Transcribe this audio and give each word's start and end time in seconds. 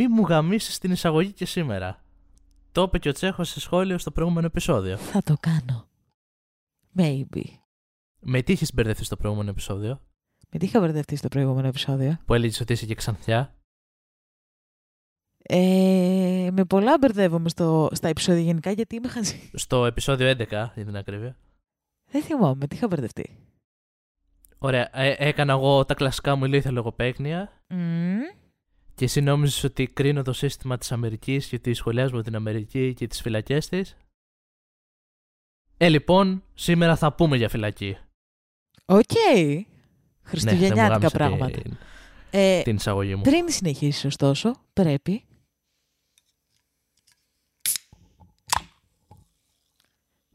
Μη 0.00 0.08
μου 0.08 0.26
γαμίσεις 0.26 0.78
την 0.78 0.90
εισαγωγή 0.90 1.32
και 1.32 1.44
σήμερα. 1.44 2.04
Το 2.72 2.82
είπε 2.82 2.98
και 2.98 3.08
ο 3.08 3.12
Τσέχος 3.12 3.48
σε 3.48 3.60
σχόλιο 3.60 3.98
στο 3.98 4.10
προηγούμενο 4.10 4.46
επεισόδιο. 4.46 4.96
Θα 4.96 5.22
το 5.22 5.36
κάνω. 5.40 5.88
Maybe. 6.96 7.42
Με 8.20 8.42
τι 8.42 8.52
είχες 8.52 8.74
μπερδευτεί 8.74 9.04
στο 9.04 9.16
προηγούμενο 9.16 9.50
επεισόδιο, 9.50 10.00
Με 10.50 10.58
τι 10.58 10.64
είχα 10.64 10.80
μπερδευτεί 10.80 11.16
στο 11.16 11.28
προηγούμενο 11.28 11.66
επεισόδιο; 11.66 12.18
που 12.24 12.34
έλεγες 12.34 12.60
ότι 12.60 12.72
είσαι 12.72 12.86
και 12.86 12.94
ξανθιά; 12.94 13.54
Ε, 15.38 16.48
με 16.52 16.64
πολλά 16.64 16.98
μπερδεύομαι 17.00 17.48
στο, 17.48 17.88
στα 17.92 18.08
επεισόδια 18.08 18.42
γενικά 18.42 18.70
γιατί 18.70 18.94
είμαι 18.96 19.08
χαζή. 19.08 19.50
Στο 19.54 19.86
επεισόδιο 19.86 20.30
11, 20.30 20.46
για 20.48 20.84
την 20.84 20.96
ακρίβεια. 20.96 21.36
Δεν 22.10 22.22
θυμάμαι, 22.22 22.66
τι 22.66 22.76
είχα 22.76 22.86
μπερδευτεί. 22.86 23.38
Ωραία, 24.58 24.98
ε, 24.98 25.14
έκανα 25.18 25.52
εγώ 25.52 25.84
τα 25.84 25.94
κλασικά 25.94 26.36
μου 26.36 26.44
ηλίθια 26.44 26.70
λογοπαίγνια 26.70 27.62
Μμμ. 27.68 28.39
Και 29.00 29.06
εσύ 29.06 29.20
νόμιζες 29.20 29.64
ότι 29.64 29.86
κρίνω 29.86 30.22
το 30.22 30.32
σύστημα 30.32 30.78
της 30.78 30.92
Αμερικής 30.92 31.46
και 31.46 31.56
ότι 31.56 31.74
σχολιάζουμε 31.74 32.22
την 32.22 32.34
Αμερική 32.34 32.94
και 32.94 33.06
τις 33.06 33.20
φυλακές 33.20 33.68
της; 33.68 33.96
Ε, 35.76 35.88
λοιπόν, 35.88 36.44
σήμερα 36.54 36.96
θα 36.96 37.12
πούμε 37.12 37.36
για 37.36 37.48
φυλακή. 37.48 37.96
Οκ. 38.84 39.12
Ναι, 39.34 39.42
δεν 39.42 39.54
μου 39.56 39.66
Χριστουγεννιάτικα 40.22 40.86
γάμησε 40.86 41.16
πράγματα. 41.16 41.50
Την, 41.50 41.76
Ε, 42.30 42.62
την 42.62 42.76
εισαγωγή 42.76 43.14
μου. 43.14 43.22
πριν 43.22 43.50
συνεχίσεις, 43.50 44.04
ωστόσο, 44.04 44.54
πρέπει. 44.72 45.24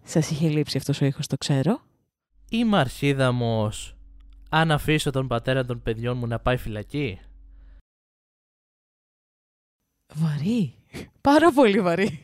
Σας 0.03 0.30
είχε 0.30 0.50
λείψει 0.50 0.78
αυτός 0.78 1.02
ο 1.02 1.06
ήχος, 1.06 1.28
το 1.28 1.38
ξέρω. 1.38 1.81
Είμαι 2.50 2.78
αρχίδαμος 2.78 3.95
αν 4.50 4.72
αφήσω 4.72 5.12
τον 5.12 5.28
πατέρα 5.28 5.66
των 5.66 5.81
παιδιών 5.81 6.18
μου 6.18 6.28
να 6.28 6.40
πάει 6.40 6.58
φυλακή; 6.58 7.20
Βαρύ. 10.16 10.74
Πάρα 11.22 11.52
πολύ 11.52 11.82
βαρύ. 11.82 12.20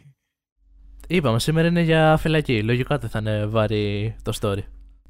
Είπαμε, 1.08 1.40
σήμερα 1.40 1.68
είναι 1.68 1.82
για 1.82 2.18
φυλακή. 2.18 2.64
Λογικά 2.64 2.98
δεν 2.98 3.10
θα 3.10 3.20
είναι 3.20 3.46
βαρύ 3.46 4.16
το 4.24 4.32
story. 4.42 4.64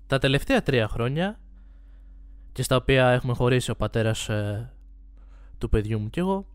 Τα 0.07 0.17
τελευταία 0.17 0.63
τρία 0.63 0.87
χρόνια 0.87 1.39
και 2.51 2.63
στα 2.63 2.75
οποία 2.75 3.09
έχουμε 3.09 3.33
χωρίσει 3.33 3.71
ο 3.71 3.75
πατέρας 3.75 4.29
ε, 4.29 4.71
του 5.57 5.69
παιδιού 5.69 5.99
μου 5.99 6.09
και 6.09 6.19
εγώ 6.19 6.45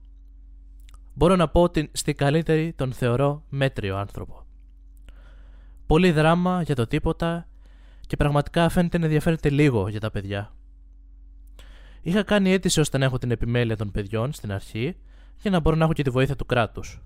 μπορώ 1.15 1.37
να 1.37 1.49
πω 1.49 1.63
ότι 1.63 1.91
στη 1.93 2.15
καλύτερη 2.15 2.73
τον 2.73 2.93
θεωρώ 2.93 3.45
μέτριο 3.49 3.97
άνθρωπο. 3.97 4.45
Πολύ 5.87 6.13
δράμα 6.13 6.63
για 6.63 6.75
το 6.75 6.87
τίποτα 6.87 7.49
και 8.07 8.17
πραγματικά 8.17 8.69
φαίνεται 8.69 8.99
να 8.99 9.05
ενδιαφέρεται 9.05 9.51
λίγο 9.51 9.89
για 9.89 10.01
τα 10.01 10.11
παιδιά. 10.11 10.53
Είχα 12.03 12.23
κάνει 12.23 12.53
αίτηση 12.53 12.81
ώστε 12.81 12.99
να 12.99 13.05
έχω 13.05 13.19
την 13.19 13.31
επιμέλεια 13.31 13.77
των 13.77 13.91
παιδιών 13.91 14.33
στην 14.33 14.53
αρχή 14.53 14.97
για 15.41 15.51
να 15.51 15.61
μπορώ 15.61 15.77
να 15.77 15.85
έχω 15.85 15.93
και 15.93 16.03
τη 16.03 16.11
βοήθεια 16.11 16.37
του 16.37 16.47
κράτους. 16.47 17.01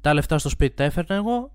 Τα 0.00 0.14
λεφτά 0.14 0.38
στο 0.38 0.48
σπίτι 0.48 0.74
τα 0.74 0.84
έφερνα 0.84 1.14
εγώ. 1.14 1.52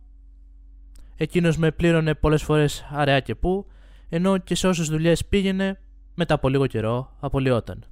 Εκείνος 1.16 1.58
με 1.58 1.72
πλήρωνε 1.72 2.16
πολλές 2.16 2.44
φορές 2.44 2.86
αραιά 2.92 3.20
και 3.20 3.36
πού, 3.36 3.66
ενώ 4.10 4.38
και 4.38 4.56
σε 4.56 4.68
όσες 4.68 4.88
δουλειές 4.88 5.26
πήγαινε, 5.26 5.80
μετά 6.16 6.34
από 6.34 6.50
λίγο 6.50 6.68
καιρό 6.68 7.16
απολυόταν. 7.20 7.84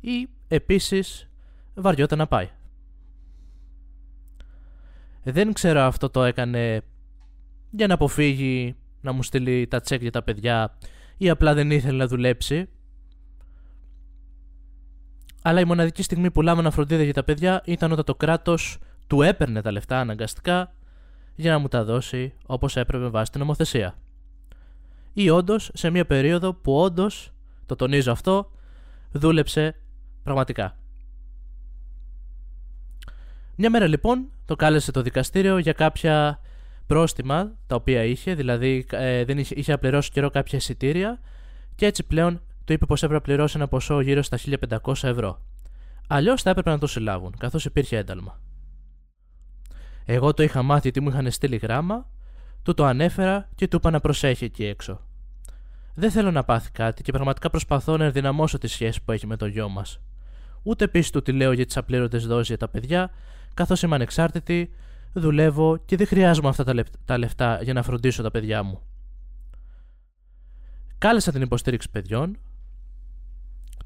Ή 0.00 0.28
επίσης 0.48 1.28
βαριόταν 1.74 2.18
να 2.18 2.26
πάει. 2.26 2.48
Δεν 5.22 5.52
ξέρω 5.52 5.80
αυτό 5.80 6.10
το 6.10 6.24
έκανε 6.24 6.82
για 7.70 7.86
να 7.86 7.94
αποφύγει 7.94 8.76
να 9.00 9.12
μου 9.12 9.22
στείλει 9.22 9.66
τα 9.66 9.80
τσέκ 9.80 10.00
για 10.00 10.10
τα 10.10 10.22
παιδιά 10.22 10.78
ή 11.16 11.28
απλά 11.28 11.54
δεν 11.54 11.70
ήθελε 11.70 11.96
να 11.96 12.06
δουλέψει. 12.06 12.68
Αλλά 15.42 15.60
η 15.60 15.64
μοναδική 15.64 16.02
στιγμή 16.02 16.30
που 16.30 16.42
λάμβανα 16.42 16.70
φροντίδα 16.70 17.02
για 17.02 17.12
τα 17.12 17.24
παιδιά 17.24 17.62
ήταν 17.64 17.92
όταν 17.92 18.04
το 18.04 18.14
κράτος 18.14 18.78
του 19.06 19.22
έπαιρνε 19.22 19.62
τα 19.62 19.72
λεφτά 19.72 20.00
αναγκαστικά 20.00 20.74
για 21.34 21.52
να 21.52 21.58
μου 21.58 21.68
τα 21.68 21.84
δώσει 21.84 22.32
όπως 22.46 22.76
έπρεπε 22.76 23.08
βάσει 23.08 23.30
την 23.30 23.40
νομοθεσία. 23.40 23.94
Ή 25.12 25.30
όντως 25.30 25.70
σε 25.74 25.90
μια 25.90 26.06
περίοδο 26.06 26.54
που 26.54 26.76
όντως, 26.76 27.32
το 27.66 27.76
τονίζω 27.76 28.12
αυτό, 28.12 28.50
δούλεψε 29.12 29.74
πραγματικά. 30.22 30.76
Μια 33.56 33.70
μέρα 33.70 33.86
λοιπόν 33.86 34.28
το 34.44 34.56
κάλεσε 34.56 34.90
το 34.90 35.02
δικαστήριο 35.02 35.58
για 35.58 35.72
κάποια 35.72 36.40
πρόστιμα 36.86 37.52
τα 37.66 37.74
οποία 37.74 38.04
είχε, 38.04 38.34
δηλαδή 38.34 38.86
ε, 38.90 39.24
δεν 39.24 39.38
είχε, 39.38 39.54
είχε 39.54 39.72
απληρώσει 39.72 40.10
καιρό 40.10 40.30
κάποια 40.30 40.58
εισιτήρια 40.58 41.20
και 41.74 41.86
έτσι 41.86 42.02
πλέον 42.06 42.40
του 42.70 42.76
είπε 42.76 42.86
πως 42.86 43.02
έπρεπε 43.02 43.14
να 43.14 43.20
πληρώσει 43.26 43.56
ένα 43.56 43.68
ποσό 43.68 44.00
γύρω 44.00 44.22
στα 44.22 44.38
1500 44.82 44.94
ευρώ. 45.02 45.40
Αλλιώς 46.06 46.42
θα 46.42 46.50
έπρεπε 46.50 46.70
να 46.70 46.78
το 46.78 46.86
συλλάβουν, 46.86 47.34
καθώς 47.38 47.64
υπήρχε 47.64 47.96
ένταλμα. 47.96 48.40
Εγώ 50.04 50.34
το 50.34 50.42
είχα 50.42 50.62
μάθει 50.62 50.88
ότι 50.88 51.00
μου 51.00 51.08
είχαν 51.08 51.30
στείλει 51.30 51.56
γράμμα, 51.56 52.06
του 52.62 52.74
το 52.74 52.84
ανέφερα 52.84 53.48
και 53.54 53.68
του 53.68 53.76
είπα 53.76 53.90
να 53.90 54.00
προσέχει 54.00 54.44
εκεί 54.44 54.64
έξω. 54.64 55.00
Δεν 55.94 56.10
θέλω 56.10 56.30
να 56.30 56.44
πάθει 56.44 56.70
κάτι 56.70 57.02
και 57.02 57.12
πραγματικά 57.12 57.50
προσπαθώ 57.50 57.96
να 57.96 58.04
ενδυναμώσω 58.04 58.58
τη 58.58 58.66
σχέση 58.66 59.02
που 59.04 59.12
έχει 59.12 59.26
με 59.26 59.36
το 59.36 59.46
γιο 59.46 59.68
μας. 59.68 60.00
Ούτε 60.62 60.84
επίση 60.84 61.12
του 61.12 61.22
τι 61.22 61.32
λέω 61.32 61.52
για 61.52 61.66
τις 61.66 61.76
απλήρωτες 61.76 62.26
δόσεις 62.26 62.48
για 62.48 62.56
τα 62.56 62.68
παιδιά, 62.68 63.10
καθώς 63.54 63.82
είμαι 63.82 63.94
ανεξάρτητη, 63.94 64.70
δουλεύω 65.12 65.76
και 65.76 65.96
δεν 65.96 66.06
χρειάζομαι 66.06 66.48
αυτά 66.48 66.64
τα, 66.64 66.74
λεπ- 66.74 67.04
τα 67.04 67.18
λεφτά 67.18 67.62
για 67.62 67.72
να 67.72 67.82
φροντίσω 67.82 68.22
τα 68.22 68.30
παιδιά 68.30 68.62
μου. 68.62 68.80
Κάλεσα 70.98 71.32
την 71.32 71.42
υποστήριξη 71.42 71.90
παιδιών 71.90 72.38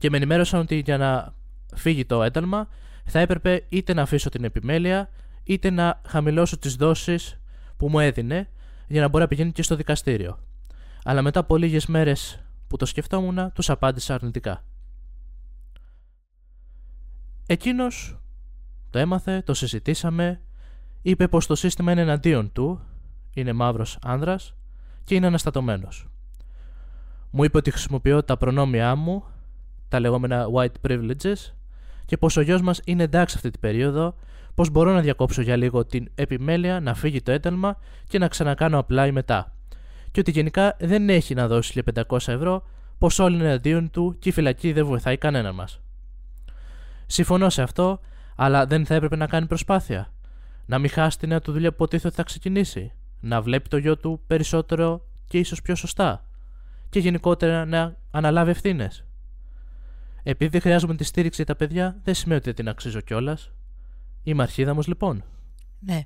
και 0.04 0.10
με 0.10 0.16
ενημέρωσαν 0.16 0.60
ότι 0.60 0.78
για 0.78 0.98
να 0.98 1.34
φύγει 1.74 2.04
το 2.04 2.22
ένταλμα 2.22 2.68
θα 3.04 3.18
έπρεπε 3.18 3.64
είτε 3.68 3.94
να 3.94 4.02
αφήσω 4.02 4.28
την 4.28 4.44
επιμέλεια 4.44 5.08
είτε 5.42 5.70
να 5.70 6.00
χαμηλώσω 6.06 6.58
τις 6.58 6.76
δόσεις 6.76 7.40
που 7.76 7.88
μου 7.88 7.98
έδινε 7.98 8.48
για 8.88 9.00
να 9.00 9.08
μπορεί 9.08 9.22
να 9.22 9.28
πηγαίνει 9.28 9.52
και 9.52 9.62
στο 9.62 9.76
δικαστήριο. 9.76 10.38
Αλλά 11.04 11.22
μετά 11.22 11.40
από 11.40 11.56
λίγες 11.56 11.86
μέρες 11.86 12.44
που 12.66 12.76
το 12.76 12.86
σκεφτόμουν, 12.86 13.52
τους 13.52 13.70
απάντησα 13.70 14.14
αρνητικά. 14.14 14.64
Εκείνος 17.46 18.18
το 18.90 18.98
έμαθε, 18.98 19.42
το 19.42 19.54
συζητήσαμε, 19.54 20.40
είπε 21.02 21.28
πως 21.28 21.46
το 21.46 21.54
σύστημα 21.54 21.92
είναι 21.92 22.00
εναντίον 22.00 22.52
του, 22.52 22.80
είναι 23.34 23.52
μαύρος 23.52 23.98
άνδρας 24.02 24.54
και 25.04 25.14
είναι 25.14 25.26
αναστατωμένος. 25.26 26.08
Μου 27.30 27.44
είπε 27.44 27.56
ότι 27.56 27.70
χρησιμοποιώ 27.70 28.24
τα 28.24 28.36
προνόμια 28.36 28.94
μου, 28.94 29.24
τα 29.94 30.00
λεγόμενα 30.00 30.46
white 30.54 30.88
privileges, 30.88 31.52
και 32.06 32.16
πως 32.16 32.36
ο 32.36 32.40
γιος 32.40 32.62
μας 32.62 32.80
είναι 32.84 33.02
εντάξει 33.02 33.34
αυτή 33.36 33.50
την 33.50 33.60
περίοδο, 33.60 34.14
πως 34.54 34.70
μπορώ 34.70 34.92
να 34.92 35.00
διακόψω 35.00 35.42
για 35.42 35.56
λίγο 35.56 35.84
την 35.84 36.10
επιμέλεια, 36.14 36.80
να 36.80 36.94
φύγει 36.94 37.22
το 37.22 37.32
ένταλμα 37.32 37.76
και 38.08 38.18
να 38.18 38.28
ξανακάνω 38.28 38.86
apply 38.88 39.10
μετά. 39.12 39.52
Και 40.10 40.20
ότι 40.20 40.30
γενικά 40.30 40.76
δεν 40.80 41.08
έχει 41.08 41.34
να 41.34 41.48
δώσει 41.48 41.82
1500 42.08 42.18
ευρώ, 42.26 42.62
πως 42.98 43.18
όλοι 43.18 43.36
είναι 43.36 43.52
αντίον 43.52 43.90
του 43.90 44.16
και 44.18 44.28
η 44.28 44.32
φυλακή 44.32 44.72
δεν 44.72 44.86
βοηθάει 44.86 45.16
κανέναν 45.16 45.54
μας. 45.54 45.80
Συμφωνώ 47.06 47.50
σε 47.50 47.62
αυτό, 47.62 48.00
αλλά 48.36 48.66
δεν 48.66 48.86
θα 48.86 48.94
έπρεπε 48.94 49.16
να 49.16 49.26
κάνει 49.26 49.46
προσπάθεια. 49.46 50.12
Να 50.66 50.78
μην 50.78 50.90
χάσει 50.90 51.18
τη 51.18 51.26
νέα 51.26 51.40
του 51.40 51.52
δουλειά 51.52 51.68
που 51.68 51.74
υποτίθεται 51.74 52.08
ότι 52.08 52.16
θα 52.16 52.22
ξεκινήσει. 52.22 52.92
Να 53.20 53.42
βλέπει 53.42 53.68
το 53.68 53.76
γιο 53.76 53.96
του 53.96 54.20
περισσότερο 54.26 55.04
και 55.28 55.38
ίσως 55.38 55.62
πιο 55.62 55.74
σωστά. 55.74 56.24
Και 56.88 56.98
γενικότερα 56.98 57.64
να 57.64 57.96
αναλάβει 58.10 58.50
ευθύνες. 58.50 59.04
Επειδή 60.26 60.50
δεν 60.50 60.60
χρειάζομαι 60.60 60.94
τη 60.94 61.04
στήριξη 61.04 61.42
για 61.44 61.54
τα 61.54 61.56
παιδιά, 61.56 62.00
δεν 62.04 62.14
σημαίνει 62.14 62.38
ότι 62.38 62.46
δεν 62.48 62.54
την 62.54 62.68
αξίζω 62.68 63.00
κιόλας. 63.00 63.50
Είμαι 64.22 64.42
αρχίδαμος 64.42 64.86
λοιπόν. 64.86 65.24
Ναι. 65.80 66.00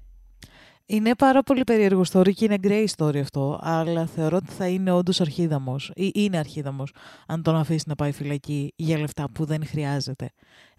Είναι 0.87 1.15
πάρα 1.15 1.43
πολύ 1.43 1.65
περίεργο 1.65 2.03
story 2.13 2.33
και 2.35 2.45
είναι 2.45 2.57
grey 2.63 2.87
story 2.97 3.17
αυτό, 3.19 3.59
αλλά 3.63 4.07
θεωρώ 4.07 4.37
ότι 4.37 4.53
θα 4.53 4.69
είναι 4.69 4.91
όντως 4.91 5.21
αρχίδαμος 5.21 5.91
ή 5.95 6.11
είναι 6.15 6.39
αρχίδαμος 6.39 6.93
αν 7.27 7.43
τον 7.43 7.57
αφήσει 7.57 7.85
να 7.89 7.95
πάει 7.95 8.13
φυλακή 8.13 8.73
για 8.77 8.99
λεφτά 8.99 9.31
που 9.33 9.45
δεν 9.45 9.67
χρειάζεται. 9.67 10.31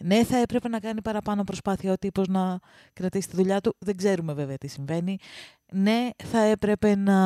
Ναι, 0.04 0.24
θα 0.24 0.38
έπρεπε 0.38 0.68
να 0.68 0.80
κάνει 0.80 1.02
παραπάνω 1.02 1.44
προσπάθεια 1.44 1.92
ο 1.92 1.98
τύπος 1.98 2.28
να 2.28 2.60
κρατήσει 2.94 3.30
τη 3.30 3.36
δουλειά 3.36 3.62
του. 3.62 3.76
Δεν 3.80 3.98
ξέρουμε 3.98 4.34
βέβαια 4.34 4.58
τι 4.58 4.68
συμβαίνει. 4.68 5.18
Ναι, 5.74 6.10
θα 6.24 6.40
έπρεπε 6.40 6.96
να 6.96 7.18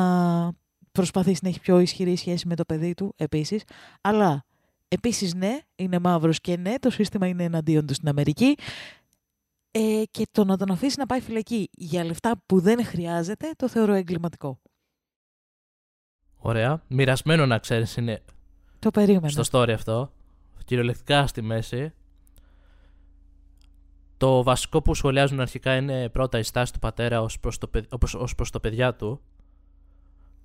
προσπαθήσει 0.92 1.40
να 1.42 1.48
έχει 1.48 1.60
πιο 1.60 1.78
ισχυρή 1.78 2.16
σχέση 2.16 2.46
με 2.46 2.54
το 2.54 2.64
παιδί 2.64 2.94
του 2.94 3.14
επίσης. 3.16 3.62
Αλλά 4.00 4.44
επίσης 4.88 5.34
ναι, 5.34 5.58
είναι 5.76 5.98
μαύρος 5.98 6.40
και 6.40 6.56
ναι, 6.56 6.78
το 6.78 6.90
σύστημα 6.90 7.26
είναι 7.26 7.44
εναντίον 7.44 7.86
του 7.86 7.94
στην 7.94 8.08
Αμερική. 8.08 8.56
Ε, 9.70 10.02
και 10.10 10.26
το 10.32 10.44
να 10.44 10.56
τον 10.56 10.70
αφήσει 10.70 10.98
να 10.98 11.06
πάει 11.06 11.20
φυλακή 11.20 11.68
για 11.72 12.04
λεφτά 12.04 12.42
που 12.46 12.60
δεν 12.60 12.84
χρειάζεται, 12.84 13.50
το 13.56 13.68
θεωρώ 13.68 13.92
εγκληματικό. 13.92 14.60
Ωραία. 16.36 16.82
Μοιρασμένο 16.88 17.46
να 17.46 17.58
ξέρεις 17.58 17.96
είναι 17.96 18.22
Το 18.78 18.90
περίμενα. 18.90 19.28
στο 19.42 19.60
story 19.62 19.70
αυτό. 19.70 20.12
Κυριολεκτικά 20.64 21.26
στη 21.26 21.42
μέση. 21.42 21.92
Το 24.16 24.42
βασικό 24.42 24.82
που 24.82 24.94
σχολιάζουν 24.94 25.40
αρχικά 25.40 25.76
είναι 25.76 26.08
πρώτα 26.08 26.38
η 26.38 26.42
στάση 26.42 26.72
του 26.72 26.78
πατέρα 26.78 27.20
ως 27.22 27.40
προς 27.40 27.58
το, 27.58 27.68
παιδ- 27.68 27.92
όπως, 27.92 28.14
ως 28.14 28.34
προς 28.34 28.50
το 28.50 28.60
παιδιά 28.60 28.94
του. 28.94 29.20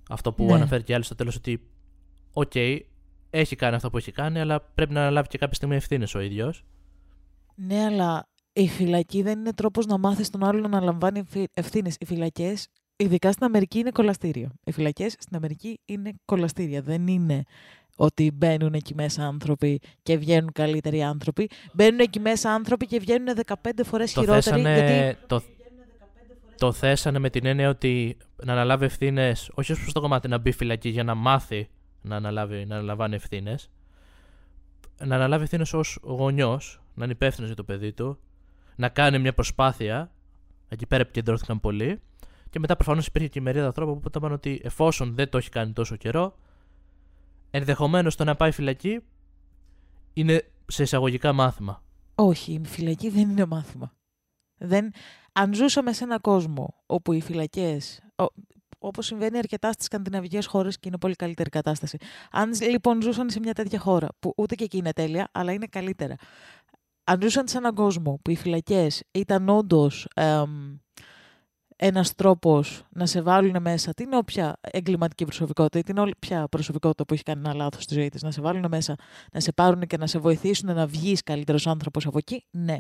Αυτό 0.10 0.34
που 0.34 0.46
Ναι. 0.46 0.54
αναφέρει 0.54 0.84
και 0.84 0.94
άλλοι 0.94 1.04
στο 1.04 1.16
τέλος 1.16 1.36
ότι 1.36 1.70
οκ, 2.34 2.52
έχει 3.30 3.56
κάνει 3.56 3.76
αυτό 3.76 3.90
που 3.90 3.98
έχει 3.98 4.12
κάνει, 4.12 4.40
αλλά 4.40 4.62
πρέπει 4.62 4.94
να 4.94 5.02
αναλάβει 5.02 5.28
και 5.28 5.38
κάποια 5.38 5.56
στιγμή 5.56 5.76
ευθύνες 5.76 6.16
ο 6.16 6.20
ίδιος. 6.20 6.64
Ναι, 7.56 7.86
αλλά 7.86 8.28
Η 8.54 8.68
φυλακή 8.68 9.22
δεν 9.22 9.40
είναι 9.40 9.54
τρόπος 9.54 9.86
να 9.86 9.98
μάθεις 9.98 10.30
τον 10.30 10.44
άλλον 10.44 10.70
να 10.70 10.82
λαμβάνει 10.82 11.24
ευθύνες. 11.54 11.96
Οι 12.00 12.06
φυλακές, 12.06 12.68
ειδικά 12.96 13.32
στην 13.32 13.46
Αμερική, 13.46 13.80
είναι 13.80 13.92
κολαστήριο. 13.92 14.50
Οι 14.64 14.72
φυλακές 14.72 15.16
στην 15.20 15.36
Αμερική 15.36 15.80
είναι 15.86 16.12
κολαστήρια. 16.26 16.82
Δεν 16.82 17.08
είναι 17.08 17.44
ότι 17.96 18.32
μπαίνουν 18.34 18.74
εκεί 18.74 18.96
μέσα 18.96 19.26
άνθρωποι 19.26 19.80
και 20.04 20.18
βγαίνουν 20.18 20.52
καλύτεροι 20.52 21.04
άνθρωποι. 21.04 21.50
Μπαίνουν 21.74 22.00
εκεί 22.00 22.20
μέσα 22.20 22.52
άνθρωποι 22.52 22.86
και 22.86 23.00
βγαίνουν 23.00 23.28
15 23.46 23.54
φορές 23.86 24.12
χειρότεροι. 24.12 24.42
Θέσανε, 24.42 24.74
γιατί... 24.74 25.18
το, 25.28 25.42
το 26.58 26.72
θέσανε 26.72 27.20
με 27.20 27.30
την 27.30 27.46
έννοια 27.46 27.70
ότι 27.70 28.18
να 28.44 28.54
αναλάβει 28.54 28.86
ευθύνες, 28.86 29.52
όχι 29.54 29.72
ως 29.72 29.80
προς 29.80 29.94
το 29.94 30.02
κομμάτι 30.02 30.28
να 30.28 30.38
μπει 30.38 30.52
φυλακή 30.52 30.90
για 30.90 31.04
να 31.04 31.16
μάθει 31.16 31.70
να, 32.02 32.16
αναλάβει, 32.16 32.66
να 32.66 32.76
αναλαμβάνει 32.76 33.16
ευθύνες. 33.16 33.70
Να 35.04 35.16
αναλάβει 35.16 35.44
ευθύνες 35.44 35.74
ως 35.74 36.00
γονιός, 36.02 36.82
να 36.94 37.04
είναι 37.04 37.14
υπεύθυνος 37.14 37.48
για 37.48 37.58
το 37.58 37.64
παιδί 37.64 37.94
του, 37.94 38.20
να 38.76 38.90
κάνει 38.90 39.20
μια 39.20 39.34
προσπάθεια. 39.34 40.12
Εκεί 40.70 40.86
πέρα 40.86 41.02
επικεντρώθηκαν 41.02 41.60
πολύ. 41.60 42.02
Και 42.50 42.60
μετά 42.60 42.76
προφανώς 42.76 43.08
υπήρχε 43.08 43.28
και 43.28 43.40
η 43.40 43.42
μερίδα 43.42 43.66
ανθρώπων 43.66 44.00
που 44.00 44.12
είπαν 44.16 44.32
ότι 44.32 44.62
εφόσον 44.64 45.16
δεν 45.16 45.30
το 45.30 45.38
έχει 45.38 45.50
κάνει 45.50 45.74
τόσο 45.74 45.96
καιρό, 45.96 46.36
ενδεχομένως 47.52 48.16
το 48.16 48.24
να 48.24 48.36
πάει 48.36 48.52
φυλακή 48.52 49.00
είναι 50.14 50.52
σε 50.66 50.84
εισαγωγικά 50.84 51.34
μάθημα. 51.34 51.84
Όχι, 52.16 52.54
η 52.54 52.62
φυλακή 52.66 53.10
δεν 53.10 53.30
είναι 53.30 53.46
μάθημα. 53.46 53.94
Δεν... 54.58 54.92
Αν 55.34 55.54
ζούσαμε 55.54 55.94
σε 55.94 56.04
έναν 56.04 56.22
κόσμο 56.22 56.84
όπου 56.86 57.14
οι 57.14 57.22
φυλακές. 57.22 58.02
Όπως 58.80 59.06
συμβαίνει 59.06 59.38
αρκετά 59.38 59.72
στις 59.72 59.86
σκανδιναβικές 59.86 60.46
χώρες 60.46 60.80
και 60.80 60.88
είναι 60.88 60.98
πολύ 60.98 61.16
καλύτερη 61.16 61.50
κατάσταση. 61.50 61.98
Αν 62.32 62.52
λοιπόν 62.62 63.02
ζούσαν 63.02 63.30
σε 63.30 63.40
μια 63.40 63.54
τέτοια 63.54 63.80
χώρα, 63.80 64.08
που 64.20 64.34
ούτε 64.38 64.56
και 64.56 64.64
εκεί 64.64 64.78
είναι 64.78 64.94
τέλεια, 64.94 65.30
αλλά 65.32 65.52
είναι 65.52 65.68
καλύτερα. 65.68 66.16
Αν 67.04 67.22
ζούσαν 67.22 67.48
σε 67.48 67.58
έναν 67.58 67.74
κόσμο 67.74 68.20
που 68.22 68.32
οι 68.32 68.36
φυλακές 68.36 69.04
ήταν 69.12 69.50
όντως 69.50 70.08
ένας 71.82 72.16
τρόπος 72.16 72.84
να 72.90 73.06
σε 73.06 73.22
βάλουν 73.22 73.62
μέσα 73.62 73.94
την 73.94 74.14
όποια 74.14 74.56
εγκληματική 74.62 75.26
προσωπικότητα 75.26 75.80
ή 75.80 75.84
την 75.84 75.98
όποια 75.98 76.48
προσωπικότητα 76.48 77.06
που 77.06 77.14
έχει 77.14 77.24
κάνει 77.24 77.42
ένα 77.46 77.54
λάθος 77.54 77.84
στη 77.84 77.94
ζωή 77.94 78.10
της, 78.10 78.22
να 78.24 78.32
σε 78.32 78.42
βάλουν 78.42 78.66
μέσα, 78.70 78.96
να 79.32 79.40
σε 79.40 79.52
πάρουν 79.52 79.82
και 79.82 79.98
να 79.98 80.08
σε 80.08 80.20
βοηθήσουν 80.20 80.74
να 80.74 80.88
βγεις 80.88 81.24
καλύτερος 81.24 81.68
άνθρωπος 81.68 82.06
από 82.06 82.18
εκεί, 82.18 82.46
ναι. 82.52 82.80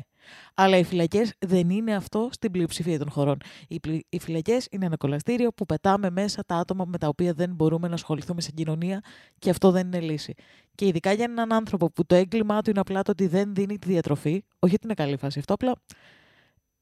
Αλλά 0.54 0.78
οι 0.78 0.84
φυλακές 0.84 1.34
δεν 1.40 1.69
είναι 1.69 1.96
αυτό 1.96 2.30
στην 2.31 2.51
πλειοψηφία 2.51 3.00
των 3.00 3.10
χωρών. 3.10 3.38
Οι, 3.68 3.80
οι 4.10 4.19
φυλακές 4.19 4.68
είναι 4.72 4.86
ένα 4.86 4.98
κολαστήριο 4.98 5.51
που 5.54 5.66
πετάμε 5.66 6.10
μέσα 6.10 6.44
τα 6.46 6.56
άτομα 6.56 6.86
με 6.86 6.98
τα 6.98 7.07
οποία 7.07 7.34
δεν 7.34 7.54
μπορούμε 7.54 7.88
να 7.88 7.94
ασχοληθούμε 7.94 8.42
σε 8.42 8.51
κοινωνία 8.51 9.01
και 9.40 9.50
αυτό 9.50 9.72
δεν 9.72 9.86
είναι 9.86 10.00
λύση. 10.00 10.34
Και 10.75 10.86
ειδικά 10.86 11.12
για 11.12 11.24
έναν 11.24 11.54
άνθρωπο 11.54 11.92
που 11.92 12.06
το 12.06 12.16
έγκλημά 12.16 12.62
του 12.62 12.69
είναι 12.69 12.80
απλά 12.80 13.01
το 13.01 13.12
ότι 13.12 13.28
δεν 13.28 13.54
δίνει 13.54 13.80
τη 13.80 13.88
διατροφή, 13.88 14.44
όχι 14.60 14.74
ότι 14.74 14.84
είναι 14.84 14.94
καλή 14.94 15.18
φάση 15.18 15.40
αυτό, 15.40 15.54
απλά 15.54 15.75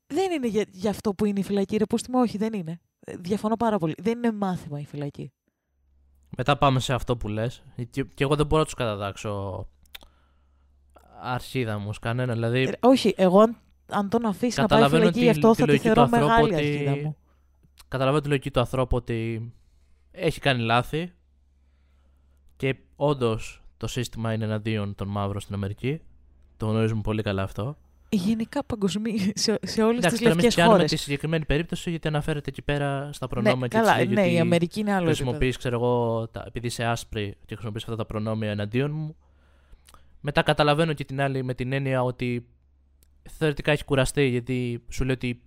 δεν 0.08 0.32
είναι 0.32 0.48
για, 0.48 0.66
για 0.72 0.90
αυτό 0.90 1.14
που 1.14 1.26
είναι 1.26 1.40
η 1.40 1.44
φυλακή. 1.44 1.78
Ρε 1.78 1.86
πούστημα, 1.86 2.22
όχι, 2.22 2.38
δεν 2.38 2.54
είναι. 2.54 2.80
Ε, 3.00 3.16
διαφωνώ 3.18 3.56
πάρα 3.56 3.78
πολύ. 3.78 3.96
Δεν 3.98 4.18
είναι 4.18 4.32
μάθημα 4.32 4.80
η 4.80 4.86
φυλακή. 4.86 5.32
Μετά 6.38 6.58
πάμε 6.58 6.80
σε 6.80 6.94
αυτό 6.94 7.18
που 7.18 7.28
λες. 7.28 7.64
Και, 7.90 8.04
και 8.04 8.24
εγώ 8.24 8.36
δεν 8.36 8.46
μπορώ 8.46 8.60
να 8.60 8.66
τους 8.66 8.74
καταδάξω 8.74 9.66
αρχίδα 11.22 11.78
μου 11.78 11.92
κανένα. 12.02 12.34
Δηλαδή... 12.34 12.62
Ε, 12.64 12.72
όχι, 12.80 13.14
εγώ 13.18 13.40
αν, 13.40 13.58
αν 13.88 14.10
τον 14.10 14.26
αφήσεις 14.26 14.58
να 14.58 14.66
πάει 14.66 14.90
φυλακή, 14.90 15.20
γι' 15.20 15.30
αυτό 15.30 15.56
θα 15.56 15.66
τη 15.66 15.78
θεωρώ 15.78 16.08
μεγάλη 16.08 16.44
ότι... 16.44 16.56
αρχίδα 16.56 16.96
μου. 16.96 17.18
Καταλαβαίνω 17.88 18.22
τη 18.22 18.28
λογική 18.28 18.52
του 18.52 18.60
ανθρώπου 18.60 18.96
ότι 18.96 19.52
έχει 20.12 20.40
κάνει 20.40 20.62
λάθη 20.62 21.14
και 22.56 22.76
όντως 22.96 23.64
το 23.78 23.88
σύστημα 23.88 24.34
είναι 24.34 24.46
εναντίον 24.46 24.96
των 24.96 25.08
μαύρων 25.08 25.40
στην 25.40 25.56
Αμερική. 25.56 26.02
Το 26.58 26.66
γνωρίζουμε 26.66 27.02
πολύ 27.02 27.22
καλά 27.22 27.44
αυτό. 27.44 27.78
Γενικά 28.10 28.64
παγκοσμίω 28.64 29.32
σε, 29.34 29.60
σε 29.62 29.84
όλες 29.84 30.06
τις 30.06 30.22
λευκές 30.22 30.56
χώρες. 30.56 30.92
τη 30.92 30.98
συγκεκριμένη 30.98 31.46
περίπτωση, 31.46 31.90
γιατί 31.90 32.08
αναφέρεται 32.08 32.50
εκεί 32.50 32.62
πέρα 32.62 33.10
στα 33.14 33.28
προνόμια 33.28 33.56
ναι, 33.56 33.68
και 33.68 33.78
καλά, 33.78 34.06
ναι, 34.06 34.28
η 34.28 34.40
Αμερική 34.40 34.80
είναι 34.80 34.94
άλλο. 34.94 35.06
Χρησιμοποιείς, 35.06 35.58
ξέρω 35.58 35.76
εγώ, 35.76 36.28
τα, 36.28 36.44
επειδή 36.48 36.68
είσαι 36.68 36.86
άσπρη 36.86 37.38
και 37.46 37.54
χρησιμοποιείς 37.54 37.84
αυτά 37.84 37.96
τα 37.96 38.06
προνόμια 38.06 38.50
εναντίον 38.50 38.92
μου. 38.92 39.16
Μετά 40.22 40.42
καταλαβαίνω 40.42 40.94
και 40.94 41.06
την 41.06 41.22
άλλη 41.22 41.44
με 41.44 41.54
την 41.54 41.72
έννοια 41.72 42.04
ότι 42.04 42.48
θεωρητικά 43.30 43.72
έχει 43.72 43.84
κουραστεί, 43.86 44.28
γιατί 44.28 44.86
σου 44.90 45.04
λέει 45.04 45.14
ότι 45.14 45.42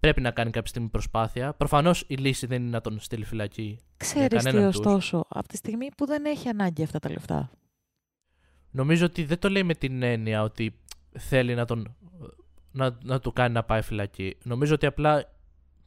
πρέπει 0.00 0.20
να 0.20 0.30
κάνει 0.30 0.50
κάποια 0.50 0.68
στιγμή 0.68 0.88
προσπάθεια. 0.88 1.52
Προφανώς 1.52 2.04
η 2.06 2.14
λύση 2.14 2.46
δεν 2.46 2.62
είναι 2.62 2.70
να 2.70 2.80
τον 2.80 3.00
στείλει 3.00 3.24
φυλακή. 3.24 3.78
Ξέρεις 3.96 4.44
τι, 4.44 4.56
ωστόσο, 4.56 5.24
από 5.28 5.48
τη 5.48 5.56
στιγμή 5.56 5.88
που 5.96 6.06
δεν 6.06 6.24
έχει 6.24 6.48
ανάγκη 6.48 6.82
αυτά 6.82 6.98
τα 6.98 7.10
λεφτά. 7.10 7.50
Νομίζω 8.70 9.04
ότι 9.04 9.24
δεν 9.24 9.38
το 9.38 9.48
λέει 9.48 9.62
με 9.62 9.74
την 9.74 10.02
έννοια 10.02 10.42
ότι 10.42 10.74
θέλει 11.18 11.54
να, 11.54 11.64
τον, 11.64 11.96
να, 12.70 12.98
να 13.02 13.20
του 13.20 13.32
κάνει 13.32 13.54
να 13.54 13.64
πάει 13.64 13.82
φυλακή. 13.82 14.36
Νομίζω 14.44 14.74
ότι 14.74 14.86
απλά 14.86 15.24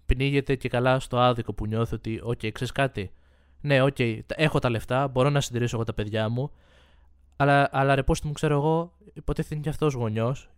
πνίγεται 0.05 0.55
και 0.55 0.69
καλά 0.69 0.99
στο 0.99 1.19
άδικο 1.19 1.53
που 1.53 1.65
νιώθει 1.65 1.95
ότι, 1.95 2.19
OK, 2.23 2.31
okay, 2.31 2.51
ξέρεις 2.51 2.71
κάτι; 2.71 3.11
Ναι, 3.61 3.81
OK, 3.81 3.95
okay, 3.97 4.19
έχω 4.27 4.59
τα 4.59 4.69
λεφτά, 4.69 5.07
μπορώ 5.07 5.29
να 5.29 5.41
συντηρήσω 5.41 5.75
εγώ 5.75 5.85
τα 5.85 5.93
παιδιά 5.93 6.29
μου. 6.29 6.51
Αλλά, 7.35 7.69
αλλά 7.71 7.95
ρε, 7.95 8.03
πώς 8.03 8.21
μου 8.21 8.31
ξέρω 8.31 8.55
εγώ, 8.55 8.93
υποτίθεται 9.13 9.53
είναι 9.53 9.63
και 9.63 9.69
αυτός 9.69 9.93
γονιός. 9.93 10.49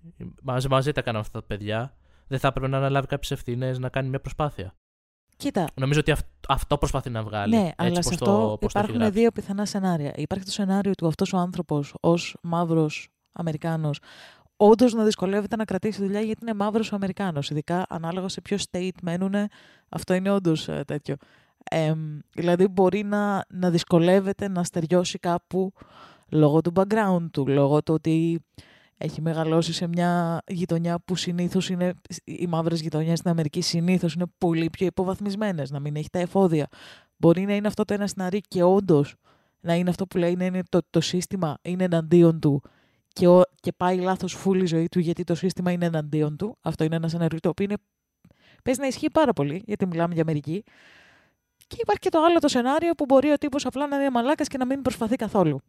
Μαζί, 0.41 0.67
μαζί 0.67 0.91
τα 0.91 1.01
κάνουν 1.01 1.21
αυτά 1.21 1.39
τα 1.39 1.45
παιδιά. 1.45 1.95
Δεν 2.27 2.39
θα 2.39 2.47
έπρεπε 2.47 2.67
να 2.67 2.77
αναλάβει 2.77 3.07
κάποιες 3.07 3.31
ευθύνες 3.31 3.79
να 3.79 3.89
κάνει 3.89 4.09
μια 4.09 4.19
προσπάθεια. 4.19 4.73
Κοίτα. 5.37 5.67
Νομίζω 5.73 5.99
ότι 5.99 6.13
αυτό 6.47 6.77
προσπαθεί 6.77 7.09
να 7.09 7.23
βγάλει. 7.23 7.55
Ναι, 7.55 7.71
αλλά 7.77 8.01
σε 8.01 8.09
αυτό 8.13 8.25
το, 8.25 8.57
υπάρχουν 8.61 9.11
δύο 9.11 9.31
πιθανά 9.31 9.65
σενάρια. 9.65 10.13
Υπάρχει 10.15 10.45
το 10.45 10.51
σενάριο 10.51 10.93
του 10.93 11.07
αυτός 11.07 11.33
ο 11.33 11.37
άνθρωπος 11.37 11.95
ως 11.99 12.37
μαύρος 12.41 13.13
Αμερικάνος, 13.33 13.99
όντως 14.67 14.93
να 14.93 15.03
δυσκολεύεται 15.03 15.55
να 15.55 15.65
κρατήσει 15.65 16.01
δουλειά 16.01 16.19
γιατί 16.19 16.39
είναι 16.41 16.53
μαύρος 16.53 16.93
Αμερικάνος. 16.93 17.49
Ειδικά 17.49 17.85
ανάλογα 17.89 18.27
σε 18.27 18.41
ποιο 18.41 18.57
state 18.71 18.97
μένουν, 19.01 19.33
αυτό 19.89 20.13
είναι 20.13 20.31
όντως 20.31 20.67
ε, 20.67 20.83
τέτοιο. 20.87 21.15
Ε, 21.63 21.93
δηλαδή 22.33 22.67
μπορεί 22.67 23.03
να, 23.03 23.45
να 23.49 23.69
δυσκολεύεται 23.69 24.47
να 24.47 24.63
στεριώσει 24.63 25.19
κάπου 25.19 25.73
λόγω 26.29 26.61
του 26.61 26.71
background 26.75 27.25
του, 27.31 27.47
λόγω 27.47 27.83
του 27.83 27.93
ότι 27.93 28.45
έχει 28.97 29.21
μεγαλώσει 29.21 29.73
σε 29.73 29.87
μια 29.87 30.41
γειτονιά 30.47 30.99
που 31.05 31.15
συνήθως 31.15 31.69
είναι. 31.69 31.93
Οι 32.23 32.47
μαύρες 32.47 32.81
γειτονιές 32.81 33.19
στην 33.19 33.31
Αμερική 33.31 33.61
συνήθως 33.61 34.13
είναι 34.13 34.25
πολύ 34.37 34.69
πιο 34.69 34.85
υποβαθμισμένες, 34.85 35.71
να 35.71 35.79
μην 35.79 35.95
έχει 35.95 36.09
τα 36.09 36.19
εφόδια. 36.19 36.67
Μπορεί 37.17 37.45
να 37.45 37.55
είναι 37.55 37.67
αυτό 37.67 37.83
το 37.83 37.93
ένα 37.93 38.07
σναρί 38.07 38.41
και 38.41 38.63
όντως 38.63 39.15
να 39.59 39.73
είναι 39.75 39.89
αυτό 39.89 40.07
που 40.07 40.17
λέει 40.17 40.31
είναι 40.31 40.61
το, 40.69 40.79
το 40.89 41.01
σύστημα 41.01 41.57
είναι 41.61 41.83
εναντίον 41.83 42.39
του 42.39 42.61
και, 43.13 43.27
ο, 43.27 43.41
και 43.59 43.71
πάει 43.71 43.97
λάθος 43.97 44.33
φούλη 44.33 44.63
η 44.63 44.65
ζωή 44.65 44.87
του 44.89 44.99
γιατί 44.99 45.23
το 45.23 45.35
σύστημα 45.35 45.71
είναι 45.71 45.85
εναντίον 45.85 46.37
του. 46.37 46.57
Αυτό 46.61 46.83
είναι 46.83 46.95
ένα 46.95 47.07
σενάριο 47.07 47.39
το 47.39 47.49
οποίο 47.49 47.65
είναι, 47.65 47.75
παίζει 48.63 48.79
να 48.79 48.87
ισχύει 48.87 49.09
πάρα 49.09 49.33
πολύ, 49.33 49.63
γιατί 49.65 49.85
μιλάμε 49.85 50.13
για 50.13 50.21
Αμερική. 50.23 50.63
Και 51.67 51.77
υπάρχει 51.79 52.01
και 52.01 52.09
το 52.09 52.19
άλλο 52.23 52.39
το 52.39 52.47
σενάριο 52.47 52.93
που 52.93 53.05
μπορεί 53.05 53.31
ο 53.31 53.37
τύπος 53.37 53.65
απλά 53.65 53.87
να 53.87 53.95
είναι 53.95 54.09
μαλάκας 54.09 54.47
και 54.47 54.57
να 54.57 54.65
μην 54.65 54.81
προσπαθεί 54.81 55.15
καθόλου. 55.15 55.61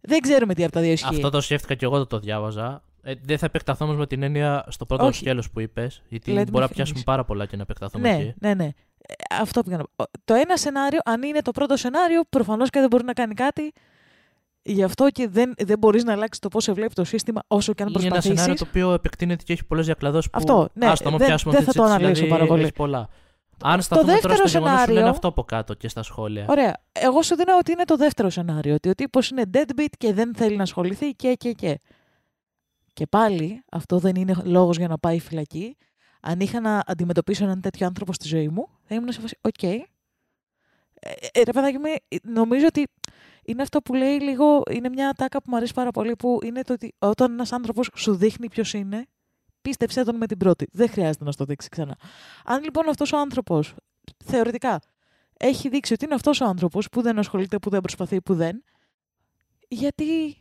Δεν 0.00 0.20
ξέρουμε 0.20 0.54
τι 0.54 0.64
από 0.64 0.72
τα 0.72 0.80
δύο 0.80 0.92
ισχύει. 0.92 1.14
Αυτό 1.14 1.30
το 1.30 1.40
σκέφτηκα 1.40 1.74
και 1.74 1.84
εγώ 1.84 1.98
το, 1.98 2.06
το 2.06 2.18
διάβαζα. 2.18 2.82
Ε, 3.02 3.14
δεν 3.22 3.38
θα 3.38 3.46
επεκταθώ 3.46 3.84
όμως 3.84 3.96
με 3.96 4.06
την 4.06 4.22
έννοια 4.22 4.64
στο 4.68 4.86
πρώτο 4.86 5.12
σκέλος 5.12 5.50
που 5.50 5.60
είπες, 5.60 6.02
γιατί 6.08 6.30
Λέτε 6.32 6.50
μπορεί 6.50 6.64
να 6.64 6.70
πιάσουμε 6.70 7.02
πάρα 7.04 7.24
πολλά 7.24 7.46
και 7.46 7.56
να 7.56 7.62
επεκταθούμε 7.62 8.10
ναι, 8.10 8.16
εκεί. 8.16 8.34
Ναι, 8.40 8.54
ναι. 8.54 8.64
Ε, 8.64 9.14
αυτό 9.40 9.62
πήγα 9.62 9.76
να 9.76 9.84
πω. 9.96 10.04
Το 10.24 10.34
ένα 10.34 10.56
σενάριο, 10.56 10.98
αν 11.04 11.22
είναι 11.22 11.42
το 11.42 11.50
πρώτο 11.50 11.76
σενάριο, 11.76 12.22
προφανώς 12.28 12.70
και 12.70 12.80
δεν 12.80 12.88
μπορεί 12.88 13.04
να 13.04 13.12
κάνει 13.12 13.34
κάτι. 13.34 13.72
Γι' 14.62 14.82
αυτό 14.82 15.10
και 15.10 15.28
δεν, 15.28 15.54
δεν 15.58 15.78
μπορείς 15.78 16.04
να 16.04 16.12
αλλάξεις 16.12 16.38
το 16.38 16.48
πώς 16.48 16.64
σε 16.64 16.72
βλέπει 16.72 16.94
το 16.94 17.04
σύστημα 17.04 17.42
όσο 17.46 17.72
και 17.72 17.82
αν 17.82 17.92
προσπαθήσει. 17.92 18.28
Είναι 18.28 18.34
ένα 18.34 18.42
σενάριο 18.42 18.64
το 18.64 18.70
οποίο 18.70 18.92
επεκτείνεται 18.92 19.42
και 19.44 19.52
έχει 19.52 19.64
πολλές 19.64 19.86
διακλαδώσεις. 19.86 20.30
Αυτό, 20.32 20.68
ναι, 20.72 20.86
Άστο, 20.86 21.10
δεν, 21.10 21.38
δεν 21.44 21.62
θα 21.62 21.72
το 21.72 21.82
αναλύσω 21.82 22.12
δηλαδή, 22.12 22.28
πάρα 22.28 22.46
πολύ. 22.46 22.60
Έχεις 22.60 22.72
πολλά. 22.72 23.08
Αν 23.62 23.82
σταθούμε 23.82 24.18
τώρα 24.18 24.36
στο 24.36 24.46
σενάριο, 24.46 24.84
σου 24.84 24.92
λένε 24.92 25.08
αυτό 25.08 25.28
από 25.28 25.44
κάτω 25.44 25.74
και 25.74 25.88
στα 25.88 26.02
σχόλια. 26.02 26.46
Ωραία. 26.48 26.76
Εγώ 26.92 27.22
σου 27.22 27.36
δίνω 27.36 27.56
ότι 27.58 27.72
είναι 27.72 27.84
το 27.84 27.96
δεύτερο 27.96 28.30
σενάριο. 28.30 28.74
Ότι 28.74 28.88
ο 28.88 28.94
τύπος 28.94 29.30
είναι 29.30 29.42
deadbeat 29.52 29.92
και 29.98 30.12
δεν 30.12 30.34
θέλει 30.34 30.56
να 30.56 30.62
ασχοληθεί 30.62 31.10
και 31.10 31.34
και 31.34 31.52
και. 31.52 31.80
Και 32.92 33.06
πάλι 33.06 33.64
αυτό 33.70 33.98
δεν 33.98 34.14
είναι 34.14 34.34
λόγος 34.44 34.76
για 34.76 34.88
να 34.88 34.98
πάει 34.98 35.20
φυλακή. 35.20 35.76
Αν 36.20 36.40
είχα 36.40 36.60
να 36.60 36.82
αντιμετωπίσω 36.86 37.44
έναν 37.44 37.60
τέτοιο 37.60 37.86
άνθρωπο 37.86 38.12
στη 38.12 38.28
ζωή 38.28 38.48
μου, 38.48 38.68
θα 38.82 38.94
ήμουν 38.94 39.12
σε 39.12 39.20
φάση, 39.20 39.38
οκ. 39.40 39.52
Okay. 39.60 39.78
Ε, 41.00 41.40
ε, 41.40 41.42
ρε 41.42 41.52
παιδάκι 41.52 41.76
νομίζω 42.22 42.66
ότι 42.66 42.86
είναι 43.44 43.62
αυτό 43.62 43.80
που 43.80 43.94
λέει 43.94 44.20
λίγο, 44.20 44.62
είναι 44.70 44.88
μια 44.88 45.12
ατάκα 45.12 45.38
που 45.38 45.50
μου 45.50 45.56
αρέσει 45.56 45.74
πάρα 45.74 45.90
πολύ, 45.90 46.16
που 46.16 46.38
είναι 46.44 46.62
το 46.62 46.72
ότι 46.72 46.94
όταν 46.98 47.32
ένας 47.32 47.52
άνθρωπος 47.52 47.90
σου 47.94 48.14
δείχνει 48.16 48.48
ποιος 48.48 48.72
είναι, 48.72 49.06
πίστεψε 49.62 50.04
τον 50.04 50.16
με 50.16 50.26
την 50.26 50.36
πρώτη. 50.36 50.66
Δεν 50.72 50.88
χρειάζεται 50.88 51.24
να 51.24 51.32
στο 51.32 51.44
δείξει 51.44 51.68
ξανά. 51.68 51.98
Αν 52.44 52.62
λοιπόν 52.62 52.88
αυτός 52.88 53.12
ο 53.12 53.18
άνθρωπος, 53.18 53.74
θεωρητικά, 54.24 54.80
έχει 55.36 55.68
δείξει 55.68 55.92
ότι 55.92 56.04
είναι 56.04 56.14
αυτός 56.14 56.40
ο 56.40 56.44
άνθρωπος 56.44 56.88
που 56.88 57.02
δεν 57.02 57.18
ασχολείται, 57.18 57.58
που 57.58 57.70
δεν 57.70 57.80
προσπαθεί, 57.80 58.20
που 58.20 58.34
δεν, 58.34 58.62
γιατί 59.68 60.36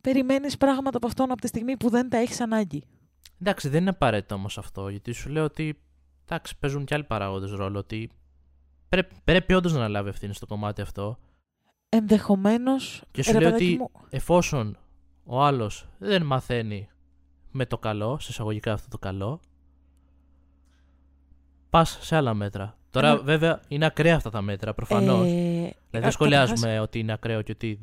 περιμένεις 0.00 0.56
πράγματα 0.56 0.96
από 0.96 1.06
αυτόν 1.06 1.30
από 1.30 1.40
τη 1.40 1.46
στιγμή 1.46 1.76
που 1.76 1.90
δεν 1.90 2.08
τα 2.08 2.16
έχεις 2.16 2.40
ανάγκη; 2.40 2.82
Εντάξει, 3.40 3.68
δεν 3.68 3.80
είναι 3.80 3.90
απαραίτητο 3.90 4.34
όμως 4.34 4.58
αυτό, 4.58 4.88
γιατί 4.88 5.12
σου 5.12 5.28
λέω 5.28 5.44
ότι 5.44 5.82
εντάξει, 6.24 6.58
παίζουν 6.58 6.84
και 6.84 6.94
άλλοι 6.94 7.04
παράγοντες 7.04 7.50
ρόλο. 7.50 7.78
Ότι 7.78 8.10
πρέπει, 8.88 9.14
πρέπει 9.24 9.54
όντως 9.54 9.72
να 9.72 9.78
αναλάβει 9.78 10.08
ευθύνη 10.08 10.34
στο 10.34 10.46
κομμάτι 10.46 10.80
αυτό 10.80 11.18
ενδεχομένως. 11.90 13.02
Και 13.10 13.22
σου 13.22 13.40
λέει 13.40 13.52
ότι 13.52 13.86
εφόσον 14.10 14.76
ο 15.24 15.42
άλλος 15.42 15.88
δεν 15.98 16.22
μαθαίνει 16.22 16.88
με 17.50 17.66
το 17.66 17.78
καλό, 17.78 18.18
σε 18.20 18.30
εισαγωγικά 18.30 18.72
αυτό 18.72 18.88
το 18.88 18.98
καλό, 18.98 19.40
πας 21.70 21.98
σε 22.00 22.16
άλλα 22.16 22.34
μέτρα. 22.34 22.78
Τώρα, 22.90 23.08
Ε, 23.08 23.16
βέβαια, 23.16 23.60
είναι 23.68 23.86
ακραία 23.86 24.16
αυτά 24.16 24.30
τα 24.30 24.42
μέτρα, 24.42 24.74
προφανώς. 24.74 25.26
Ε, 25.26 25.30
δηλαδή, 25.30 25.72
ας, 25.92 26.00
δεν 26.00 26.10
σχολιάζουμε 26.10 26.58
καταρχάς, 26.58 26.82
ότι 26.82 26.98
είναι 26.98 27.12
ακραίο 27.12 27.42
και 27.42 27.52
ότι. 27.52 27.80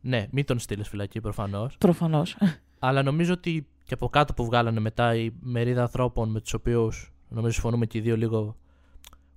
Ναι, 0.00 0.26
μην 0.30 0.44
τον 0.44 0.58
στείλεις 0.58 0.88
φυλακή, 0.88 1.20
προφανώς. 1.20 1.76
Προφανώς. 1.78 2.36
Αλλά 2.78 3.02
νομίζω 3.02 3.32
ότι 3.32 3.66
και 3.84 3.94
από 3.94 4.08
κάτω 4.08 4.34
που 4.34 4.44
βγάλανε 4.44 4.80
μετά 4.80 5.14
η 5.14 5.30
μερίδα 5.40 5.80
ανθρώπων 5.80 6.30
με 6.30 6.40
τους 6.40 6.52
οποίους 6.54 7.12
νομίζω 7.28 7.52
συμφωνούμε 7.52 7.86
και 7.86 7.98
οι 7.98 8.00
δύο 8.00 8.16
λίγο 8.16 8.56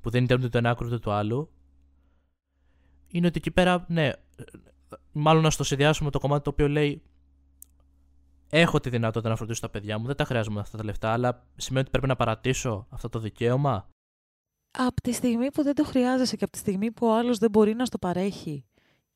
που 0.01 0.09
δεν 0.09 0.23
ήταν 0.23 0.37
ούτε 0.39 0.49
το 0.49 0.57
ένα 0.57 0.69
άκρο 0.69 0.87
ούτε 0.87 0.97
το 0.97 1.11
άλλο. 1.11 1.49
Είναι 3.07 3.27
ότι 3.27 3.37
εκεί 3.37 3.51
πέρα, 3.51 3.85
ναι, 3.87 4.11
μάλλον 5.11 5.43
να 5.43 5.49
στο 5.49 5.63
συνδυάσουμε 5.63 6.09
το 6.09 6.19
κομμάτι 6.19 6.43
το 6.43 6.49
οποίο 6.49 6.67
λέει 6.67 7.01
Έχω 8.49 8.79
τη 8.79 8.89
δυνατότητα 8.89 9.29
να 9.29 9.35
φροντίσω 9.35 9.61
τα 9.61 9.69
παιδιά 9.69 9.97
μου, 9.97 10.05
δεν 10.05 10.15
τα 10.15 10.23
χρειάζομαι 10.23 10.59
αυτά 10.59 10.77
τα 10.77 10.83
λεφτά, 10.83 11.11
αλλά 11.11 11.47
σημαίνει 11.55 11.81
ότι 11.81 11.91
πρέπει 11.91 12.07
να 12.07 12.15
παρατήσω 12.15 12.87
αυτό 12.89 13.09
το 13.09 13.19
δικαίωμα. 13.19 13.89
Από 14.71 15.01
τη 15.01 15.11
στιγμή 15.11 15.51
που 15.51 15.63
δεν 15.63 15.75
το 15.75 15.83
χρειάζεσαι 15.83 16.35
και 16.35 16.43
από 16.43 16.53
τη 16.53 16.57
στιγμή 16.57 16.91
που 16.91 17.07
ο 17.07 17.15
άλλος 17.15 17.37
δεν 17.37 17.49
μπορεί 17.49 17.73
να 17.73 17.85
στο 17.85 17.97
παρέχει 17.97 18.65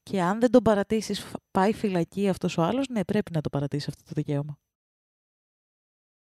και 0.03 0.21
αν 0.21 0.39
δεν 0.39 0.51
τον 0.51 0.63
παρατήσεις 0.63 1.23
φ- 1.23 1.35
πάει 1.51 1.73
φυλακή 1.73 2.29
αυτός 2.29 2.57
ο 2.57 2.63
άλλος, 2.63 2.87
ναι, 2.87 3.05
πρέπει 3.05 3.31
να 3.31 3.41
το 3.41 3.49
παρατήσει 3.49 3.85
αυτό 3.89 4.03
το 4.03 4.11
δικαίωμα. 4.13 4.57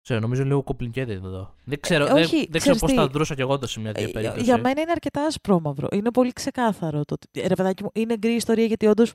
Ξέρω, 0.03 0.21
νομίζω 0.21 0.45
λίγο 0.45 0.65
complicated 0.67 1.09
εδώ. 1.09 1.55
Δεν 1.65 1.81
ξέρω, 1.81 2.05
Ε, 2.05 2.13
δεν, 2.13 2.23
όχι, 2.23 2.37
δεν 2.37 2.61
ξέρω 2.61 2.61
ξέρεις 2.61 2.81
πώς 2.81 2.91
τι, 2.91 2.97
θα 2.97 3.07
δρούσα 3.09 3.35
κι 3.35 3.41
εγώ 3.41 3.59
το 3.59 3.67
σε 3.67 3.81
μια 3.81 3.91
Ε, 3.91 3.93
τέτοια 3.93 4.13
περίπτωση. 4.13 4.45
Για 4.45 4.59
μένα 4.59 4.81
είναι 4.81 4.91
αρκετά 4.91 5.23
ασπρόμαυρο. 5.25 5.89
Είναι 5.93 6.11
πολύ 6.11 6.33
ξεκάθαρο. 6.33 7.05
Το, 7.05 7.15
ότι- 7.15 7.47
ρε 7.49 7.55
παιδάκι 7.55 7.83
μου, 7.83 7.91
είναι 7.95 8.17
γκρι 8.17 8.33
ιστορία 8.35 8.65
γιατί 8.65 8.87
όντως 8.87 9.13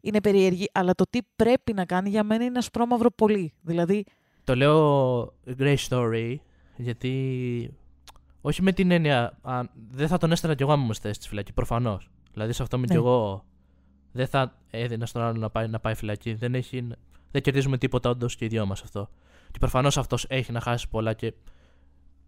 είναι 0.00 0.20
περίεργη, 0.20 0.68
αλλά 0.72 0.94
το 0.94 1.04
τι 1.10 1.18
πρέπει 1.36 1.72
να 1.72 1.84
κάνει 1.84 2.08
για 2.08 2.22
μένα 2.24 2.44
είναι 2.44 2.58
ασπρόμαυρο 2.58 3.10
πολύ. 3.10 3.52
Δηλαδή, 3.60 4.04
Το 4.44 4.54
λέω 4.56 5.24
Grey 5.58 5.76
Story 5.88 6.36
γιατί. 6.76 7.74
Όχι 8.40 8.62
με 8.62 8.72
την 8.72 8.90
έννοια. 8.90 9.38
αν- 9.42 9.70
δεν 9.90 10.08
θα 10.08 10.18
τον 10.18 10.32
έστελνα 10.32 10.56
κι 10.56 10.62
εγώ 10.62 10.72
αν 10.72 10.80
ήμουν 10.80 10.94
στη 10.94 11.06
θέση 11.06 11.20
τη 11.20 11.28
φυλακή, 11.28 11.52
προφανώς. 11.52 12.10
Δηλαδή 12.32 12.52
σε 12.52 12.62
αυτό 12.62 12.76
είμαι 12.76 12.86
κι 12.86 12.92
Ναι. 12.92 12.98
εγώ. 12.98 13.44
Δεν 14.12 14.26
θα 14.26 14.58
έδινα 14.70 15.06
στον 15.06 15.22
άλλο 15.22 15.38
να 15.38 15.50
πάει, 15.50 15.68
να 15.68 15.80
πάει 15.80 15.94
φυλακή. 15.94 16.34
Δεν, 16.34 16.54
έχει, 16.54 16.86
δεν 17.30 17.42
κερδίζουμε 17.42 17.78
τίποτα 17.78 18.10
όντως 18.10 18.36
και 18.36 18.44
οι 18.44 18.48
δυο 18.48 18.66
μας 18.66 18.82
αυτό. 18.82 19.10
Και 19.54 19.60
προφανώς 19.60 19.98
αυτός 19.98 20.26
έχει 20.28 20.52
να 20.52 20.60
χάσει 20.60 20.88
πολλά 20.88 21.12
και 21.12 21.32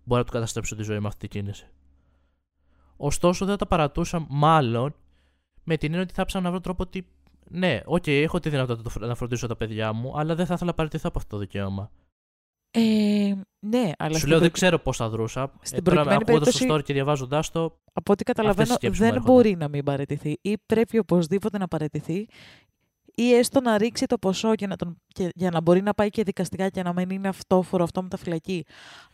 μπορεί 0.04 0.20
να 0.20 0.26
του 0.26 0.32
καταστρέψω 0.32 0.76
τη 0.76 0.82
ζωή 0.82 0.98
με 1.00 1.06
αυτή 1.06 1.28
την 1.28 1.40
κίνηση. 1.40 1.66
Ωστόσο 2.96 3.44
δεν 3.46 3.56
τα 3.56 3.66
παρατούσα 3.66 4.26
μάλλον 4.28 4.94
με 5.64 5.76
την 5.76 5.88
έννοια 5.88 6.02
ότι 6.04 6.14
θα 6.14 6.24
ψάχνω 6.24 6.46
να 6.48 6.52
βρω 6.54 6.62
τρόπο 6.62 6.82
ότι 6.82 7.06
ναι, 7.50 7.80
οκ, 7.84 8.06
έχω 8.06 8.38
τη 8.40 8.48
δυνατότητα 8.48 9.06
να 9.06 9.14
φροντίσω 9.14 9.46
τα 9.46 9.56
παιδιά 9.56 9.92
μου, 9.92 10.18
αλλά 10.18 10.34
δεν 10.34 10.46
θα 10.46 10.54
ήθελα 10.54 10.70
να 10.70 10.76
παραιτηθώ 10.76 11.08
από 11.08 11.18
αυτό 11.18 11.34
το 11.36 11.42
δικαίωμα. 11.42 11.90
ε, 12.70 13.32
ναι, 13.58 13.90
αλλά 13.98 14.12
Σου 14.12 14.16
στην 14.18 14.28
λέω 14.28 14.38
δεν 14.38 14.50
προ- 14.50 14.52
ξέρω 14.52 14.78
πώς 14.78 14.96
θα 14.96 15.08
δρούσα. 15.08 15.52
Στην 15.62 15.78
ε, 15.78 15.82
τώρα 15.82 15.96
προκειμένη 15.96 16.22
ακούγοντας 16.22 16.52
το 16.52 16.58
περίπτωση- 16.58 16.80
story 16.80 16.84
και 16.86 16.92
διαβάζοντάς 16.92 17.50
το, 17.50 17.78
από 17.92 18.12
ό,τι 18.12 18.24
καταλαβαίνω 18.24 18.74
σκέψεις 18.74 19.00
μου 19.00 19.06
δεν 19.06 19.14
έρχονται. 19.14 19.32
μπορεί 19.32 19.56
να 19.56 19.68
μην 19.68 19.84
παραιτηθεί 19.84 20.38
ή 20.40 20.58
πρέπει 20.66 20.98
οπωσδήποτε 20.98 21.58
να 21.58 21.68
παραιτηθεί 21.68 22.26
ή 23.18 23.34
έστω 23.34 23.60
να 23.60 23.78
ρίξει 23.78 24.06
το 24.06 24.18
ποσό 24.18 24.52
για 24.52 24.66
να, 24.66 24.76
τον, 24.76 24.96
και, 25.06 25.28
για 25.34 25.50
να 25.50 25.60
μπορεί 25.60 25.82
να 25.82 25.94
πάει 25.94 26.10
και 26.10 26.22
δικαστικά 26.22 26.68
και 26.68 26.82
να 26.82 26.92
μην 26.92 27.10
είναι 27.10 27.28
αυτόφορο 27.28 27.84
αυτό 27.84 28.02
με 28.02 28.08
τα 28.08 28.16
φυλακή. 28.16 28.64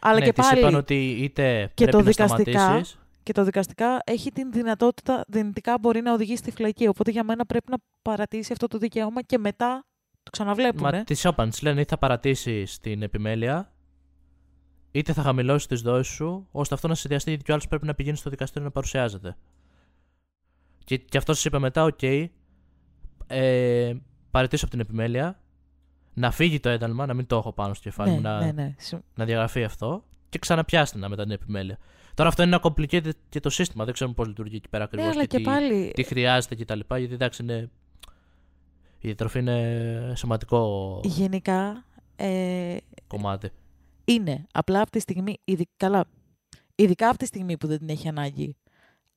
Αλλά 0.01 0.19
ναι, 0.19 0.25
και 0.25 0.33
της 0.33 0.47
πάλι 0.47 0.61
είπαν 0.61 0.75
ότι 0.75 1.11
είτε 1.11 1.71
και 1.75 1.85
πρέπει 1.85 1.91
το 1.91 1.99
να 1.99 2.05
δικαστικά 2.05 2.61
σταματήσεις, 2.61 2.99
και 3.23 3.33
το 3.33 3.45
δικαστικά 3.45 4.01
έχει 4.05 4.33
την 4.33 4.53
δυνατότητα 4.53 5.25
δυνητικά 5.29 5.79
μπορεί 5.81 6.01
να 6.01 6.13
οδηγήσει 6.13 6.37
στη 6.37 6.51
φυλακή. 6.51 6.87
Οπότε 6.87 7.11
για 7.11 7.25
μένα 7.25 7.47
πρέπει 7.47 7.71
να 7.71 7.77
παρατήσει 8.03 8.53
αυτό 8.53 8.67
το 8.67 8.79
δικαίωμα 8.79 9.23
και 9.23 9.39
μετά 9.39 9.85
το 10.23 10.31
ξαναβλέπουν. 10.31 10.83
Μα 10.83 11.05
τη 11.05 11.21
είπαν, 11.25 11.51
της 11.51 11.63
λένε 11.63 11.81
είτε 11.81 11.91
θα 11.91 11.99
παρατήσεις 11.99 12.79
την 12.79 13.03
επιμέλεια, 13.03 13.73
είτε 14.91 15.13
θα 15.13 15.23
χαμηλώσεις 15.23 15.67
τις 15.67 15.81
δόσεις 15.81 16.15
σου, 16.15 16.49
ώστε 16.51 16.75
αυτό 16.75 16.89
να 16.89 16.95
συνδυαστεί 16.95 17.31
γιατί 17.31 17.51
ο 17.51 17.55
άλλος 17.55 17.69
πρέπει 17.69 17.87
να 17.87 17.95
πηγαίνει 17.95 18.17
στο 18.17 18.31
δικαστήριο 18.31 18.65
να 18.65 18.71
παρουσιάζεται. 18.73 19.37
Και, 20.85 20.97
και 20.97 21.19
αυτό 21.19 21.35
σας 21.35 21.45
είπε 21.45 21.59
μετά, 21.59 21.85
οκ, 21.85 22.01
ε, 23.27 23.93
παραιτήσου 24.31 24.65
από 24.65 24.75
την 24.75 24.83
επιμέλεια, 24.83 25.41
να 26.15 26.31
φύγει 26.31 26.61
το 26.61 26.69
ένταλμα, 26.69 27.07
να 27.07 27.15
μην 27.15 27.27
το 27.27 27.37
έχω 27.37 27.53
πάνω 27.53 27.75
στο 27.75 27.83
κεφάλι 27.83 28.11
ναι, 28.11 28.17
μου, 28.17 28.23
να, 28.23 28.45
ναι, 28.45 28.53
ναι. 28.53 28.75
Συμ- 28.79 29.03
να 29.15 29.25
διαγραφεί 29.25 29.65
αυτό 29.65 30.05
και 30.29 30.39
ξαναπιάστε 30.39 30.99
να 30.99 31.09
μετά 31.09 31.23
την 31.23 31.33
επιμέλεια. 31.33 31.79
Τώρα 32.15 32.29
αυτό 32.29 32.43
είναι 32.43 32.57
ένα 32.57 32.73
complicated 32.73 33.11
και 33.29 33.41
το 33.41 33.51
σύστημα. 33.51 33.85
Δεν 33.85 33.95
ξέρουμε 33.95 34.17
πώς 34.17 34.27
λειτουργεί 34.27 34.57
εκεί 34.57 34.69
πέρα 34.69 34.83
Ναι, 34.83 34.89
ακριβώ 34.93 35.09
αλλά 35.09 35.21
και, 35.21 35.27
και 35.27 35.37
τι, 35.37 35.43
πάλι 35.43 35.91
τι 35.95 36.03
χρειάζεται 36.03 36.55
κτλ. 36.55 36.81
Γιατί 36.89 37.15
εντάξει 37.15 37.43
είναι. 37.43 37.71
Η 38.99 39.09
διατροφή 39.09 39.39
είναι 39.39 40.13
σημαντικό 40.17 41.01
γενικά 41.05 41.85
ε, 42.17 42.77
κομμάτι. 43.07 43.51
είναι 44.05 44.47
απλά 44.53 44.81
από 44.81 44.91
τη 44.91 45.01
στιγμή, 45.01 45.39
ειδι- 45.45 45.71
καλά, 45.77 46.05
ειδικά 46.75 47.09
από 47.09 47.19
τη 47.19 47.27
στιγμή 47.27 47.57
που 47.57 47.67
δεν 47.67 47.79
την 47.79 47.89
έχει 47.89 48.09
ανάγκη, 48.09 48.57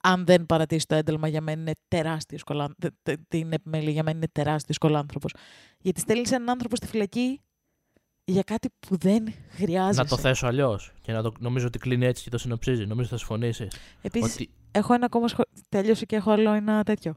αν 0.05 0.25
δεν 0.25 0.45
παρατήσει 0.45 0.85
το 0.88 0.95
ένταλμα 0.95 1.27
για 1.27 1.41
μένα 1.41 1.62
είναι 1.62 1.74
τεράστιος 1.88 2.43
κολάν, 2.43 2.75
τε- 2.79 2.93
τε- 3.03 3.19
την 3.27 3.53
επιμέλεια 3.53 3.91
για 3.91 4.03
μένα 4.03 4.17
είναι 4.17 4.27
τεράστιος 4.31 4.77
κολάνθρωπος. 4.77 5.33
Γιατί 5.79 6.00
στέλνεις 6.00 6.31
έναν 6.31 6.50
άνθρωπο 6.50 6.75
στη 6.75 6.88
φυλακή 6.88 7.41
για 8.25 8.41
κάτι 8.43 8.69
που 8.88 8.97
δεν 8.97 9.33
χρειάζεται. 9.50 10.03
Να 10.03 10.09
το 10.09 10.17
θέσω 10.17 10.47
αλλιώς 10.47 10.91
και 11.01 11.12
να 11.12 11.21
το 11.21 11.31
νομίζω 11.39 11.67
ότι 11.67 11.79
κλείνει 11.79 12.05
έτσι 12.05 12.24
και 12.24 12.29
το 12.29 12.38
συνοψίζει. 12.38 12.85
Νομίζω 12.85 13.09
θα 13.09 13.17
συμφωνήσεις. 13.17 13.67
Επίσης, 14.01 14.33
Ότι 14.33 14.50
έχω 14.71 14.93
ένα 14.93 15.05
ακόμα 15.05 15.27
σχόλιο. 15.27 15.51
Τέλειωσε 15.69 16.05
και 16.05 16.15
έχω 16.15 16.31
άλλο 16.31 16.51
ένα 16.51 16.83
τέτοιο. 16.83 17.13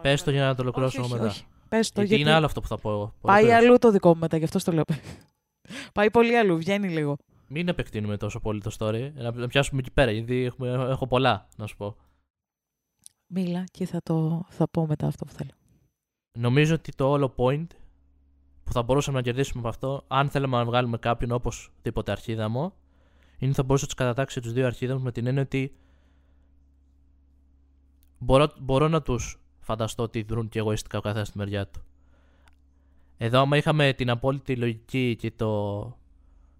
πες 0.00 0.22
το 0.22 0.30
για 0.30 0.40
να 0.44 0.46
το 0.46 0.52
όχι, 0.52 0.60
ολοκληρώσω 0.62 1.00
όχι, 1.02 1.12
μετά. 1.12 1.26
όχι. 1.26 1.44
Πες 1.68 1.88
το, 1.88 1.92
γιατί, 2.00 2.08
γιατί 2.08 2.22
είναι 2.22 2.32
άλλο 2.32 2.46
αυτό 2.46 2.60
που 2.60 2.66
θα 2.66 2.78
πω. 2.78 3.14
πάει 3.20 3.36
Ολοκλήρωσε. 3.42 3.66
αλλού 3.66 3.78
το 3.78 3.90
δικό 3.90 4.08
μου 4.14 4.20
μετά, 4.20 4.36
γι' 4.36 4.44
αυτό 4.44 4.58
στο 4.58 4.72
λέω. 4.72 4.82
πάει 5.94 6.10
πολύ 6.10 6.36
αλλού, 6.36 6.56
βγαίνει 6.58 6.88
λίγο. 6.88 7.16
Μην 7.48 7.68
επεκτείνουμε 7.68 8.16
τόσο 8.16 8.40
πολύ 8.40 8.60
το 8.60 8.76
story. 8.78 9.10
Να, 9.14 9.30
να 9.32 9.46
πιάσουμε 9.46 9.80
εκεί 9.80 9.90
πέρα, 9.90 10.10
γιατί 10.10 10.44
έχουμε, 10.44 10.68
έχω 10.68 11.06
πολλά 11.06 11.48
να 11.56 11.66
σου 11.66 11.76
πω. 11.76 11.96
Μίλα 13.26 13.64
και 13.70 13.86
θα 13.86 14.00
το 14.02 14.44
θα 14.48 14.68
πω 14.68 14.86
μετά 14.86 15.06
αυτό 15.06 15.24
που 15.24 15.32
θέλω. 15.32 15.50
Νομίζω 16.38 16.74
ότι 16.74 16.92
το 16.92 17.10
όλο 17.10 17.34
point 17.36 17.66
που 18.64 18.72
θα 18.72 18.82
μπορούσαμε 18.82 19.16
να 19.16 19.22
κερδίσουμε 19.22 19.58
από 19.58 19.68
αυτό, 19.68 20.04
αν 20.06 20.30
θέλαμε 20.30 20.56
να 20.56 20.64
βγάλουμε 20.64 20.98
κάποιον 20.98 21.30
όπως 21.30 21.72
τίποτε 21.82 22.12
αρχίδαμο, 22.12 22.74
είναι 23.38 23.50
ότι 23.50 23.54
θα 23.54 23.62
μπορούσε 23.62 23.84
να 23.84 23.90
τους 23.90 24.04
κατατάξει 24.04 24.40
τους 24.40 24.52
δύο 24.52 24.66
αρχίδαμους 24.66 25.02
με 25.02 25.12
την 25.12 25.26
έννοια 25.26 25.42
ότι 25.42 25.76
μπορώ, 28.18 28.52
μπορώ 28.58 28.88
να 28.88 29.02
τους 29.02 29.40
φανταστώ 29.60 30.02
ότι 30.02 30.22
δρούν 30.22 30.48
και 30.48 30.58
εγωιστικά 30.58 30.98
ο 30.98 31.00
καθένας 31.00 31.28
στη 31.28 31.38
μεριά 31.38 31.66
του. 31.66 31.80
Εδώ, 33.16 33.40
άμα 33.40 33.56
είχαμε 33.56 33.92
την 33.92 34.10
απόλυτη 34.10 34.56
λογική 34.56 35.16
και 35.18 35.30
το, 35.30 35.82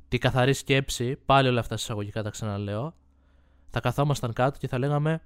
τη 0.08 0.18
καθαρή 0.18 0.52
σκέψη, 0.52 1.16
πάλι 1.16 1.48
όλα 1.48 1.60
αυτά 1.60 1.74
εισαγωγικά 1.74 2.22
τα 2.22 2.30
ξαναλέω, 2.30 2.94
θα 3.70 3.80
καθόμασταν 3.80 4.32
κάτω 4.32 4.58
και 4.58 4.68
θα 4.68 4.78
λέγαμε 4.78 5.22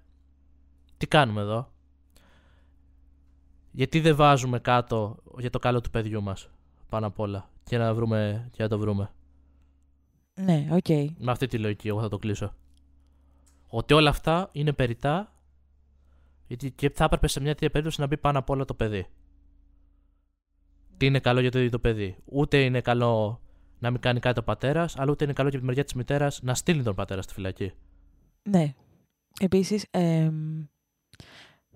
τι 1.00 1.06
κάνουμε 1.06 1.40
εδώ; 1.40 1.72
Γιατί 3.70 4.00
δεν 4.00 4.16
βάζουμε 4.16 4.58
κάτω 4.58 5.16
για 5.38 5.50
το 5.50 5.58
καλό 5.58 5.80
του 5.80 5.90
παιδιού 5.90 6.22
μας 6.22 6.48
πάνω 6.88 7.06
απ' 7.06 7.18
όλα 7.18 7.50
και 7.64 7.78
να, 7.78 7.94
βρούμε, 7.94 8.48
και 8.52 8.62
να 8.62 8.68
το 8.68 8.78
βρούμε; 8.78 9.10
Ναι, 10.34 10.68
οκ. 10.70 10.88
Με 11.18 11.30
αυτή 11.30 11.46
τη 11.46 11.58
λογική 11.58 11.88
εγώ 11.88 12.00
θα 12.00 12.08
το 12.08 12.18
κλείσω. 12.18 12.54
Ότι 13.68 13.94
όλα 13.94 14.10
αυτά 14.10 14.48
είναι 14.52 14.72
περιττά 14.72 15.32
γιατί 16.46 16.70
και 16.70 16.90
θα 16.90 17.04
έπρεπε 17.04 17.28
σε 17.28 17.40
μια 17.40 17.52
τέτοια 17.52 17.70
περίπτωση 17.70 18.00
να 18.00 18.06
μπει 18.06 18.16
πάνω 18.16 18.38
απ' 18.38 18.50
όλα 18.50 18.64
το 18.64 18.74
παιδί. 18.74 19.06
Τι 20.96 21.06
είναι 21.06 21.20
καλό 21.20 21.40
για 21.40 21.50
το 21.50 21.58
ίδιο 21.58 21.70
το 21.70 21.78
παιδί; 21.78 22.16
Ούτε 22.24 22.62
είναι 22.64 22.80
καλό 22.80 23.40
να 23.78 23.90
μην 23.90 24.00
κάνει 24.00 24.20
κάτι 24.20 24.38
ο 24.38 24.42
πατέρας, 24.42 24.96
αλλά 24.96 25.10
ούτε 25.10 25.24
είναι 25.24 25.32
καλό 25.32 25.48
και 25.48 25.54
από 25.56 25.64
τη 25.64 25.68
μεριά 25.68 25.84
της 25.84 25.94
μητέρας 25.94 26.42
να 26.42 26.54
στείλει 26.54 26.82
τον 26.82 26.94
πατέρα 26.94 27.22
στη 27.22 27.32
φυλακή. 27.32 27.72
Ναι. 28.42 28.74
Επίσης, 29.40 29.86
εμ, 29.90 30.64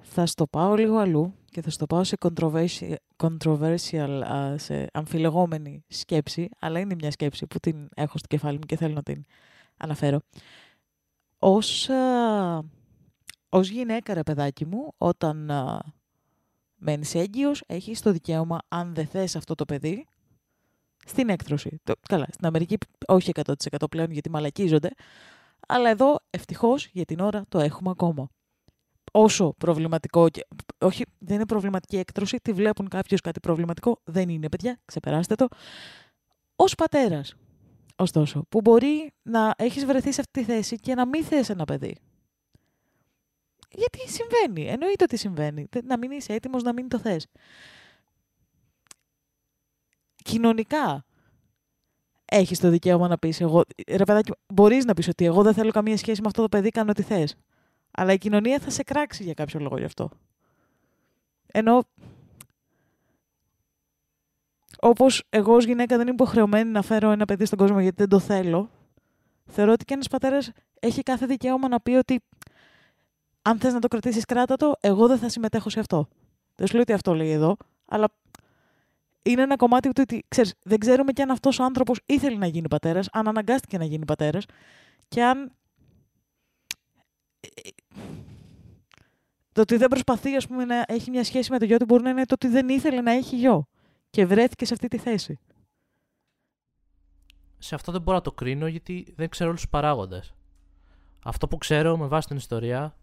θα 0.06 0.26
στο 0.26 0.46
πάω 0.46 0.74
λίγο 0.74 0.96
αλλού 0.96 1.34
και 1.50 1.62
θα 1.62 1.70
στο 1.70 1.86
πάω 1.86 2.04
σε 2.04 2.16
controversial, 2.20 2.94
controversial 3.16 4.22
α, 4.32 4.58
σε 4.58 4.86
αμφιλεγόμενη 4.92 5.84
σκέψη, 5.88 6.48
αλλά 6.58 6.78
είναι 6.78 6.94
μια 6.94 7.10
σκέψη 7.10 7.46
που 7.46 7.58
την 7.58 7.88
έχω 7.94 8.18
στο 8.18 8.26
κεφάλι 8.28 8.54
μου 8.54 8.66
και 8.66 8.76
θέλω 8.76 8.94
να 8.94 9.02
την 9.02 9.24
αναφέρω. 9.76 10.20
Ως, 11.38 11.88
α, 11.88 12.62
ως 13.48 13.68
γυναίκα, 13.68 14.14
ρε 14.14 14.22
παιδάκι 14.22 14.66
μου, 14.66 14.92
όταν 14.98 15.50
α, 15.50 15.82
μένεις 16.74 17.14
έγκυος, 17.14 17.62
έχεις 17.66 18.00
το 18.00 18.12
δικαίωμα, 18.12 18.58
αν 18.68 18.94
δεν 18.94 19.06
θες 19.06 19.36
αυτό 19.36 19.54
το 19.54 19.64
παιδί, 19.64 20.06
στην 21.06 21.28
έκτρωση. 21.28 21.80
Το, 21.82 21.94
καλά, 22.08 22.26
στην 22.32 22.46
Αμερική 22.46 22.78
όχι 23.06 23.30
100% 23.44 23.84
πλέον 23.90 24.10
γιατί 24.10 24.30
μαλακίζονται, 24.30 24.90
αλλά 25.68 25.90
εδώ 25.90 26.16
ευτυχώς 26.30 26.86
για 26.86 27.04
την 27.04 27.20
ώρα 27.20 27.44
το 27.48 27.58
έχουμε 27.58 27.90
ακόμα. 27.90 28.28
Όσο 29.16 29.54
προβληματικό 29.58 30.28
και... 30.28 30.46
Όχι, 30.78 31.04
δεν 31.18 31.34
είναι 31.36 31.46
προβληματική 31.46 31.96
έκτρωση, 31.96 32.36
τη 32.42 32.52
βλέπουν 32.52 32.88
κάποιος 32.88 33.20
κάτι 33.20 33.40
προβληματικό, 33.40 34.00
δεν 34.04 34.28
είναι 34.28 34.48
παιδιά, 34.48 34.78
ξεπεράστε 34.84 35.34
το. 35.34 35.48
Ως 36.56 36.74
πατέρας, 36.74 37.34
ωστόσο, 37.96 38.44
που 38.48 38.60
μπορεί 38.60 39.12
να 39.22 39.54
έχεις 39.58 39.84
βρεθεί 39.86 40.12
σε 40.12 40.20
αυτή 40.20 40.40
τη 40.40 40.44
θέση 40.52 40.76
και 40.76 40.94
να 40.94 41.06
μην 41.06 41.24
θες 41.24 41.48
ένα 41.48 41.64
παιδί. 41.64 41.96
Γιατί 43.70 43.98
συμβαίνει, 44.08 44.68
εννοείται 44.70 45.04
ότι 45.04 45.16
συμβαίνει. 45.16 45.66
Δεν- 45.70 45.84
Να 45.86 45.98
μην 45.98 46.10
είσαι 46.10 46.32
έτοιμος 46.32 46.62
να 46.62 46.72
μην 46.72 46.88
το 46.88 46.98
θες. 46.98 47.26
Κοινωνικά, 50.24 51.04
έχεις 52.24 52.58
το 52.60 52.68
δικαίωμα 52.70 53.08
να 53.08 53.18
πεις 53.18 53.40
εγώ. 53.40 53.62
Ρε 53.88 54.04
παιδάκι, 54.04 54.32
μπορείς 54.54 54.84
να 54.84 54.94
πεις 54.94 55.08
ότι 55.08 55.24
εγώ 55.24 55.42
δεν 55.42 55.54
θέλω 55.54 55.70
καμία 55.70 55.96
σχέση 55.96 56.20
με 56.20 56.26
αυτό 56.26 56.42
το 56.42 56.48
παιδί, 56.48 56.68
κάνω 56.68 56.90
ό,τι 56.90 57.02
θες. 57.02 57.36
Αλλά 57.96 58.12
η 58.12 58.18
κοινωνία 58.18 58.58
θα 58.58 58.70
σε 58.70 58.82
κράξει 58.82 59.22
για 59.22 59.34
κάποιο 59.34 59.60
λόγο 59.60 59.78
γι' 59.78 59.84
αυτό. 59.84 60.10
Ενώ. 61.46 61.84
Όπως 64.80 65.24
εγώ 65.28 65.54
ως 65.54 65.64
γυναίκα 65.64 65.96
δεν 65.96 66.06
είμαι 66.06 66.14
υποχρεωμένη 66.14 66.70
να 66.70 66.82
φέρω 66.82 67.10
ένα 67.10 67.24
παιδί 67.24 67.44
στον 67.44 67.58
κόσμο 67.58 67.80
γιατί 67.80 67.96
δεν 67.96 68.08
το 68.08 68.18
θέλω, 68.18 68.70
θεωρώ 69.46 69.72
ότι 69.72 69.84
και 69.84 69.94
ένας 69.94 70.08
πατέρας 70.08 70.52
έχει 70.80 71.02
κάθε 71.02 71.26
δικαίωμα 71.26 71.68
να 71.68 71.80
πει 71.80 71.90
ότι 71.90 72.20
αν 73.42 73.58
θες 73.58 73.72
να 73.72 73.78
το 73.78 73.88
κρατήσεις, 73.88 74.24
κράτα 74.24 74.56
το, 74.56 74.72
εγώ 74.80 75.06
δεν 75.06 75.18
θα 75.18 75.28
συμμετέχω 75.28 75.70
σε 75.70 75.80
αυτό. 75.80 76.08
Δεν 76.54 76.66
σου 76.66 76.72
λέω 76.72 76.82
ότι 76.82 76.92
αυτό 76.92 77.14
λέει 77.14 77.30
εδώ, 77.30 77.56
αλλά 77.84 78.08
είναι 79.22 79.42
ένα 79.42 79.56
κομμάτι 79.56 79.92
του 79.92 80.02
ότι 80.04 80.24
ξέρεις, 80.28 80.54
δεν 80.62 80.78
ξέρουμε 80.78 81.12
και 81.12 81.22
αν 81.22 81.30
αυτός 81.30 81.58
ο 81.58 81.64
άνθρωπος 81.64 82.00
ήθελε 82.06 82.36
να 82.36 82.46
γίνει 82.46 82.68
πατέρας, 82.68 83.08
αν 83.12 83.28
αναγκάστηκε 83.28 83.78
να 83.78 83.84
γίνει 83.84 84.04
πατέρας 84.04 84.44
και 85.08 85.24
αν. 85.24 85.52
Το 89.52 89.60
ότι 89.60 89.76
δεν 89.76 89.88
προσπαθεί 89.88 90.36
ας 90.36 90.46
πούμε, 90.46 90.64
να 90.64 90.84
έχει 90.86 91.10
μια 91.10 91.24
σχέση 91.24 91.50
με 91.50 91.58
το 91.58 91.64
γιο 91.64 91.76
του 91.76 91.84
μπορεί 91.84 92.02
να 92.02 92.10
είναι 92.10 92.24
το 92.24 92.34
ότι 92.34 92.48
δεν 92.48 92.68
ήθελε 92.68 93.00
να 93.00 93.12
έχει 93.12 93.36
γιο 93.36 93.66
και 94.10 94.26
βρέθηκε 94.26 94.64
σε 94.64 94.74
αυτή 94.74 94.88
τη 94.88 94.98
θέση. 94.98 95.38
Σε 97.58 97.74
αυτό 97.74 97.92
δεν 97.92 98.02
μπορώ 98.02 98.16
να 98.16 98.22
το 98.22 98.32
κρίνω 98.32 98.66
γιατί 98.66 99.12
δεν 99.16 99.28
ξέρω 99.28 99.48
όλους 99.48 99.60
τους 99.60 99.70
παράγοντες. 99.70 100.34
Αυτό 101.24 101.48
που 101.48 101.58
ξέρω 101.58 101.96
με 101.96 102.06
βάση 102.06 102.28
την 102.28 102.36
ιστορία. 102.36 102.96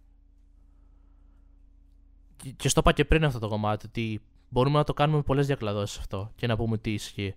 Και 2.55 2.69
στο 2.69 2.79
είπα 2.79 2.91
και 2.91 3.05
πριν 3.05 3.23
αυτό 3.23 3.39
το 3.39 3.47
κομμάτι, 3.47 3.85
ότι 3.85 4.21
μπορούμε 4.49 4.77
να 4.77 4.83
το 4.83 4.93
κάνουμε 4.93 5.17
με 5.17 5.23
πολλές 5.23 5.47
διακλαδώσεις 5.47 5.97
αυτό 5.97 6.31
και 6.35 6.47
να 6.47 6.55
πούμε 6.55 6.77
τι 6.77 6.93
ισχύει. 6.93 7.35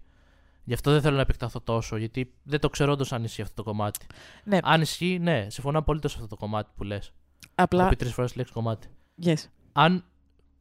Γι' 0.64 0.74
αυτό 0.74 0.90
δεν 0.90 1.00
θέλω 1.00 1.14
να 1.16 1.22
επεκταθώ 1.22 1.60
τόσο, 1.60 1.96
γιατί 1.96 2.32
δεν 2.42 2.60
το 2.60 2.68
ξέρω 2.68 2.92
όντως 2.92 3.12
αν 3.12 3.24
ισχύει 3.24 3.42
αυτό 3.42 3.54
το 3.54 3.62
κομμάτι. 3.62 4.06
Ναι. 4.44 4.58
Αν 4.62 4.80
ισχύει, 4.80 5.18
ναι, 5.18 5.46
συμφωνώ 5.50 5.78
απολύτω 5.78 6.08
σε 6.08 6.14
αυτό 6.16 6.28
το 6.28 6.36
κομμάτι 6.36 6.70
που 6.76 6.84
λες. 6.84 7.12
Απλά. 7.54 7.80
Έχω 7.80 7.90
πει 7.90 7.96
τρεις 7.96 8.12
φορές 8.12 8.32
τη 8.32 8.38
λέξη 8.38 8.52
κομμάτι. 8.52 8.88
Yes. 9.22 9.34
Αν... 9.72 10.04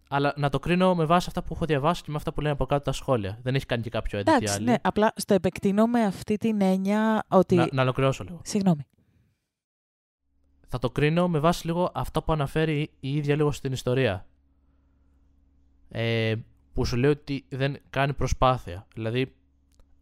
Αλλά 0.10 0.34
να 0.38 0.50
το 0.50 0.60
κρίνω 0.60 0.96
με 0.96 1.06
βάση 1.06 1.26
αυτά 1.28 1.44
που 1.44 1.54
έχω 1.54 1.66
διαβάσει 1.66 2.04
και 2.04 2.12
με 2.12 2.18
αυτά 2.18 2.34
που 2.34 2.42
λένε 2.42 2.54
από 2.54 2.66
κάτω 2.66 2.84
τα 2.84 2.92
σχόλια. 2.92 3.40
Δεν 3.44 3.56
έχει 3.56 3.66
κάνει 3.66 3.82
και 3.82 3.90
κάποιο 3.90 4.20
edit 4.20 4.28
Εντάξει, 4.28 4.54
άλλη. 4.54 4.66
ναι, 4.66 4.76
απλά 4.82 5.14
στο 5.16 5.34
επεκτείνω 5.34 5.86
με 5.86 6.04
αυτή 6.04 6.38
την 6.38 6.62
έννοια 6.62 7.26
ότι. 7.28 7.56
Να, 7.56 7.68
να 7.72 7.82
ολοκληρώσω 7.82 8.24
λίγο. 8.24 8.42
Συγγνώμη. 8.44 8.86
Θα 10.68 10.80
το 10.80 10.90
κρίνω 10.90 11.28
με 11.28 11.40
βάση 11.40 11.66
λίγο 11.66 11.92
αυτό 11.94 12.22
που 12.22 12.34
αναφέρει 12.34 12.92
η 13.00 13.16
ίδια 13.16 13.36
λίγο 13.36 13.52
στην 13.52 13.72
ιστορία. 13.72 14.26
Ε, 15.90 16.36
που 16.74 16.86
σου 16.86 16.96
λέει 16.96 17.12
ότι 17.12 17.46
δεν 17.50 17.78
κάνει 17.90 18.14
προσπάθεια. 18.14 18.88
Δηλαδή, 18.96 19.36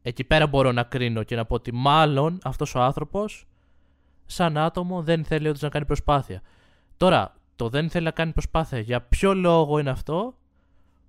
εκεί 0.02 0.24
πέρα 0.24 0.48
μπορώ 0.48 0.72
να 0.72 0.84
κρίνω 0.84 1.24
και 1.24 1.36
να 1.36 1.46
πω 1.46 1.56
ότι 1.56 1.74
μάλλον 1.74 2.40
αυτός 2.44 2.76
ο 2.76 2.82
άνθρωπος 2.82 3.48
σαν 4.26 4.58
άτομο 4.58 5.02
δεν 5.02 5.26
θέλει 5.26 5.48
όντως 5.48 5.62
να 5.62 5.70
κάνει 5.70 5.86
προσπάθεια. 5.86 6.42
Τώρα, 6.98 7.36
το 7.56 7.70
δεν 7.70 7.90
θέλει 7.90 8.06
να 8.06 8.12
κάνει 8.12 8.32
προσπάθεια 8.32 8.80
για 8.80 9.02
ποιο 9.02 9.34
λόγο 9.34 9.80
είναι 9.80 9.90
αυτό, 9.90 10.36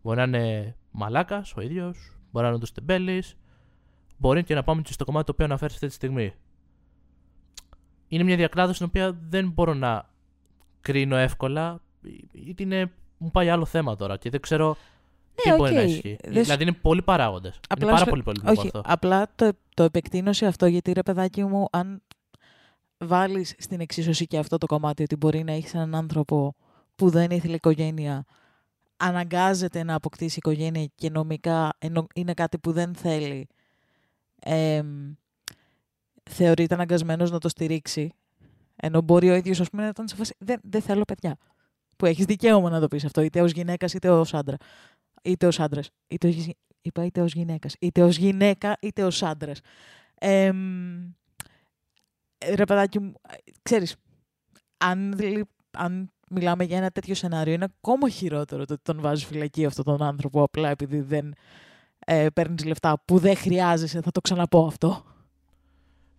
μπορεί 0.02 0.16
να 0.16 0.22
είναι 0.22 0.76
μαλάκας 0.90 1.54
ο 1.56 1.60
ίδιος, 1.60 2.16
μπορεί 2.30 2.44
να 2.44 2.46
είναι 2.46 2.54
όντως 2.54 2.72
τεμπέλης, 2.72 3.36
μπορεί 4.16 4.44
και 4.44 4.54
να 4.54 4.62
πάμε 4.62 4.82
και 4.82 4.92
στο 4.92 5.04
κομμάτι 5.04 5.26
το 5.26 5.32
οποίο 5.32 5.44
αναφέρει 5.44 5.72
αυτή 5.72 5.86
τη 5.86 5.92
στιγμή. 5.92 6.34
Είναι 8.08 8.22
μια 8.22 8.36
διακλάδωση 8.36 8.78
την 8.78 8.86
οποία 8.86 9.18
δεν 9.28 9.50
μπορώ 9.50 9.74
να 9.74 10.08
κρίνω 10.80 11.16
εύκολα, 11.16 11.80
γιατί 12.32 12.62
είναι, 12.62 12.92
μου 13.18 13.30
πάει 13.30 13.48
άλλο 13.48 13.64
θέμα 13.64 13.96
τώρα 13.96 14.16
και 14.16 14.30
δεν 14.30 14.40
ξέρω 14.40 14.76
τι 14.76 14.80
Ναι, 15.46 15.56
μπορεί 15.56 15.74
να 15.74 15.80
οκ. 15.82 15.88
ισχύει. 15.88 16.16
Δεν 16.22 16.42
Δηλαδή 16.42 16.62
είναι 16.62 16.72
πολλοί 16.72 17.02
παράγοντες. 17.02 17.54
Είναι 17.54 17.62
Απλά 17.68 17.86
πάρα 17.86 17.98
σου- 17.98 18.08
πολύ 18.08 18.22
πολύ 18.22 18.40
Όχι, 18.46 18.66
αυτό. 18.66 18.82
απλά 18.84 19.32
το, 19.34 19.50
το 19.74 19.82
επεκτείνω 19.82 20.32
σε 20.32 20.46
αυτό 20.46 20.66
γιατί 20.66 20.92
ρε 20.92 21.02
παιδάκι 21.02 21.44
μου, 21.44 21.66
αν 21.72 22.02
βάλεις 22.98 23.54
στην 23.58 23.80
εξίσωση 23.80 24.26
και 24.26 24.38
αυτό 24.38 24.58
το 24.58 24.66
κομμάτι 24.66 25.02
ότι 25.02 25.16
μπορεί 25.16 25.42
να 25.44 25.52
έχεις 25.52 25.74
έναν 25.74 25.94
άνθρωπο 25.94 26.54
που 26.96 27.10
δεν 27.10 27.30
ήθελε 27.30 27.54
οικογένεια, 27.54 28.24
αναγκάζεται 28.96 29.82
να 29.82 29.94
αποκτήσει 29.94 30.38
οικογένεια 30.38 30.86
και 30.94 31.10
νομικά 31.10 31.72
ενώ 31.78 32.06
είναι 32.14 32.34
κάτι 32.34 32.58
που 32.58 32.72
δεν 32.72 32.94
θέλει, 32.94 33.48
εμ, 34.40 35.12
θεωρείται 36.30 36.74
αναγκασμένος 36.74 37.30
να 37.30 37.38
το 37.38 37.48
στηρίξει, 37.48 38.12
ενώ 38.76 39.00
μπορεί 39.00 39.30
ο 39.30 39.34
ίδιος 39.34 39.60
ας 39.60 39.70
πούμε 39.70 39.82
να 39.82 39.88
ήταν 39.88 40.08
σε 40.08 40.14
φάση 40.16 40.34
δεν, 40.38 40.60
δεν 40.62 40.82
θέλω 40.82 41.02
παιδιά. 41.04 41.36
Που 41.96 42.06
έχεις 42.06 42.24
δικαίωμα 42.24 42.70
να 42.70 42.80
το 42.80 42.88
πεις 42.88 43.04
αυτό, 43.04 43.20
είτε 43.20 43.40
ως 43.42 43.50
γυναίκας 43.52 43.94
είτε 43.94 44.10
ως 44.10 44.34
άντρα. 44.34 44.56
Είτε 45.22 45.46
ως 45.46 45.60
άντρας. 45.60 45.90
Είτε 46.08 46.28
ως, 46.28 46.34
γυ- 46.34 46.56
είπα 46.82 47.04
είτε 47.04 47.20
ως 47.20 47.32
γυναίκας. 47.32 47.74
Είτε 47.80 48.02
ως 48.02 48.16
γυναίκα 48.16 48.76
είτε 48.80 49.04
ως 49.04 49.22
άντρας. 49.22 49.60
Εμ, 50.14 51.02
ε, 52.38 52.54
ρε 52.54 52.64
παιδάκι 52.64 52.98
μου, 52.98 53.12
ε, 53.28 53.34
ξέρεις, 53.62 53.96
αν, 54.76 55.18
λι- 55.18 55.48
αν 55.70 56.12
μιλάμε 56.30 56.64
για 56.64 56.76
ένα 56.76 56.90
τέτοιο 56.90 57.14
σενάριο, 57.14 57.52
είναι 57.52 57.64
ακόμα 57.64 58.08
χειρότερο 58.08 58.64
το 58.64 58.72
ότι 58.72 58.82
τον 58.82 59.00
βάζεις 59.00 59.24
φυλακή 59.26 59.64
αυτόν 59.64 59.84
τον 59.84 60.02
άνθρωπο 60.02 60.42
απλά 60.42 60.68
επειδή 60.68 61.00
δεν 61.00 61.34
ε, 62.06 62.26
παίρνεις 62.34 62.64
λεφτά 62.64 63.02
που 63.04 63.18
δεν 63.18 63.36
χρειάζεσαι. 63.36 64.00
Θα 64.00 64.10
το 64.10 64.20
ξαναπώ 64.20 64.66
αυτό. 64.66 65.04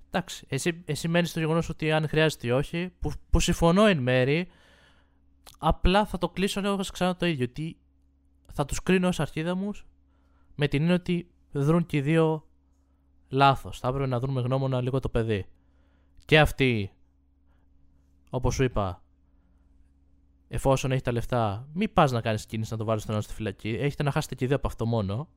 Εντάξει, 0.08 0.46
εσύ, 0.50 0.84
εσύ 0.86 1.08
μένεις 1.08 1.30
στο 1.30 1.39
γεγονός 1.39 1.70
ότι 1.70 1.92
αν 1.92 2.08
χρειάζεται 2.08 2.48
ή 2.48 2.52
όχι, 2.52 2.94
που, 3.00 3.12
που 3.30 3.39
συμφωνώ 3.39 3.86
εν 3.86 3.98
μέρη, 3.98 4.48
απλά 5.58 6.06
θα 6.06 6.18
το 6.18 6.30
κλείσω 6.30 6.62
λέγοντας 6.62 6.92
ξανά 6.92 7.16
το 7.16 7.26
ίδιο. 7.26 7.46
Ότι 7.50 7.78
θα 8.51 8.65
τους 8.65 8.84
κρίνω 8.84 9.08
ως 9.08 9.19
αρχίδαμους 9.19 9.86
με 10.56 10.67
την 10.67 10.82
έννοια 10.82 10.95
ότι 10.95 11.27
δρούν 11.51 11.86
και 11.86 11.97
οι 11.97 12.01
δύο 12.01 12.47
λάθος. 13.29 13.79
Θα 13.79 13.88
έπρεπε 13.88 14.08
να 14.08 14.19
δουν 14.19 14.29
με 14.32 14.41
γνώμονα 14.41 14.82
λίγο 14.82 14.99
το 14.99 15.10
παιδί. 15.10 15.45
Και 16.25 16.39
αυτοί, 16.39 16.91
όπως 18.29 18.53
σου 18.53 18.63
είπα, 18.63 19.03
εφόσον 20.47 20.91
έχεις 20.91 21.03
τα 21.03 21.12
λεφτά, 21.12 21.67
μην 21.73 21.93
πας 21.93 22.12
να 22.12 22.21
κάνεις 22.21 22.45
κίνηση 22.45 22.71
να 22.71 22.77
το 22.77 22.86
βάλεις 22.86 23.03
τον 23.06 23.13
άλλο 23.13 23.23
στη 23.23 23.34
φυλακή. 23.34 23.69
Έχετε 23.69 24.03
να 24.03 24.12
χάσετε 24.12 24.36
και 24.36 24.43
οι 24.43 24.47
δύο 24.47 24.56
από 24.56 24.67
αυτό 24.67 24.86
μόνο. 24.86 25.27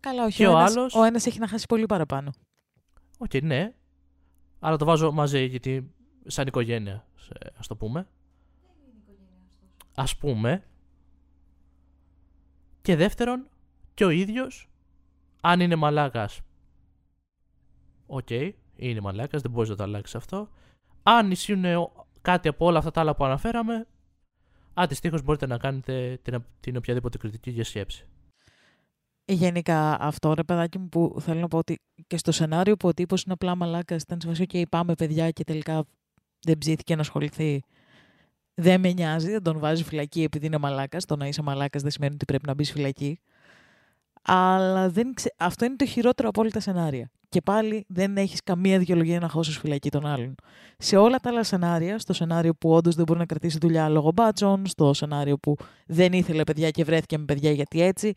Καλά, 0.00 0.24
όχι. 0.24 0.36
Και 0.36 0.46
ο, 0.46 0.52
ο 0.52 0.58
ένας, 0.58 0.76
άλλος- 0.76 0.94
ο 0.94 1.02
ένας 1.02 1.26
έχει 1.26 1.38
να 1.38 1.48
χάσει 1.48 1.66
πολύ 1.66 1.86
παραπάνω. 1.86 2.30
Οκ, 3.18 3.34
ναι. 3.42 3.74
Αλλά 4.60 4.76
το 4.76 4.84
βάζω 4.84 5.12
μαζί 5.12 5.44
γιατί 5.44 5.94
σαν 6.26 6.46
οικογένεια, 6.46 7.06
σε- 7.16 7.52
ας 7.58 7.66
το 7.66 7.76
πούμε. 7.76 8.06
Ας 9.94 10.16
πούμε. 10.16 10.64
Και 12.86 12.96
δεύτερον, 12.96 13.48
και 13.94 14.04
ο 14.04 14.10
ίδιος, 14.10 14.68
αν 15.40 15.60
είναι 15.60 15.76
μαλάκας, 15.76 16.40
οκ, 18.06 18.30
είναι 18.76 19.00
μαλάκας, 19.00 19.42
δεν 19.42 19.50
μπορείς 19.50 19.70
να 19.70 19.76
το 19.76 19.82
αλλάξεις 19.82 20.14
αυτό. 20.14 20.48
Αν 21.02 21.30
ισχύουν 21.30 21.64
ο- 21.64 22.06
κάτι 22.20 22.48
από 22.48 22.66
όλα 22.66 22.78
αυτά 22.78 22.90
τα 22.90 23.00
άλλα 23.00 23.14
που 23.14 23.24
αναφέραμε, 23.24 23.86
αντιστοίχως 24.74 25.22
μπορείτε 25.22 25.46
να 25.46 25.58
κάνετε 25.58 26.18
την, 26.22 26.44
την 26.60 26.76
οποιαδήποτε 26.76 27.18
κριτική 27.18 27.50
για 27.50 27.64
σκέψη. 27.64 28.06
Γενικά 29.24 30.00
αυτό 30.00 30.34
ρε 30.34 30.44
παιδάκι 30.44 30.78
μου 30.78 30.88
που 30.88 31.16
θέλω 31.20 31.40
να 31.40 31.48
πω 31.48 31.58
ότι 31.58 31.78
και 32.06 32.16
στο 32.16 32.32
σενάριο 32.32 32.76
που 32.76 32.88
ο 32.88 32.94
τύπος 32.94 33.22
είναι 33.22 33.32
απλά 33.32 33.54
μαλάκας 33.54 34.02
ήταν 34.02 34.20
σε 34.20 34.28
φάση 34.28 34.46
και 34.46 34.66
πάμε 34.70 34.94
παιδιά 34.94 35.30
και 35.30 35.44
τελικά 35.44 35.84
δεν 36.40 36.58
ψήθηκε 36.58 36.94
να 36.94 37.00
ασχοληθεί. 37.00 37.62
Δεν 38.58 38.80
με 38.80 38.92
νοιάζει, 38.92 39.30
δεν 39.30 39.42
τον 39.42 39.58
βάζει 39.58 39.84
φυλακή 39.84 40.22
επειδή 40.22 40.46
είναι 40.46 40.58
μαλάκας. 40.58 41.04
Το 41.04 41.16
να 41.16 41.26
είσαι 41.26 41.42
μαλάκας 41.42 41.82
δεν 41.82 41.90
σημαίνει 41.90 42.14
ότι 42.14 42.24
πρέπει 42.24 42.46
να 42.46 42.54
μπεις 42.54 42.72
φυλακή. 42.72 43.20
Αλλά 44.22 44.90
δεν 44.90 45.14
ξε... 45.14 45.34
αυτό 45.36 45.64
είναι 45.64 45.76
το 45.76 45.86
χειρότερο 45.86 46.28
από 46.28 46.40
όλα 46.40 46.50
τα 46.50 46.60
σενάρια. 46.60 47.10
Και 47.28 47.40
πάλι 47.40 47.84
δεν 47.88 48.16
έχεις 48.16 48.42
καμία 48.42 48.78
δικαιολογία 48.78 49.20
να 49.20 49.28
χώσεις 49.28 49.58
φυλακή 49.58 49.90
των 49.90 50.06
άλλων. 50.06 50.34
Σε 50.78 50.96
όλα 50.96 51.18
τα 51.18 51.28
άλλα 51.30 51.42
σενάρια, 51.42 51.98
στο 51.98 52.12
σενάριο 52.12 52.54
που 52.54 52.70
όντως 52.72 52.94
δεν 52.94 53.04
μπορεί 53.04 53.18
να 53.18 53.26
κρατήσει 53.26 53.58
δουλειά 53.58 53.88
λόγω 53.88 54.12
μπάτσων, 54.12 54.66
στο 54.66 54.92
σενάριο 54.92 55.38
που 55.38 55.56
δεν 55.86 56.12
ήθελε 56.12 56.44
παιδιά 56.44 56.70
και 56.70 56.84
βρέθηκε 56.84 57.18
με 57.18 57.24
παιδιά 57.24 57.50
γιατί 57.50 57.82
έτσι, 57.82 58.12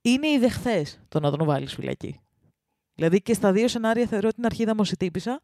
είναι 0.00 0.28
οι 0.28 0.38
δεχθές 0.38 1.00
το 1.08 1.20
να 1.20 1.30
τον 1.30 1.46
βάλεις 1.46 1.74
φυλακή. 1.74 2.20
Δηλαδή 2.94 3.22
και 3.22 3.34
στα 3.34 3.52
δύο 3.52 3.68
σενάρια 3.68 4.06
θεωρώ 4.06 4.28
την 4.28 4.44
αρχίδα 4.44 4.74
μου 4.74 4.82
τύπησα. 4.98 5.42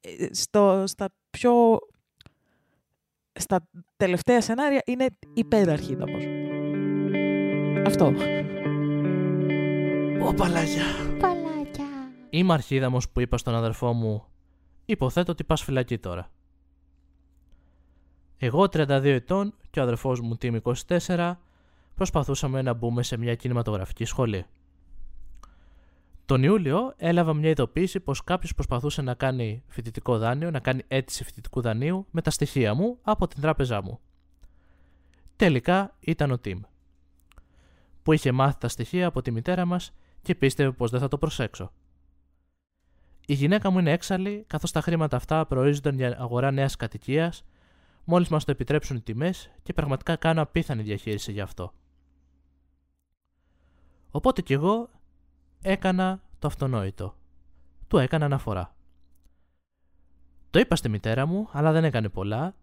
Ε, 0.00 0.34
Στο, 0.34 0.84
στα 0.86 1.08
πιο. 1.30 1.78
Στα 3.34 3.68
τελευταία 3.96 4.40
σενάρια 4.40 4.82
είναι 4.86 5.06
υπεραρχίδαμος. 5.34 6.24
Αυτό. 7.86 8.12
Ω 10.22 10.34
παλάγια. 10.34 10.84
Παλάκια. 11.20 11.84
Είμαι 12.30 12.52
αρχίδαμος 12.52 13.08
που 13.08 13.20
είπα 13.20 13.36
στον 13.36 13.54
αδερφό 13.54 13.92
μου 13.92 14.24
Υποθέτω 14.84 15.32
ότι 15.32 15.44
πας 15.44 15.62
φυλακή 15.62 15.98
τώρα. 15.98 16.30
Εγώ 18.36 18.62
32 18.62 19.04
ετών 19.04 19.54
και 19.70 19.80
ο 19.80 19.82
αδερφός 19.82 20.20
μου 20.20 20.36
Τίμη 20.36 20.60
24 20.88 21.34
προσπαθούσαμε 21.94 22.62
να 22.62 22.72
μπούμε 22.72 23.02
σε 23.02 23.16
μια 23.16 23.34
κινηματογραφική 23.34 24.04
σχολή. 24.04 24.46
Τον 26.26 26.42
Ιούλιο 26.42 26.94
έλαβα 26.96 27.34
μια 27.34 27.50
ειδοποίηση 27.50 28.00
πως 28.00 28.24
κάποιος 28.24 28.54
προσπαθούσε 28.54 29.02
να 29.02 29.14
κάνει 29.14 29.62
φοιτητικό 29.66 30.18
δάνειο, 30.18 30.50
να 30.50 30.60
κάνει 30.60 30.82
αίτηση 30.88 31.24
φοιτητικού 31.24 31.60
δανείου 31.60 32.06
με 32.10 32.22
τα 32.22 32.30
στοιχεία 32.30 32.74
μου 32.74 32.98
από 33.02 33.26
την 33.26 33.40
τράπεζά 33.40 33.82
μου. 33.82 34.00
Τελικά 35.36 35.96
ήταν 36.00 36.30
ο 36.30 36.38
Τιμ, 36.38 36.60
που 38.02 38.12
είχε 38.12 38.32
μάθει 38.32 38.58
τα 38.58 38.68
στοιχεία 38.68 39.06
από 39.06 39.22
τη 39.22 39.30
μητέρα 39.30 39.64
μας 39.64 39.94
και 40.22 40.34
πίστευε 40.34 40.70
πως 40.72 40.90
δεν 40.90 41.00
θα 41.00 41.08
το 41.08 41.18
προσέξω. 41.18 41.72
Η 43.26 43.34
γυναίκα 43.34 43.70
μου 43.70 43.78
είναι 43.78 43.92
έξαλλη, 43.92 44.44
καθώς 44.46 44.70
τα 44.70 44.80
χρήματα 44.80 45.16
αυτά 45.16 45.46
προορίζονταν 45.46 45.94
για 45.94 46.16
αγορά 46.18 46.50
νέας 46.50 46.76
κατοικίας, 46.76 47.44
μόλις 48.04 48.28
μας 48.28 48.44
το 48.44 48.50
επιτρέψουν 48.50 48.96
οι 48.96 49.00
τιμές 49.00 49.50
και 49.62 49.72
πραγματικά 49.72 50.16
κάνω 50.16 50.42
απίθανη 50.42 50.82
διαχείριση 50.82 51.32
γι' 51.32 51.40
αυτό. 51.40 51.72
Οπότε 54.10 54.42
κι 54.42 54.52
εγώ 54.52 54.90
έκανα 55.64 56.22
το 56.38 56.46
αυτονόητο. 56.46 57.16
Του 57.88 57.98
έκανα 57.98 58.24
αναφορά. 58.24 58.74
Το 60.50 60.58
είπα 60.58 60.76
στη 60.76 60.88
μητέρα 60.88 61.26
μου, 61.26 61.48
αλλά 61.52 61.72
δεν 61.72 61.84
έκανε 61.84 62.08
πολλά 62.08 62.54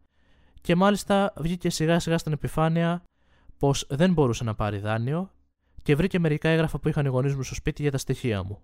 και 0.62 0.76
μάλιστα 0.76 1.34
βγήκε 1.38 1.70
σιγά 1.70 2.00
σιγά 2.00 2.18
στην 2.18 2.32
επιφάνεια 2.32 3.04
πως 3.58 3.86
δεν 3.90 4.14
μπορούσε 4.14 4.44
να 4.44 4.56
πάρει 4.56 4.80
δάνειο 4.80 5.32
και 5.84 5.96
βρήκε 5.96 6.20
μερικά 6.20 6.50
έγγραφα 6.50 6.80
που 6.80 6.88
είχαν 6.88 7.06
οι 7.06 7.10
γονείς 7.10 7.36
μου 7.36 7.44
στο 7.44 7.56
σπίτι 7.56 7.82
για 7.82 7.92
τα 7.92 7.98
στοιχεία 7.98 8.44
μου. 8.44 8.62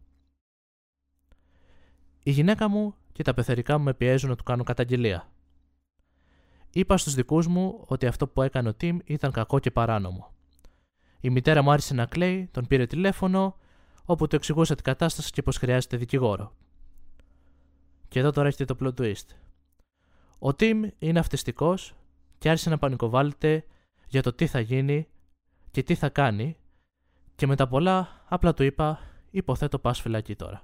Η 2.24 2.32
γυναίκα 2.32 2.68
μου 2.68 2.96
και 3.12 3.24
τα 3.24 3.34
πεθερικά 3.34 3.78
μου 3.78 3.84
με 3.84 3.94
πιέζουν 3.94 4.30
να 4.30 4.36
του 4.36 4.44
κάνω 4.44 4.64
καταγγελία. 4.64 5.32
Είπα 6.70 6.98
στους 6.98 7.14
δικούς 7.14 7.48
μου 7.48 7.84
ότι 7.88 8.06
αυτό 8.06 8.28
που 8.28 8.42
έκανε 8.42 8.70
ο 8.70 8.74
Τιμ 8.74 8.98
ήταν 9.06 9.32
κακό 9.32 9.60
και 9.60 9.72
παράνομο. 9.72 10.32
Η 11.20 11.30
μητέρα 11.30 11.62
μου 11.62 11.72
άρχισε 11.72 11.94
να 11.94 12.06
κλαίει, 12.06 12.50
τον 12.52 12.68
πήρε 12.68 12.86
τηλέφωνο, 12.86 13.58
όπου 14.10 14.28
του 14.28 14.36
εξηγούσα 14.36 14.76
την 14.76 14.84
κατάσταση 14.84 15.32
και 15.32 15.42
πως 15.42 15.58
χρειάζεται 15.58 15.98
δικηγόρο. 15.98 16.54
Και 18.08 18.20
εδώ 18.20 18.32
τώρα 18.32 18.48
έχετε 18.48 18.74
το 18.74 18.78
plot 18.80 19.02
twist. 19.02 19.26
Ο 20.40 20.54
Τιμ 20.54 20.84
είναι 21.00 21.20
αυτιστικός 21.20 21.96
και 22.38 22.50
άρχισε 22.50 22.70
να 22.70 22.78
πανικοβάλλεται 22.78 23.66
για 24.08 24.22
το 24.22 24.34
τι 24.34 24.48
θα 24.48 24.60
γίνει 24.60 25.08
και 25.72 25.84
τι 25.84 25.96
θα 25.96 26.10
κάνει 26.10 26.58
και 27.36 27.48
μετά 27.48 27.68
πολλά 27.68 28.26
απλά 28.28 28.54
του 28.54 28.64
είπα 28.64 29.00
υποθέτω 29.32 29.80
πας 29.80 30.02
φυλακή 30.02 30.36
τώρα. 30.36 30.64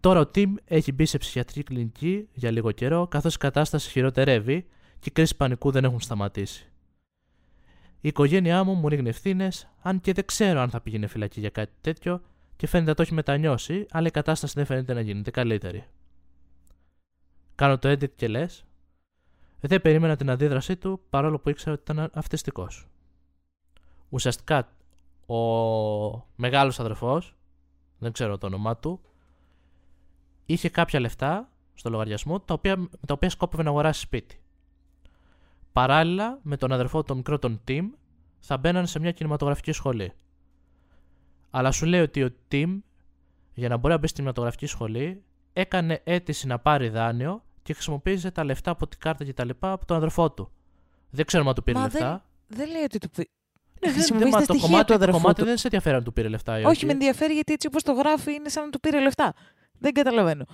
Τώρα 0.00 0.20
ο 0.20 0.26
Τιμ 0.26 0.54
έχει 0.64 0.92
μπει 0.92 1.04
σε 1.06 1.18
ψυχιατρική 1.18 1.62
κλινική 1.62 2.28
για 2.32 2.50
λίγο 2.50 2.72
καιρό 2.72 3.06
καθώς 3.06 3.34
η 3.34 3.38
κατάσταση 3.38 3.90
χειροτερεύει 3.90 4.66
και 4.98 5.08
οι 5.08 5.10
κρίσεις 5.10 5.36
πανικού 5.36 5.70
δεν 5.70 5.84
έχουν 5.84 6.00
σταματήσει. 6.00 6.68
Η 8.04 8.08
οικογένειά 8.08 8.64
μου 8.64 8.74
μου 8.74 8.88
ρίχνει 8.88 9.08
ευθύνες, 9.08 9.68
αν 9.82 10.00
και 10.00 10.12
δεν 10.12 10.24
ξέρω 10.24 10.60
αν 10.60 10.70
θα 10.70 10.80
πήγαινε 10.80 11.06
φυλακή 11.06 11.40
για 11.40 11.50
κάτι 11.50 11.72
τέτοιο 11.80 12.22
και 12.56 12.66
φαίνεται 12.66 12.90
να 12.90 12.96
το 12.96 13.02
έχει 13.02 13.14
μετανιώσει, 13.14 13.86
αλλά 13.90 14.06
η 14.06 14.10
κατάσταση 14.10 14.52
δεν 14.56 14.66
φαίνεται 14.66 14.94
να 14.94 15.00
γίνεται 15.00 15.30
καλύτερη. 15.30 15.84
Κάνω 17.54 17.78
το 17.78 17.90
edit 17.90 18.10
και 18.10 18.28
λες. 18.28 18.64
Δεν 19.60 19.82
περίμενα 19.82 20.16
την 20.16 20.30
αντίδρασή 20.30 20.76
του 20.76 21.00
παρόλο 21.10 21.38
που 21.38 21.48
ήξερα 21.48 21.72
ότι 21.72 21.92
ήταν 21.92 22.10
αυτιστικός. 22.14 22.88
Ουσιαστικά 24.08 24.68
ο 25.26 25.36
μεγάλος 26.36 26.80
αδερφός, 26.80 27.36
δεν 27.98 28.12
ξέρω 28.12 28.38
το 28.38 28.46
όνομά 28.46 28.76
του, 28.76 29.00
είχε 30.46 30.68
κάποια 30.68 31.00
λεφτά 31.00 31.48
στο 31.74 31.90
λογαριασμό 31.90 32.40
τα 32.40 32.54
οποία, 32.54 32.76
με 32.76 32.88
τα 33.06 33.14
οποία 33.14 33.30
σκόπευε 33.30 33.62
να 33.62 33.68
αγοράσει 33.70 34.00
σπίτι. 34.00 34.38
Παράλληλα 35.74 36.38
με 36.42 36.56
τον 36.56 36.72
αδερφό 36.72 37.02
του, 37.02 37.16
μικρό 37.16 37.38
τον 37.38 37.60
Tim, 37.68 37.82
θα 38.40 38.56
μπαίνανε 38.56 38.86
σε 38.86 38.98
μια 38.98 39.10
κινηματογραφική 39.10 39.72
σχολή. 39.72 40.12
Αλλά 41.50 41.70
σου 41.70 41.86
λέει 41.86 42.00
ότι 42.00 42.22
ο 42.22 42.30
Tim, 42.50 42.78
για 43.54 43.68
να 43.68 43.76
μπορεί 43.76 43.92
να 43.94 44.00
μπει 44.00 44.06
στη 44.06 44.16
κινηματογραφική 44.16 44.66
σχολή, 44.66 45.22
έκανε 45.52 46.00
αίτηση 46.04 46.46
να 46.46 46.58
πάρει 46.58 46.88
δάνειο 46.88 47.44
και 47.62 47.72
χρησιμοποίησε 47.72 48.30
τα 48.30 48.44
λεφτά 48.44 48.70
από 48.70 48.86
την 48.86 48.98
κάρτα 48.98 49.24
και 49.24 49.32
τα 49.32 49.44
λοιπά 49.44 49.72
από 49.72 49.86
τον 49.86 49.96
αδερφό 49.96 50.30
του. 50.32 50.50
Δεν 51.10 51.24
ξέρουμε 51.24 51.48
αν 51.48 51.54
του 51.54 51.62
πήρε 51.62 51.78
Μα 51.78 51.84
λεφτά. 51.84 52.24
Δεν, 52.46 52.58
δεν 52.58 52.70
λέει 52.70 52.82
ότι 52.82 52.98
του 52.98 53.10
πήρε. 53.10 53.28
Ναι, 53.80 53.92
χρησιμοποιήσει 53.92 54.30
μα 54.30 54.38
τα 54.38 54.46
το 54.46 54.52
στοιχεία 54.52 54.68
κομμάτι, 54.68 54.86
του 54.86 54.94
αδερφού 54.94 55.16
κομμάτι 55.16 55.40
του. 55.40 55.46
δεν 55.46 55.56
σε 55.56 55.66
ενδιαφέρει 55.66 55.96
αν 55.96 56.04
του 56.04 56.12
πήρε 56.12 56.28
λεφτά 56.28 56.58
ή 56.58 56.64
όχι. 56.64 56.70
Όχι, 56.70 56.86
με 56.86 56.92
ενδιαφέρει 56.92 57.34
γιατί 57.34 57.52
έτσι 57.52 57.66
όπως 57.66 57.82
το 57.82 57.92
γράφει 57.92 58.34
είναι 58.34 58.48
σαν 58.48 58.64
να 58.64 58.70
του 58.70 58.80
πήρε 58.80 59.00
λεφτά. 59.00 59.34
Δεν 59.78 59.92
καταλαβαίνω. 59.92 60.46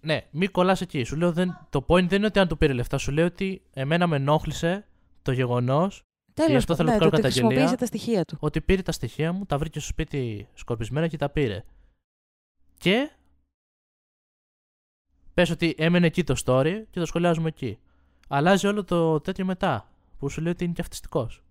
Ναι, 0.00 0.26
μη 0.30 0.46
κολλάς 0.46 0.80
εκεί. 0.80 1.04
Σου 1.04 1.16
λέω, 1.16 1.32
δεν, 1.32 1.66
το 1.70 1.84
point 1.88 2.06
δεν 2.08 2.18
είναι 2.18 2.26
ότι 2.26 2.38
αν 2.38 2.48
του 2.48 2.56
πήρε 2.56 2.72
λεφτά. 2.72 2.98
Σου 2.98 3.12
λέω 3.12 3.26
ότι 3.26 3.62
εμένα 3.72 4.06
με 4.06 4.16
ενόχλησε 4.16 4.86
το 5.22 5.32
γεγονός 5.32 6.02
Τέλος 6.34 6.56
αυτό 6.56 6.74
θέλω 6.76 6.88
ναι, 6.88 6.94
να 6.94 6.98
κάνω 7.00 7.10
το 7.10 7.16
ότι 7.16 7.22
καταγγελία. 7.22 7.48
χρησιμοποίησε 7.48 7.76
τα 7.76 7.86
στοιχεία 7.86 8.24
του. 8.24 8.36
ότι 8.40 8.60
πήρε 8.60 8.82
τα 8.82 8.92
στοιχεία 8.92 9.32
μου, 9.32 9.46
τα 9.46 9.58
βρήκε 9.58 9.78
στο 9.80 9.88
σπίτι 9.88 10.48
σκορπισμένα 10.54 11.08
και 11.08 11.16
τα 11.16 11.28
πήρε. 11.28 11.64
Και 12.78 13.10
πες 15.34 15.50
ότι 15.50 15.74
έμενε 15.78 16.06
εκεί 16.06 16.24
το 16.24 16.34
story 16.44 16.82
και 16.90 17.00
το 17.00 17.06
σχολιάζουμε 17.06 17.48
εκεί. 17.48 17.78
Αλλάζει 18.28 18.66
όλο 18.66 18.84
το 18.84 19.20
τέτοιο 19.20 19.44
μετά, 19.44 19.92
που 20.18 20.28
σου 20.28 20.40
λέει 20.40 20.52
ότι 20.52 20.64
είναι 20.64 20.72
και 20.72 20.80
αυτιστικός. 20.80 21.42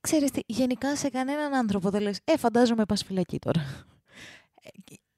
Ξέρεις 0.00 0.30
τι, 0.30 0.40
γενικά 0.46 0.96
σε 0.96 1.08
κανέναν 1.08 1.54
άνθρωπο 1.54 1.90
δεν 1.90 2.02
λες 2.02 2.20
«Ε, 2.24 2.36
φαντάζομαι 2.36 2.84
πας 2.84 3.04
φυλακή 3.04 3.38
τώρα». 3.38 3.84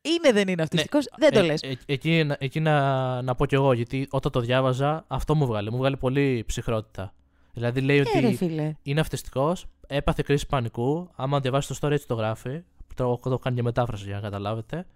Ε, 0.04 0.08
Είναι 0.10 0.32
δεν 0.32 0.48
είναι 0.48 0.62
αυτιστικός, 0.62 1.06
δεν 1.16 1.32
το 1.32 1.38
Ε, 1.38 1.42
λες. 1.42 1.62
ε, 1.62 1.76
εκεί 1.86 2.24
να- 2.24 2.36
εκεί 2.40 2.60
να, 2.60 3.22
να 3.22 3.34
πω 3.34 3.46
κι 3.46 3.54
εγώ, 3.54 3.72
γιατί 3.72 4.06
όταν 4.10 4.32
το 4.32 4.40
διάβαζα, 4.40 5.04
αυτό 5.08 5.34
μου 5.34 5.46
βγάλε. 5.46 5.70
Μου 5.70 5.76
βγάλε 5.76 5.96
πολύ 5.96 6.44
ψυχρότητα. 6.46 7.12
Δηλαδή 7.52 7.80
λέει 7.80 7.98
Ε, 7.98 8.20
ρε 8.20 8.26
ότι 8.26 8.36
φίλε. 8.36 8.74
είναι 8.82 9.00
αυτιστικός, 9.00 9.66
έπαθε 9.86 10.22
κρίση 10.26 10.46
πανικού. 10.46 11.10
Άμα 11.16 11.40
διαβάσει 11.40 11.68
το 11.68 11.76
story, 11.80 11.90
έτσι 11.92 12.06
το 12.06 12.14
γράφει. 12.14 12.62
Το, 12.94 13.18
το 13.22 13.38
κάνει 13.38 13.56
και 13.56 13.62
μετάφραση 13.62 14.04
για 14.04 14.14
να 14.14 14.20
καταλάβετε. 14.20 14.86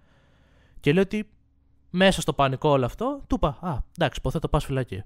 Και 0.80 0.92
λέει 0.92 1.02
ότι 1.02 1.28
μέσα 1.90 2.20
στο 2.20 2.32
πανικό 2.32 2.68
όλο 2.68 2.84
αυτό, 2.84 3.20
του 3.26 3.34
είπα: 3.34 3.58
Α, 3.60 3.76
εντάξει, 3.98 4.18
υποθέτω 4.18 4.48
πας 4.48 4.64
φυλακή. 4.64 5.02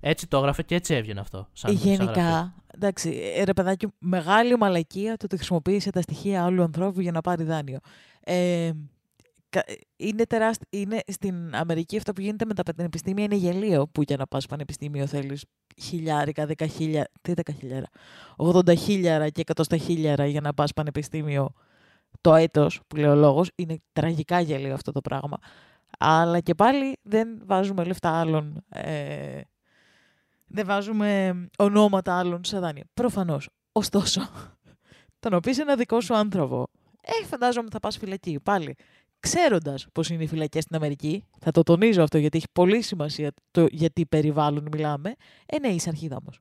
Έτσι 0.00 0.26
το 0.26 0.36
έγραφε 0.38 0.62
και 0.62 0.74
έτσι 0.74 0.94
έβγαινε 0.94 1.20
αυτό. 1.20 1.48
Σαν, 1.52 1.78
σαν 1.78 1.82
γραφή. 1.94 2.04
Γενικά, 2.04 2.54
εντάξει, 2.74 3.32
ε, 3.36 3.44
ρε 3.44 3.52
παιδάκι, 3.52 3.86
μου, 3.86 3.92
μεγάλη 3.98 4.56
μαλακία 4.56 5.16
το 5.16 5.24
ότι 5.24 5.36
χρησιμοποίησε 5.36 5.90
τα 5.90 6.00
στοιχεία 6.00 6.44
άλλου 6.44 6.62
ανθρώπου 6.62 7.00
για 7.00 7.12
να 7.12 7.20
πάρει 7.20 7.44
δάνειο. 7.44 7.78
Ε, 8.20 8.70
κα- 8.72 8.76
είναι 9.96 10.24
τεράστι... 10.24 10.66
είναι 10.70 11.00
στην 11.06 11.54
Αμερική 11.54 11.96
αυτό 11.96 12.12
που 12.12 12.20
γίνεται 12.20 12.44
με 12.44 12.54
τα 12.54 12.62
πανεπιστήμια 12.62 13.24
είναι 13.24 13.34
γελίο 13.34 13.88
που 13.88 14.02
για 14.02 14.16
να 14.16 14.26
πας 14.26 14.46
πανεπιστήμιο 14.46 15.06
θέλεις 15.06 15.44
χιλιάρικα, 15.82 16.46
δέκα 16.46 16.66
χίλιαρα, 16.66 17.08
τι 17.20 17.32
δέκα 17.32 17.52
χίλιαρα, 17.52 17.86
80 18.36 18.76
χίλιαρα 18.76 19.28
και 19.28 19.44
100 19.54 19.78
χίλιαρα 19.80 20.26
για 20.26 20.40
να 20.40 20.54
πας 20.54 20.72
πανεπιστήμιο 20.72 21.52
το 22.20 22.34
έτος 22.34 22.80
που 22.86 22.96
λέει 22.96 23.10
ο 23.10 23.14
λόγος. 23.14 23.50
Είναι 23.54 23.78
τραγικά 23.92 24.40
γελίο 24.40 24.74
αυτό 24.74 24.92
το 24.92 25.00
πράγμα. 25.00 25.38
Αλλά 25.98 26.40
και 26.40 26.54
πάλι 26.54 26.98
δεν 27.02 27.42
βάζουμε 27.44 27.84
λεφτά 27.84 28.20
άλλων 28.20 28.64
ε, 28.68 29.40
δεν 30.46 30.66
βάζουμε 30.66 31.34
ονόματα 31.58 32.18
άλλων 32.18 32.44
σε 32.44 32.58
δάνεια. 32.58 32.84
Προφανώς. 32.94 33.48
Ωστόσο, 33.72 34.20
το 35.20 35.28
να 35.28 35.40
πει 35.40 35.60
ένα 35.60 35.76
δικό 35.76 36.00
σου 36.00 36.14
άνθρωπο, 36.14 36.66
ε, 37.00 37.26
φαντάζομαι 37.26 37.68
θα 37.70 37.78
πας 37.78 37.96
φυλακή 37.96 38.40
πάλι. 38.42 38.74
Ξέροντας 39.20 39.86
πώς 39.92 40.08
είναι 40.10 40.22
οι 40.22 40.26
φυλακές 40.26 40.62
στην 40.62 40.76
Αμερική, 40.76 41.24
θα 41.38 41.50
το 41.50 41.62
τονίζω 41.62 42.02
αυτό 42.02 42.18
γιατί 42.18 42.36
έχει 42.36 42.46
πολύ 42.52 42.82
σημασία 42.82 43.32
το 43.50 43.66
γιατί 43.70 44.06
περιβάλλον 44.06 44.68
μιλάμε, 44.72 45.14
ε, 45.46 45.58
ναι, 45.58 45.68
είσαι 45.68 45.88
αρχίδαμος. 45.88 46.40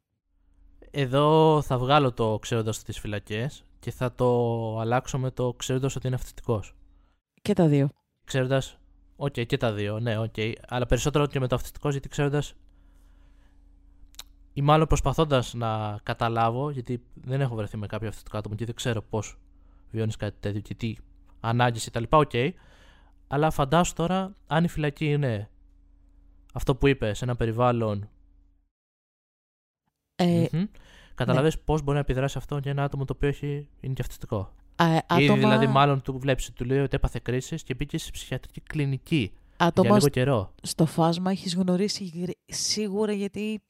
Εδώ 0.92 1.62
θα 1.62 1.78
βγάλω 1.78 2.14
το 2.14 2.38
ξέροντας 2.42 2.84
τις 2.84 3.00
φυλακές 3.00 3.64
και 3.80 3.92
θα 3.92 4.16
το 4.16 4.80
αλλάξω 4.80 5.18
με 5.18 5.32
το 5.32 5.54
ξέροντας 5.54 5.96
ότι 5.96 6.08
είναι 6.08 6.16
αυτιστικός. 6.16 6.76
Και 7.42 7.54
τα 7.54 7.68
δύο. 7.68 7.90
Ξέροντας. 8.24 8.78
Οκ, 9.16 9.32
και 9.32 9.58
τα 9.58 9.74
δύο, 9.74 10.00
ναι, 10.00 10.18
οκ. 10.18 10.36
Αλλά 10.68 10.86
περισσότερο 10.86 11.26
και 11.28 11.40
με 11.40 11.48
το 11.48 11.56
αυτιστικός, 11.56 11.92
γιατί 11.92 12.10
ξέροντας. 12.10 12.54
ή 14.54 14.62
μάλλον 14.62 14.88
προσπαθώντας 14.88 15.54
να 15.54 16.00
καταλάβω, 16.04 16.70
γιατί 16.70 17.04
δεν 17.14 17.42
έχω 17.42 17.56
βρεθεί 17.56 17.78
με 17.78 17.88
κάποιο 17.88 18.08
αυτιστικό 18.08 18.38
άτομο 18.38 18.56
και 18.56 18.66
δεν 18.66 18.76
ξέρω 18.76 19.02
πώς 19.02 19.38
βιώνεις 19.92 20.16
κάτι 20.16 20.38
τέτοιο 20.40 20.62
και 20.62 20.76
τι 20.76 20.96
ανάγκες 21.40 21.86
κτλ. 21.90 22.04
Οκ. 22.10 22.32
Αλλά 23.28 23.52
φαντάσου 23.52 23.94
τώρα 23.94 24.36
αν 24.48 24.64
η 24.64 24.68
φυλακή 24.68 25.06
είναι 25.12 25.50
αυτό 26.54 26.76
που 26.76 26.88
είπες 26.88 27.18
σε 27.18 27.24
ένα 27.24 27.36
περιβάλλον. 27.36 28.10
Ε, 30.16 30.46
μμμ, 30.52 30.64
Καταλαβες 31.16 31.60
πώς 31.60 31.82
μπορεί 31.82 31.94
να 31.94 32.00
επιδράσει 32.00 32.38
αυτό 32.38 32.58
για 32.58 32.72
ένα 32.72 32.84
άτομο 32.84 33.06
το 33.06 33.14
οποίο 33.16 33.28
έχει, 33.30 33.68
είναι 33.80 33.94
και 33.94 34.02
αυτιστικό. 34.02 34.54
α, 34.76 34.96
Ή 34.96 35.00
άτομα, 35.08 35.36
δηλαδή, 35.38 35.68
μάλλον 35.68 36.02
του 36.02 36.20
βλέπεις, 36.20 36.52
του 36.54 36.66
λέει 36.66 36.80
ότι 36.80 36.96
έπαθε 36.96 37.20
κρίση 37.24 37.56
και 37.56 37.74
μπήκε 37.74 37.98
σε 37.98 38.12
ψυχιατρική 38.12 38.62
κλινική 38.62 39.32
για 39.58 39.68
άτομα 39.68 39.96
λίγο 39.96 40.10
καιρό. 40.10 40.54
στο 40.62 40.86
φάσμα 40.86 41.32
έχεις 41.32 41.56
γνωρίσει 41.56 42.06
γρ- 42.16 42.38
σίγουρα 42.46 43.12
γιατί, 43.12 43.62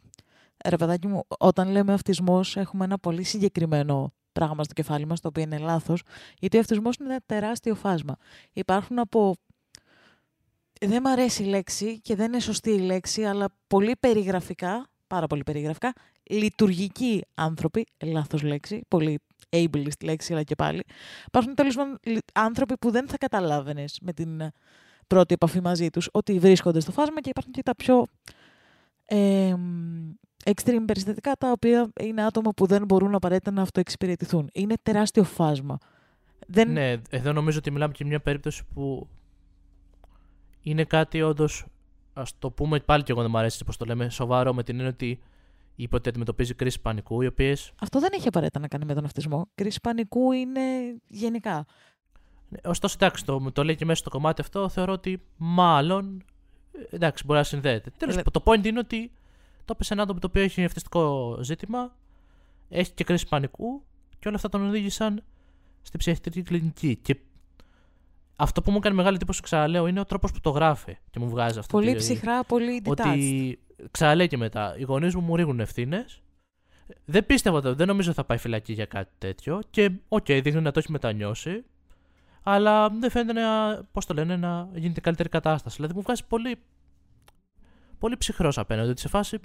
ρε 0.69 0.75
παιδάκι 0.75 1.07
μου, 1.07 1.23
όταν 1.39 1.69
λέμε 1.69 1.93
αυτισμός 1.93 2.55
έχουμε 2.55 2.85
ένα 2.85 2.97
πολύ 2.97 3.23
συγκεκριμένο 3.23 4.13
πράγμα 4.37 4.63
στο 4.63 4.73
κεφάλι 4.73 5.05
μας, 5.05 5.19
το 5.19 5.27
οποίο 5.27 5.43
είναι 5.43 5.57
λάθος, 5.57 6.01
γιατί 6.39 6.57
ο 6.57 6.59
αυτισμός 6.59 6.95
είναι 6.95 7.09
ένα 7.09 7.21
τεράστιο 7.25 7.75
φάσμα. 7.75 8.15
Υπάρχουν 8.53 8.99
από... 8.99 9.35
Δεν 10.81 11.01
μ' 11.01 11.07
αρέσει 11.07 11.43
η 11.43 11.45
λέξη 11.45 11.99
και 12.01 12.15
δεν 12.15 12.25
είναι 12.25 12.39
σωστή 12.39 12.71
η 12.71 12.79
λέξη, 12.79 13.23
αλλά 13.23 13.49
πολύ 13.67 13.95
περιγραφικά, 13.99 14.87
πάρα 15.07 15.27
πολύ 15.27 15.43
περιγραφικά, 15.43 15.93
λειτουργικοί 16.23 17.21
άνθρωποι, 17.33 17.85
λάθος 18.05 18.41
λέξη, 18.41 18.81
πολύ 18.87 19.19
ableist 19.49 20.03
λέξη, 20.03 20.33
αλλά 20.33 20.43
και 20.43 20.55
πάλι. 20.55 20.83
Υπάρχουν 21.25 21.55
τέλος 21.55 21.75
πάντων 21.75 21.97
λι- 22.03 22.31
άνθρωποι 22.33 22.77
που 22.77 22.91
δεν 22.91 23.07
θα 23.07 23.17
καταλάβαινες 23.17 23.99
με 24.01 24.13
την 24.13 24.41
ε, 24.41 24.51
πρώτη 25.07 25.33
επαφή 25.33 25.61
μαζί 25.61 25.89
τους 25.89 26.09
ότι 26.11 26.39
βρίσκονται 26.39 26.79
στο 26.79 26.91
φάσμα 26.91 27.21
και 27.21 27.29
υπάρχουν 27.29 27.51
και 27.51 27.63
τα 27.63 27.75
πιο 27.75 28.05
ε, 29.05 29.55
extreme 30.55 30.83
περιστατικά 30.85 31.33
τα 31.33 31.51
οποία 31.51 31.89
είναι 32.01 32.23
άτομα 32.25 32.51
που 32.51 32.65
δεν 32.65 32.85
μπορούν 32.85 33.15
απαραίτητα 33.15 33.51
να 33.51 33.61
αυτοεξυπηρετηθούν. 33.61 34.49
Είναι 34.53 34.75
τεράστιο 34.83 35.23
φάσμα 35.23 35.77
Δεν... 36.47 36.71
Ναι, 36.71 36.95
εδώ 37.09 37.33
νομίζω 37.33 37.57
ότι 37.57 37.71
μιλάμε 37.71 37.93
και 37.93 38.05
μια 38.05 38.19
περίπτωση 38.19 38.63
που 38.73 39.07
είναι 40.61 40.83
κάτι 40.83 41.21
όντως. 41.21 41.65
Α 42.13 42.23
το 42.39 42.49
πούμε 42.51 42.79
πάλι 42.79 43.03
και 43.03 43.11
εγώ 43.11 43.21
δεν 43.21 43.29
μου 43.31 43.37
αρέσει 43.37 43.65
πώς 43.65 43.77
το 43.77 43.85
λέμε. 43.85 44.09
Σοβαρό 44.09 44.53
με 44.53 44.63
την 44.63 44.75
έννοια 44.75 44.89
ότι 44.89 45.19
είπε 45.75 45.95
ότι 45.95 46.09
αντιμετωπίζει 46.09 46.53
κρίση 46.53 46.81
πανικού, 46.81 47.21
οι 47.21 47.25
οποίε. 47.27 47.55
Αυτό 47.81 47.99
δεν 47.99 48.09
έχει 48.13 48.27
απαραίτητα 48.27 48.59
να 48.59 48.67
κάνει 48.67 48.85
με 48.85 48.93
τον 48.93 49.05
αυτισμό. 49.05 49.47
Κρίση 49.55 49.81
πανικού 49.81 50.31
είναι 50.31 50.61
γενικά. 51.07 51.65
Ναι, 52.49 52.59
ωστόσο, 52.63 52.95
εντάξει, 52.99 53.25
το, 53.25 53.51
το 53.51 53.63
λέει 53.63 53.75
και 53.75 53.85
μέσα 53.85 53.99
στο 53.99 54.09
κομμάτι 54.09 54.41
αυτό, 54.41 54.69
θεωρώ 54.69 54.93
ότι 54.93 55.21
μάλλον. 55.37 56.23
ε, 56.71 56.95
Εντάξει, 56.95 57.23
μπορεί 57.25 57.39
να 57.39 57.45
συνδέεται. 57.45 57.91
Τέλος 57.97 58.15
Ε, 58.15 58.21
πάντων, 58.21 58.43
το 58.43 58.51
point 58.51 58.65
είναι 58.65 58.79
ότι 58.79 59.11
το 59.67 59.73
έπεσε 59.75 59.93
ένα 59.93 60.03
άτομο 60.03 60.19
το 60.19 60.27
οποίο 60.27 60.41
έχει 60.41 60.63
αυτιστικό 60.63 61.37
ζήτημα, 61.41 61.95
έχει 62.69 62.91
και 62.91 63.03
κρίση 63.03 63.27
πανικού 63.27 63.81
και 64.19 64.27
όλα 64.27 64.35
αυτά 64.35 64.49
τον 64.49 64.67
οδήγησαν 64.67 65.23
στην 65.81 65.99
ψυχιατρική 65.99 66.41
κλινική. 66.41 66.95
Και 66.95 67.17
αυτό 68.35 68.61
που 68.61 68.71
μου 68.71 68.77
έκανε 68.77 68.95
μεγάλη 68.95 69.15
εντύπωση, 69.15 69.41
ξαναλέω, 69.41 69.87
είναι 69.87 69.99
ο 69.99 70.05
τρόπος 70.05 70.31
που 70.31 70.39
το 70.41 70.49
γράφει 70.49 70.97
και 71.09 71.19
μου 71.19 71.29
βγάζει 71.29 71.59
αυτό. 71.59 71.77
Πολύ 71.77 71.91
το- 71.91 71.97
ψυχρά, 71.97 72.43
πολύ 72.43 72.81
detached. 72.85 72.89
ότι 72.91 73.59
ξαναλέει 73.91 74.27
και 74.27 74.37
μετά, 74.37 74.75
οι 74.77 74.83
γονείς 74.83 75.15
μου 75.15 75.21
μου 75.21 75.35
ρίχνουν 75.35 75.59
ευθύνες. 75.59 76.21
Δεν 77.05 77.25
πίστευα, 77.25 77.57
ότι- 77.57 77.73
δεν 77.73 77.87
νομίζω 77.87 78.13
θα 78.13 78.23
πάει 78.23 78.37
φυλακή 78.37 78.73
για 78.73 78.85
κάτι 78.85 79.11
τέτοιο. 79.17 79.61
Και 79.69 79.91
οκ, 80.07 80.25
δείχνει 80.25 80.61
να 80.61 80.71
το 80.71 80.79
έχει 80.79 80.91
μετανιώσει. 80.91 81.63
Αλλά 82.43 82.89
δεν 82.89 83.09
φαίνεται 83.09 83.39
να, 83.39 83.75
πώς 83.91 84.05
το 84.05 84.13
λένε, 84.13 84.35
να 84.35 84.69
γίνεται 84.73 85.01
καλύτερη 85.01 85.29
κατάσταση. 85.29 85.75
Δηλαδή 85.75 85.93
μου 85.95 86.01
βγάζει 86.01 86.25
πολύ, 86.27 86.57
πολύ 87.99 88.17
ψυχρός 88.17 88.57
απέναντι. 88.57 88.89
Ότι 88.89 89.01
σε 89.01 89.07
φάση, 89.07 89.39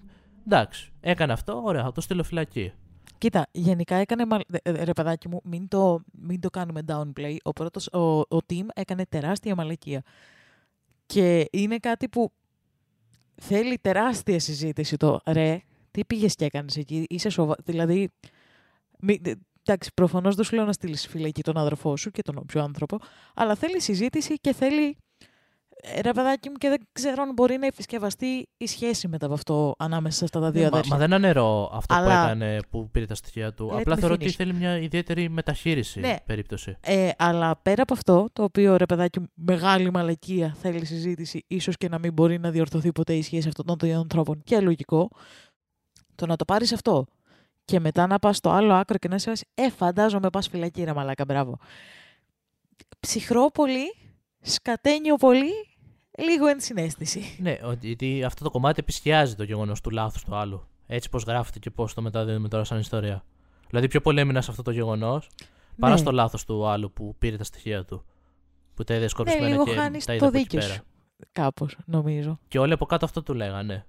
εντάξει, 0.47 0.93
έκανε 1.01 1.33
αυτό, 1.33 1.63
ωραία, 1.65 1.83
θα 1.83 1.93
το 1.93 2.01
στείλω 2.01 2.23
φυλακή. 2.23 2.73
Κοίτα, 3.19 3.47
γενικά 3.53 3.97
έκανε. 3.97 4.27
μαλ- 4.27 4.55
ε, 4.63 4.71
ε, 4.71 4.85
Ρε 4.85 4.93
παιδάκι 4.93 5.29
μου, 5.29 5.41
μην 5.45 5.69
το, 5.69 6.03
μην 6.13 6.41
το 6.41 6.51
κάνουμε 6.51 6.81
downplay. 6.87 7.37
Ο, 7.43 7.53
πρώτος, 7.53 7.87
ο, 7.93 8.19
ο 8.21 8.39
team 8.47 8.67
έκανε 8.75 9.07
τεράστια 9.07 9.55
μαλακία. 9.55 10.03
Και 11.07 11.49
είναι 11.53 11.79
κάτι 11.79 12.09
που 12.09 12.33
θέλει 13.35 13.79
τεράστια 13.79 14.41
συζήτηση 14.41 14.97
το 14.97 15.21
ρε, 15.27 15.61
τι 15.91 16.05
πήγες 16.05 16.35
και 16.35 16.45
έκανες 16.45 16.77
εκεί, 16.77 17.05
είσαι 17.09 17.29
σοβα... 17.29 17.57
Δηλαδή, 17.65 18.11
μη, 18.99 19.21
ε, 19.25 19.33
εντάξει, 19.63 19.91
προφανώς 19.95 20.35
δεν 20.35 20.45
σου 20.45 20.55
λέω 20.55 20.65
να 20.65 20.73
στείλεις 20.73 21.07
φυλακή 21.07 21.43
τον 21.43 21.57
αδερφό 21.57 21.97
σου 21.97 22.11
και 22.11 22.23
τον 22.23 22.37
όποιο 22.37 22.63
άνθρωπο, 22.63 22.99
αλλά 23.35 23.55
θέλει 23.55 23.81
συζήτηση 23.81 24.35
και 24.35 24.53
θέλει. 24.53 24.97
Ε, 25.85 26.01
Ρε 26.01 26.13
παιδάκι 26.13 26.49
μου, 26.49 26.55
και 26.57 26.69
δεν 26.69 26.79
ξέρω 26.93 27.23
αν 27.23 27.33
μπορεί 27.33 27.57
να 27.57 27.67
επισκευαστεί 27.67 28.49
η 28.57 28.67
σχέση 28.67 29.09
μετά 29.09 29.25
από 29.27 29.35
αυτό 29.35 29.75
ανάμεσα 29.79 30.17
σε 30.19 30.25
αυτά 30.25 30.41
τα 30.41 30.51
δύο 30.51 30.63
Ναι, 30.63 30.69
μα, 30.69 30.73
αδέρφια. 30.77 30.95
μα 30.95 31.01
δεν 31.01 31.13
ανερώ 31.13 31.71
αυτό 31.73 31.95
Αλλά- 31.95 32.21
που 32.23 32.25
έκανε 32.27 32.57
που 32.71 32.91
πήρε 32.91 33.07
τα 33.07 33.15
στοιχεία 33.15 33.53
του. 33.55 33.71
Let 33.73 33.79
Απλά 33.81 33.95
me 33.97 33.99
θεωρώ 33.99 34.15
ότι 34.15 34.27
finish. 34.29 34.35
θέλει 34.37 34.53
μια 34.53 34.79
ιδιαίτερη 34.79 35.29
μεταχείριση 35.29 36.01
Ναι. 36.01 36.17
περίπτωση. 36.27 36.77
Ε, 36.81 37.11
αλλά 37.19 37.57
πέρα 37.57 37.83
από 37.83 37.93
αυτό, 37.93 38.29
το 38.33 38.43
οποίο 38.43 38.77
ρε 38.77 38.87
παιδάκι 38.87 39.21
μου, 39.21 39.27
μεγάλη 39.35 39.91
μαλακία 39.91 40.55
θέλει 40.61 40.85
συζήτηση, 40.85 41.45
ίσως 41.47 41.77
και 41.77 41.89
να 41.89 41.99
μην 41.99 42.13
μπορεί 42.13 42.39
να 42.39 42.51
διορθωθεί 42.51 42.93
ποτέ 42.93 43.15
η 43.15 43.23
σχέση 43.23 43.49
αυτών 43.49 43.67
των 43.67 43.77
δύο 43.79 43.99
ανθρώπων 43.99 44.43
και 44.45 44.61
λογικό, 44.61 45.11
το 46.15 46.27
να 46.27 46.37
το 46.37 46.45
πάρεις 46.45 46.73
αυτό 46.73 47.07
και 47.65 47.81
μετά 47.81 48.07
να 48.07 48.19
πας 48.19 48.37
στο 48.37 48.51
άλλο 48.51 48.75
άκρο 48.75 48.99
και 48.99 49.09
να 49.09 49.19
σε 49.19 49.33
Ε, 49.55 49.71
φαντάζομαι 49.71 50.31
πας 50.31 50.49
φυλακή, 50.49 50.85
ρε 50.85 50.93
μαλάκα, 50.93 51.25
μπράβο. 51.25 51.59
Ψυχρό 53.01 53.51
πολύ, 53.51 53.95
σκατένιο 54.41 55.15
πολύ, 55.17 55.51
λίγο 56.19 56.47
ενσυναίσθηση. 56.47 57.37
Ναι, 57.41 57.59
ότι 57.65 57.87
γιατί 57.87 58.25
αυτό 58.25 58.45
το 58.45 58.51
κομμάτι 58.51 58.81
επισκιάζει 58.81 59.35
το 59.35 59.43
γεγονός 59.43 59.81
του 59.81 59.91
λάθους 59.91 60.25
του 60.25 60.35
άλλου. 60.35 60.67
Έτσι 60.87 61.09
πώς 61.09 61.23
γράφεται 61.23 61.59
και 61.59 61.71
πώς 61.71 61.95
το 61.95 62.03
μεταδίδουμε 62.03 62.49
τώρα 62.49 62.65
σαν 62.65 62.79
ιστορία. 62.79 63.25
Δηλαδή, 63.69 63.89
πιο 63.89 64.01
πολύ 64.01 64.21
έμεινα 64.21 64.41
σε 64.41 64.51
αυτό 64.51 64.63
το 64.63 64.71
γεγονός 64.71 65.29
παρά 65.79 65.93
Ναι. 65.93 65.99
στο 66.01 66.11
λάθος 66.13 66.45
του 66.45 66.67
άλλου 66.67 66.93
που 66.93 67.15
πήρε 67.19 67.37
τα 67.37 67.45
στοιχεία 67.45 67.85
του. 67.85 68.05
Που 68.75 68.85
τα 68.85 68.95
είδε 68.95 69.09
σκορπισμένα 69.09 69.47
Ναι, 69.47 69.53
λίγο 69.53 69.65
και 69.65 69.75
χάνεις 69.75 70.05
τα 70.05 70.13
είδε 70.15 70.23
το 70.23 70.29
από 70.29 70.37
εκεί 70.39 70.47
δίκιο 70.47 70.61
πέρα. 70.61 70.73
σου. 70.75 70.83
Κάπως, 71.33 71.77
νομίζω. 71.85 72.39
Και 72.49 72.59
όλοι 72.59 72.73
από 72.73 72.87
κάτω 72.87 73.05
αυτό 73.05 73.23
του 73.23 73.35
λέγανε. 73.35 73.87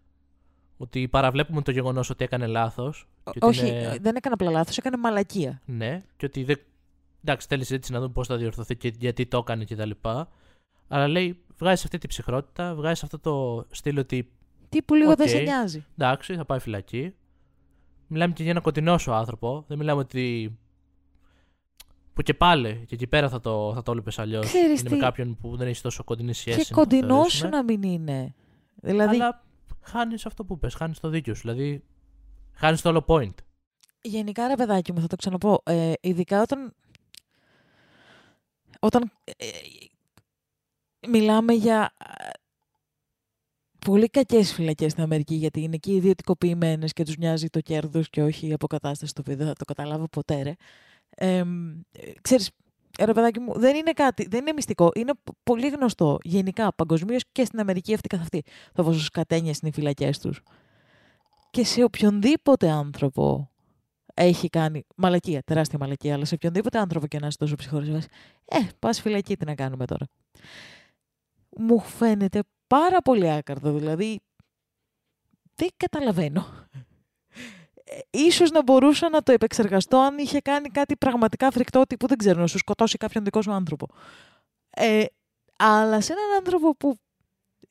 Ότι 0.78 1.08
παραβλέπουμε 1.08 1.62
το 1.62 1.72
γεγονός 1.72 2.10
ότι 2.10 2.24
έκανε 2.24 2.48
λάθος. 2.48 3.08
Όχι, 3.40 3.66
ε, 3.68 3.98
δεν 4.02 4.16
έκανε 4.16 4.34
απλά 4.40 4.52
λάθος, 4.52 4.78
έκανε 4.78 4.98
μαλακία. 4.98 5.62
Ναι, 5.66 6.04
και 6.18 6.26
ότι 6.26 6.44
δεν. 6.44 6.60
Εντάξει, 7.24 7.48
θέλεις 7.48 7.72
έτσι 7.72 7.92
να 7.92 8.00
δούμε 8.00 8.12
πώς 8.12 8.28
θα 8.28 8.38
διορθωθεί 8.38 8.76
και 8.76 8.94
γιατί 9.00 9.26
το 9.26 9.38
έκανε 9.38 9.66
κτλ. 9.66 9.92
Αλλά 10.88 11.08
λέει, 11.08 11.44
βγάζει 11.64 11.82
αυτή 11.86 11.98
τη 11.98 12.08
ψυχρότητα, 12.08 12.76
βγάζει 12.76 13.02
αυτό 13.04 13.20
το 13.20 13.66
στυλ 13.72 13.98
ότι 13.98 14.32
Τι 14.70 14.82
που 14.82 14.94
λίγο 14.96 15.16
δεν 15.16 15.28
Οκ. 15.28 15.34
σε 15.34 15.40
νοιάζει. 15.42 15.86
εντάξει, 15.98 16.36
θα 16.36 16.46
πάει 16.46 16.60
φυλακή. 16.60 17.16
Μιλάμε 18.08 18.34
και 18.34 18.42
για 18.42 18.52
ένα 18.52 18.62
κοντινό 18.62 18.98
σου 18.98 19.14
άνθρωπο. 19.14 19.64
Δεν 19.68 19.78
μιλάμε 19.78 20.00
ότι. 20.02 20.58
που 22.14 22.22
και 22.22 22.34
πάλι 22.34 22.84
και 22.88 22.96
εκεί 22.96 23.08
πέρα 23.08 23.30
θα 23.30 23.40
το, 23.40 23.72
θα 23.74 23.84
το 23.84 23.92
έβλεπε 23.92 24.12
αλλιώς. 24.22 24.46
Ξέρεις 24.46 24.80
Είναι 24.80 24.90
τι; 24.90 24.96
με 24.96 25.02
κάποιον 25.02 25.38
που 25.42 25.56
δεν 25.56 25.68
έχει 25.68 25.82
τόσο 25.82 26.04
κοντινή 26.04 26.34
σχέση. 26.34 26.58
Και 26.58 26.66
να 26.70 26.76
το 26.76 26.82
κοντινός 26.82 27.32
σου 27.32 27.38
θεωρήσουμε. 27.40 27.50
να 27.50 27.64
μην 27.64 27.84
είναι. 27.84 28.36
Δηλαδή, 28.76 29.16
Αλλά 29.16 29.44
χάνεις 29.82 30.26
αυτό 30.26 30.46
που 30.46 30.60
πες, 30.60 30.74
χάνεις 30.74 31.00
το 31.00 31.10
δίκιο 31.10 31.34
σου. 31.36 31.42
Δηλαδή, 31.42 31.84
χάνεις 32.54 32.82
το 32.82 32.90
όλο 32.90 33.06
point. 33.08 33.34
γενικά 34.02 34.48
ρε 34.48 34.56
παιδάκι 34.56 34.92
μου, 34.94 35.02
θα 35.02 35.08
το 35.08 35.16
ξαναπώ. 35.16 35.62
Ε, 35.66 35.92
ειδικά 36.02 36.42
όταν. 36.42 36.74
Όταν 38.80 39.12
ε, 39.26 39.46
μιλάμε 41.08 41.54
για 41.54 41.94
ε, 41.98 42.30
πολύ 43.86 44.08
κακές 44.10 44.54
φυλακές 44.54 44.92
στην 44.92 45.04
Αμερική, 45.04 45.36
γιατί 45.36 45.62
είναι 45.62 45.78
και 45.78 45.94
ιδιωτικοποιημένες 45.94 46.94
και 46.94 47.04
τους 47.04 47.18
νοιάζει 47.18 47.48
το 47.48 47.62
κέρδος 47.62 48.10
και 48.10 48.24
όχι 48.24 48.48
η 48.48 48.54
αποκατάσταση 48.54 49.14
του 49.14 49.24
βίντεο, 49.26 49.48
θα 49.48 49.54
το 49.54 49.66
καταλάβω 49.66 50.08
ποτέ 50.08 50.42
ρε. 50.42 50.54
Ε, 51.10 51.44
μ, 51.44 51.80
ε, 51.92 52.12
ξέρεις, 52.22 52.52
ρε 53.00 53.14
παιδάκι 53.14 53.40
μου, 53.40 53.60
δεν 53.60 53.76
είναι 53.76 53.92
κάτι, 53.92 54.28
δεν 54.28 54.40
είναι 54.42 54.52
μυστικό, 54.54 54.92
είναι 54.96 55.14
π- 55.14 55.36
πολύ 55.44 55.70
γνωστό 55.70 56.18
γενικά 56.24 56.74
παγκοσμίως 56.74 57.24
και 57.32 57.46
στην 57.46 57.60
Αμερική 57.60 57.94
αυτή 57.94 58.08
καθ' 58.08 58.22
αυτή, 58.22 58.44
το 58.74 58.84
πόσο 58.84 59.00
σκατένιες 59.00 59.60
είναι 59.60 59.70
οι 59.70 59.74
φυλακές 59.74 60.20
τους. 60.20 60.42
Και 61.52 61.66
σε 61.66 61.84
οποιονδήποτε 61.84 62.70
άνθρωπο 62.70 63.52
έχει 64.14 64.50
κάνει 64.50 64.86
μαλακία, 64.96 65.42
τεράστια 65.44 65.80
μαλακία, 65.80 66.14
αλλά 66.14 66.26
σε 66.26 66.34
οποιονδήποτε 66.34 66.78
άνθρωπο 66.78 67.08
και 67.08 67.20
να 67.20 67.28
είσαι 67.28 67.38
τόσο 67.38 67.56
ψυχρός, 67.56 67.88
λες, 67.88 68.06
ε, 68.46 68.58
πας 68.80 69.02
φυλακή, 69.02 69.38
τι 69.38 69.46
να 69.46 69.56
κάνουμε 69.56 69.86
τώρα. 69.86 70.06
Μου 71.56 71.80
φαίνεται 71.80 72.40
πάρα 72.68 73.02
πολύ 73.02 73.32
άκαρδο, 73.32 73.72
δηλαδή 73.72 74.20
δεν 75.56 75.70
καταλαβαίνω. 75.78 76.46
Ε, 77.84 78.00
ίσως 78.10 78.52
να 78.52 78.64
μπορούσα 78.64 79.10
να 79.10 79.24
το 79.24 79.32
επεξεργαστώ 79.32 79.98
αν 79.98 80.18
είχε 80.18 80.40
κάνει 80.40 80.70
κάτι 80.70 80.96
πραγματικά 80.96 81.52
φρικτό 81.52 81.84
τύπου 81.84 82.08
δεν 82.08 82.18
ξέρω, 82.18 82.40
να 82.40 82.48
σου 82.48 82.58
σκοτώσει 82.58 82.98
κάποιον 82.98 83.24
δικό 83.24 83.42
σου 83.42 83.52
άνθρωπο. 83.52 83.88
Ε, 84.70 85.04
αλλά 85.58 86.02
σε 86.02 86.14
έναν 86.14 86.38
άνθρωπο 86.38 86.76
που 86.76 86.98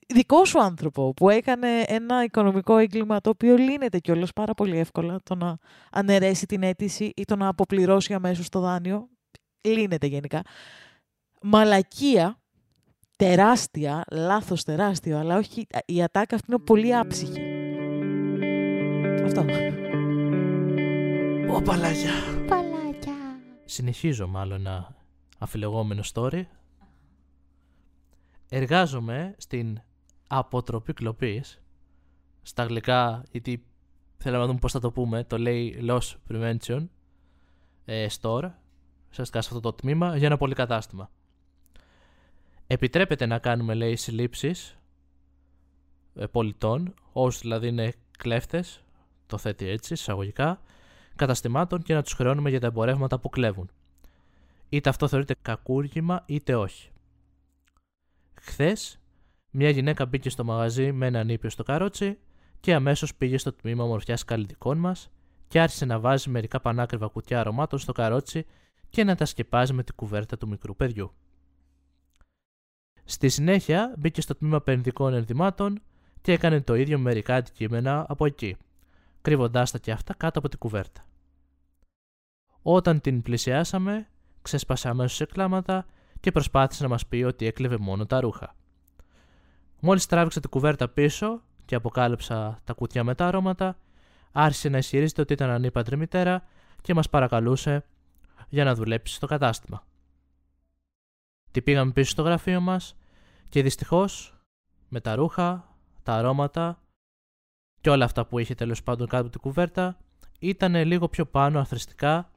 δικό 0.06 0.44
σου 0.44 0.60
άνθρωπο 0.60 1.12
που 1.14 1.28
έκανε 1.28 1.80
ένα 1.86 2.24
οικονομικό 2.24 2.76
έγκλημα 2.76 3.20
το 3.20 3.30
οποίο 3.30 3.56
λύνεται 3.56 3.98
κιόλας 3.98 4.32
πάρα 4.32 4.54
πολύ 4.54 4.78
εύκολα 4.78 5.18
το 5.22 5.34
να 5.34 5.58
αναιρέσει 5.90 6.46
την 6.46 6.62
αίτηση 6.62 7.12
ή 7.16 7.24
το 7.24 7.36
να 7.36 7.48
αποπληρώσει 7.48 8.14
αμέσως 8.14 8.48
το 8.48 8.60
δάνειο 8.60 9.08
λύνεται 9.60 10.06
γενικά 10.06 10.42
μαλακία 11.42 12.41
τεράστια, 13.22 14.04
λάθος 14.10 14.64
τεράστιο 14.64 15.18
αλλά 15.18 15.36
όχι, 15.36 15.66
η 15.86 16.02
ατάκα 16.02 16.34
αυτή 16.34 16.46
είναι 16.50 16.60
πολύ 16.60 16.96
άψυχη 16.96 17.40
αυτό 19.24 19.40
Ω 21.50 21.62
παλάκια. 21.62 22.10
Παλάκια 22.48 23.12
Συνεχίζω 23.64 24.26
μάλλον 24.26 24.60
ένα 24.60 24.96
αφιλεγόμενο 25.38 26.02
story. 26.12 26.42
Εργάζομαι 28.48 29.34
στην 29.38 29.80
αποτροπή 30.28 30.92
κλοπής. 30.92 31.62
Στα 32.42 32.62
αγγλικά, 32.62 33.22
γιατί 33.30 33.64
θέλω 34.16 34.38
να 34.38 34.46
δούμε 34.46 34.58
πώς 34.58 34.72
θα 34.72 34.80
το 34.80 34.90
πούμε, 34.90 35.24
το 35.24 35.38
λέει 35.38 35.84
Loss 35.88 36.14
Prevention 36.30 36.88
ε, 37.84 38.06
Store, 38.20 38.50
ουσιαστικά 39.10 39.40
σε 39.40 39.48
αυτό 39.48 39.60
το 39.60 39.72
τμήμα, 39.72 40.16
για 40.16 40.26
ένα 40.26 40.36
πολυκατάστημα. 40.36 41.10
Επιτρέπεται 42.72 43.26
να 43.26 43.38
κάνουμε, 43.38 43.74
λέει, 43.74 43.96
συλλήψεις 43.96 44.78
ε, 46.14 46.26
πολιτών, 46.26 46.94
όσους 47.12 47.40
δηλαδή 47.40 47.68
είναι 47.68 47.92
κλέφτες, 48.18 48.84
το 49.26 49.38
θέτει 49.38 49.68
έτσι, 49.68 49.92
εισαγωγικά, 49.92 50.60
καταστημάτων 51.16 51.82
και 51.82 51.94
να 51.94 52.02
τους 52.02 52.12
χρεώνουμε 52.12 52.50
για 52.50 52.60
τα 52.60 52.66
εμπορεύματα 52.66 53.18
που 53.18 53.28
κλέβουν. 53.28 53.70
Είτε 54.68 54.88
αυτό 54.88 55.08
θεωρείται 55.08 55.36
κακούργημα 55.42 56.22
είτε 56.26 56.54
όχι. 56.54 56.90
Χθες, 58.34 59.00
μια 59.50 59.70
γυναίκα 59.70 60.06
μπήκε 60.06 60.30
στο 60.30 60.44
μαγαζί 60.44 60.92
με 60.92 61.06
έναν 61.06 61.28
ήπιο 61.28 61.50
στο 61.50 61.62
καρότσι 61.62 62.18
και 62.60 62.74
αμέσως 62.74 63.14
πήγε 63.14 63.38
στο 63.38 63.52
τμήμα 63.52 63.86
μορφιά 63.86 64.18
καλλιτικών 64.26 64.78
μας 64.78 65.10
και 65.48 65.60
άρχισε 65.60 65.84
να 65.84 66.00
βάζει 66.00 66.30
μερικά 66.30 66.60
πανάκριβα 66.60 67.06
κουτιά 67.06 67.40
αρωμάτων 67.40 67.78
στο 67.78 67.92
καρότσι 67.92 68.46
και 68.88 69.04
να 69.04 69.14
τα 69.14 69.24
σκεπάζει 69.24 69.72
με 69.72 69.82
την 69.82 69.94
κουβέρτα 69.94 70.38
του 70.38 70.48
μικρού 70.48 70.76
παιδιού. 70.76 71.12
Στη 73.04 73.28
συνέχεια 73.28 73.94
μπήκε 73.98 74.20
στο 74.20 74.34
τμήμα 74.34 74.56
επενδυτικών 74.56 75.14
ενδυμάτων 75.14 75.82
και 76.20 76.32
έκανε 76.32 76.60
το 76.60 76.74
ίδιο 76.74 76.96
με 76.98 77.02
μερικά 77.02 77.34
αντικείμενα 77.34 78.06
από 78.08 78.26
εκεί, 78.26 78.56
κρύβοντάς 79.22 79.70
τα 79.70 79.78
και 79.78 79.92
αυτά 79.92 80.14
κάτω 80.14 80.38
από 80.38 80.48
την 80.48 80.58
κουβέρτα. 80.58 81.04
Όταν 82.62 83.00
την 83.00 83.22
πλησιάσαμε, 83.22 84.08
ξέσπασε 84.42 84.88
αμέσως 84.88 85.16
σε 85.16 85.24
κλάματα 85.24 85.86
και 86.20 86.32
προσπάθησε 86.32 86.82
να 86.82 86.88
μας 86.88 87.06
πει 87.06 87.22
ότι 87.22 87.46
έκλεβε 87.46 87.76
μόνο 87.78 88.06
τα 88.06 88.20
ρούχα. 88.20 88.54
Μόλις 89.80 90.06
τράβηξα 90.06 90.40
την 90.40 90.50
κουβέρτα 90.50 90.88
πίσω 90.88 91.42
και 91.64 91.74
αποκάλυψα 91.74 92.60
τα 92.64 92.72
κουτιά 92.72 93.04
με 93.04 93.14
τα 93.14 93.26
αρώματα, 93.26 93.76
άρχισε 94.32 94.68
να 94.68 94.78
ισχυρίζεται 94.78 95.20
ότι 95.20 95.32
ήταν 95.32 95.50
ανήπαντρη 95.50 95.96
μητέρα 95.96 96.44
και 96.80 96.94
μας 96.94 97.08
παρακαλούσε 97.08 97.84
για 98.48 98.64
να 98.64 98.74
δουλέψει 98.74 99.14
στο 99.14 99.26
κατάστημα. 99.26 99.86
Τη 101.52 101.62
πήγαμε 101.62 101.92
πίσω 101.92 102.10
στο 102.10 102.22
γραφείο 102.22 102.60
μας 102.60 102.96
και 103.48 103.62
δυστυχώς 103.62 104.36
με 104.88 105.00
τα 105.00 105.14
ρούχα, 105.14 105.76
τα 106.02 106.14
αρώματα 106.14 106.82
και 107.80 107.90
όλα 107.90 108.04
αυτά 108.04 108.26
που 108.26 108.38
είχε 108.38 108.54
τέλος 108.54 108.82
πάντων 108.82 109.06
κάτω 109.06 109.22
από 109.22 109.30
την 109.30 109.40
κουβέρτα 109.40 109.98
ήταν 110.38 110.74
λίγο 110.74 111.08
πιο 111.08 111.26
πάνω 111.26 111.60
αθρηστικά 111.60 112.30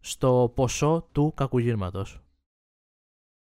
στο 0.00 0.52
ποσό 0.54 1.08
του 1.12 1.32
κακουγύρματος. 1.36 2.20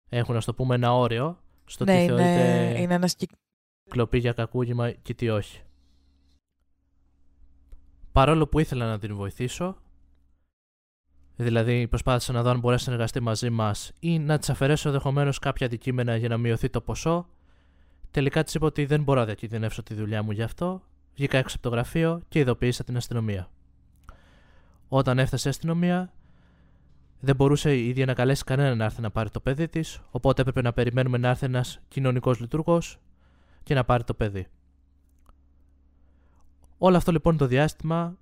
Έχουν, 0.10 0.36
να 0.36 0.42
το 0.42 0.54
πούμε, 0.54 0.76
ένα 0.76 0.94
όριο 0.94 1.40
στο 1.66 1.84
ναι, 1.84 1.98
τι 1.98 2.04
είναι, 2.04 2.16
θεωρείται 2.16 2.82
είναι 2.82 2.94
ένας 2.94 3.16
κυ- 3.16 3.32
κλοπή 3.90 4.18
για 4.18 4.34
κακούγημα 4.34 4.92
και 4.92 5.14
τι 5.14 5.30
όχι. 5.30 5.64
Παρόλο 8.12 8.48
που 8.48 8.60
ήθελα 8.60 8.88
να 8.88 9.00
την 9.00 9.16
βοηθήσω, 9.16 9.82
δηλαδή 11.44 11.88
προσπάθησα 11.88 12.34
να 12.34 12.42
δω 12.42 12.50
αν 12.50 12.60
μπορέσει 12.60 12.84
να 12.84 12.92
συνεργαστεί 12.92 13.20
μαζί 13.20 13.50
μας 13.50 13.92
ή 14.00 14.20
να 14.20 14.38
της 14.38 14.50
αφαιρέσω 14.50 14.88
ενδεχομένως 14.88 15.40
κάποια 15.40 15.66
αντικείμενα 15.66 16.16
για 16.16 16.30
να 16.30 16.38
μειωθεί 16.38 16.70
το 16.70 16.82
ποσό, 16.82 17.28
τελικά 18.12 18.44
της 18.44 18.54
είπα 18.54 18.66
ότι 18.66 18.86
δεν 18.86 19.04
μπορώ 19.04 19.20
να 19.20 19.26
διακινδυνεύσω 19.26 19.84
τη 19.84 19.94
δουλειά 19.94 20.24
μου 20.24 20.32
γι' 20.32 20.42
αυτό, 20.42 20.82
βγήκα 21.16 21.38
έξω 21.38 21.56
από 21.60 21.70
το 21.70 21.76
γραφείο 21.76 22.22
και 22.30 22.40
ειδοποίησα 22.40 22.84
την 22.84 22.98
αστυνομία. 22.98 23.50
Όταν 24.88 25.20
έφτασε 25.20 25.48
η 25.48 25.52
αστυνομία, 25.52 26.14
δεν 27.20 27.36
μπορούσε 27.36 27.76
η 27.76 27.88
ίδια 27.88 28.06
να 28.06 28.14
καλέσει 28.14 28.44
κανέναν 28.44 28.78
να 28.78 28.86
έρθει 28.86 29.02
να 29.02 29.12
πάρει 29.12 29.30
το 29.30 29.40
παιδί 29.40 29.68
της, 29.68 30.02
οπότε 30.12 30.42
έπρεπε 30.42 30.62
να 30.62 30.74
περιμένουμε 30.74 31.18
να 31.18 31.30
έρθει 31.30 31.46
ένας 31.46 31.80
κοινωνικός 31.88 32.40
λειτουργός 32.40 33.00
και 33.64 33.74
να 33.74 33.84
πάρει 33.84 34.04
το 34.04 34.14
παιδί. 34.14 34.48
Όλο 36.78 36.98
αυτό 36.98 37.12
λοιπόν 37.12 37.38
το 37.38 37.46
διάστημα 37.46 38.18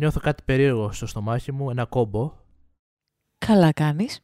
νιώθω 0.00 0.20
κάτι 0.20 0.42
περίεργο 0.42 0.92
στο 0.92 1.06
στομάχι 1.06 1.52
μου, 1.52 1.70
ένα 1.70 1.86
κόμπο, 1.86 2.38
Καλά 3.38 3.72
κάνεις. 3.72 4.20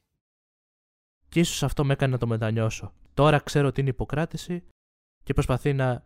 και 1.28 1.40
ίσως 1.40 1.62
αυτό 1.62 1.84
με 1.84 1.92
έκανε 1.92 2.12
να 2.12 2.18
το 2.18 2.26
μετανιώσω. 2.26 2.92
Τώρα 3.14 3.38
ξέρω 3.38 3.66
ότι 3.66 3.80
είναι 3.80 3.90
υποκράτηση 3.90 4.64
και 5.24 5.32
προσπαθεί 5.32 5.72
να 5.72 6.04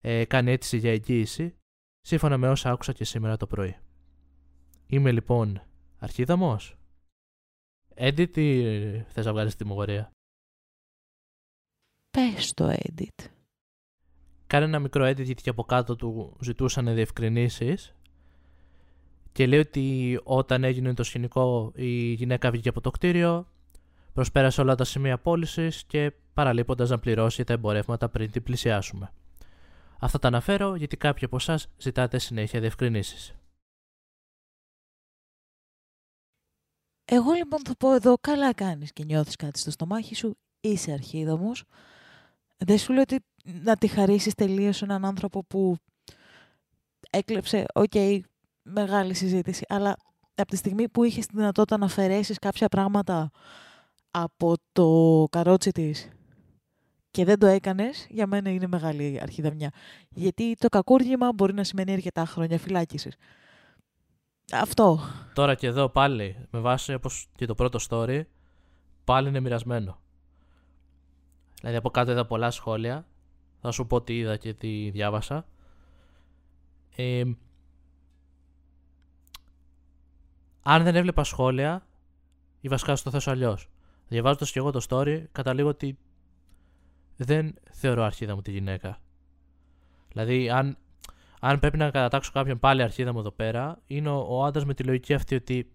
ε, 0.00 0.24
κάνει 0.24 0.50
αίτηση 0.50 0.76
για 0.76 0.90
εγγύηση, 0.90 1.56
σύμφωνα 2.00 2.36
με 2.36 2.48
όσα 2.48 2.70
άκουσα 2.70 2.92
και 2.92 3.04
σήμερα 3.04 3.36
το 3.36 3.46
πρωί. 3.46 3.76
Είμαι 4.86 5.12
λοιπόν 5.12 5.62
αρχίδαμος; 5.98 6.76
Έντι, 7.94 8.26
τι 8.26 8.62
θες 9.08 9.24
να 9.24 9.32
βγάλεις 9.32 9.52
στη 9.52 9.64
τιμωρία. 9.64 10.10
Πες 12.10 12.54
το 12.54 12.70
edit. 12.70 13.26
Κάνε 14.46 14.64
ένα 14.64 14.78
μικρό 14.78 15.08
edit 15.08 15.24
γιατί 15.24 15.42
και 15.42 15.50
από 15.50 15.64
κάτω 15.64 15.96
του 15.96 16.36
ζητούσαν 16.40 16.94
διευκρινήσεις 16.94 17.92
και 19.32 19.46
λέει 19.46 19.58
ότι 19.58 20.20
όταν 20.22 20.64
έγινε 20.64 20.94
το 20.94 21.02
σκηνικό 21.02 21.72
η 21.74 22.12
γυναίκα 22.12 22.50
βγήκε 22.50 22.68
από 22.68 22.80
το 22.80 22.90
κτίριο, 22.90 23.46
προσπέρασε 24.12 24.60
όλα 24.60 24.74
τα 24.74 24.84
σημεία 24.84 25.18
πώλησης 25.18 25.84
και 25.84 26.12
παραλείποντας 26.34 26.90
να 26.90 26.98
πληρώσει 26.98 27.44
τα 27.44 27.52
εμπορεύματα 27.52 28.08
πριν 28.08 28.30
την 28.30 28.42
πλησιάσουμε. 28.42 29.12
Αυτά 30.00 30.18
τα 30.18 30.28
αναφέρω 30.28 30.74
γιατί 30.74 30.96
κάποιοι 30.96 31.24
από 31.24 31.36
εσάς 31.36 31.68
ζητάτε 31.78 32.18
συνέχεια 32.18 32.60
διευκρινήσεις. 32.60 33.34
Εγώ 37.04 37.32
λοιπόν 37.32 37.60
θα 37.64 37.76
πω 37.76 37.94
εδώ, 37.94 38.18
καλά 38.20 38.54
κάνεις 38.54 38.92
και 38.92 39.04
νιώθεις 39.04 39.36
κάτι 39.36 39.58
στο 39.58 39.70
στομάχι 39.70 40.14
σου, 40.14 40.38
είσαι 40.60 40.92
αρχίδαμος. 40.92 41.64
Δεν 42.56 42.78
σου 42.78 42.92
λέω 42.92 43.02
ότι 43.02 43.24
να 43.44 43.76
τη 43.76 43.86
χαρίσεις 43.86 44.34
τελείως 44.34 44.82
έναν 44.82 45.04
άνθρωπο 45.04 45.44
που 45.44 45.76
έκλεψε, 47.10 47.66
οκ, 47.74 47.92
μεγάλη 48.72 49.14
συζήτηση, 49.14 49.64
αλλά 49.68 49.96
από 50.34 50.50
τη 50.50 50.56
στιγμή 50.56 50.88
που 50.88 51.04
είχες 51.04 51.26
τη 51.26 51.36
δυνατότητα 51.36 51.78
να 51.78 51.84
αφαιρέσεις 51.84 52.38
κάποια 52.38 52.68
πράγματα 52.68 53.30
από 54.10 54.54
το 54.72 55.26
καρότσι 55.30 55.70
της 55.70 56.08
και 57.10 57.24
δεν 57.24 57.38
το 57.38 57.46
έκανες, 57.46 58.06
για 58.10 58.26
μένα 58.26 58.50
είναι 58.50 58.66
μεγάλη 58.66 59.18
αρχιδαμιά. 59.22 59.72
Γιατί 60.08 60.54
το 60.54 60.68
κακούργημα 60.68 61.32
μπορεί 61.34 61.54
να 61.54 61.64
σημαίνει 61.64 61.92
αρκετά 61.92 62.24
χρόνια 62.24 62.58
φυλάκισης. 62.58 63.16
Αυτό. 64.52 65.00
Τώρα 65.34 65.54
και 65.54 65.66
εδώ 65.66 65.88
πάλι, 65.88 66.46
με 66.50 66.58
βάση 66.58 66.94
όπως 66.94 67.28
και 67.36 67.46
το 67.46 67.54
πρώτο 67.54 67.78
story, 67.88 68.22
πάλι 69.04 69.28
είναι 69.28 69.40
μοιρασμένο. 69.40 69.98
Δηλαδή 71.60 71.76
από 71.76 71.90
κάτω 71.90 72.10
είδα 72.10 72.26
πολλά 72.26 72.50
σχόλια. 72.50 73.06
Θα 73.60 73.70
σου 73.70 73.86
πω 73.86 74.02
τι 74.02 74.18
είδα 74.18 74.36
και 74.36 74.54
τι 74.54 74.90
διάβασα. 74.90 75.46
Ε, 76.96 77.22
αν 80.70 80.82
δεν 80.82 80.96
έβλεπα 80.96 81.24
σχόλια, 81.24 81.86
ή 82.60 82.68
βασικά 82.68 82.96
στο 82.96 83.10
θέσω 83.10 83.30
αλλιώς. 83.30 83.68
Διαβάζοντας 84.08 84.50
και 84.52 84.58
εγώ 84.58 84.70
το 84.70 84.80
story, 84.88 85.24
καταλήγω 85.32 85.68
ότι 85.68 85.98
δεν 87.16 87.54
θεωρώ 87.70 88.02
αρχίδα 88.02 88.34
μου 88.34 88.42
τη 88.42 88.50
γυναίκα. 88.50 88.98
Δηλαδή, 90.12 90.50
αν, 90.50 90.76
αν 91.40 91.58
πρέπει 91.58 91.76
να 91.76 91.90
κατατάξω 91.90 92.30
κάποιον 92.32 92.58
πάλι 92.58 92.82
αρχίδα 92.82 93.12
μου 93.12 93.18
εδώ 93.18 93.30
πέρα, 93.30 93.78
είναι 93.86 94.08
ο, 94.08 94.26
ο 94.28 94.44
άντρας 94.44 94.64
με 94.64 94.74
τη 94.74 94.82
λογική 94.84 95.14
αυτή 95.14 95.34
ότι 95.34 95.70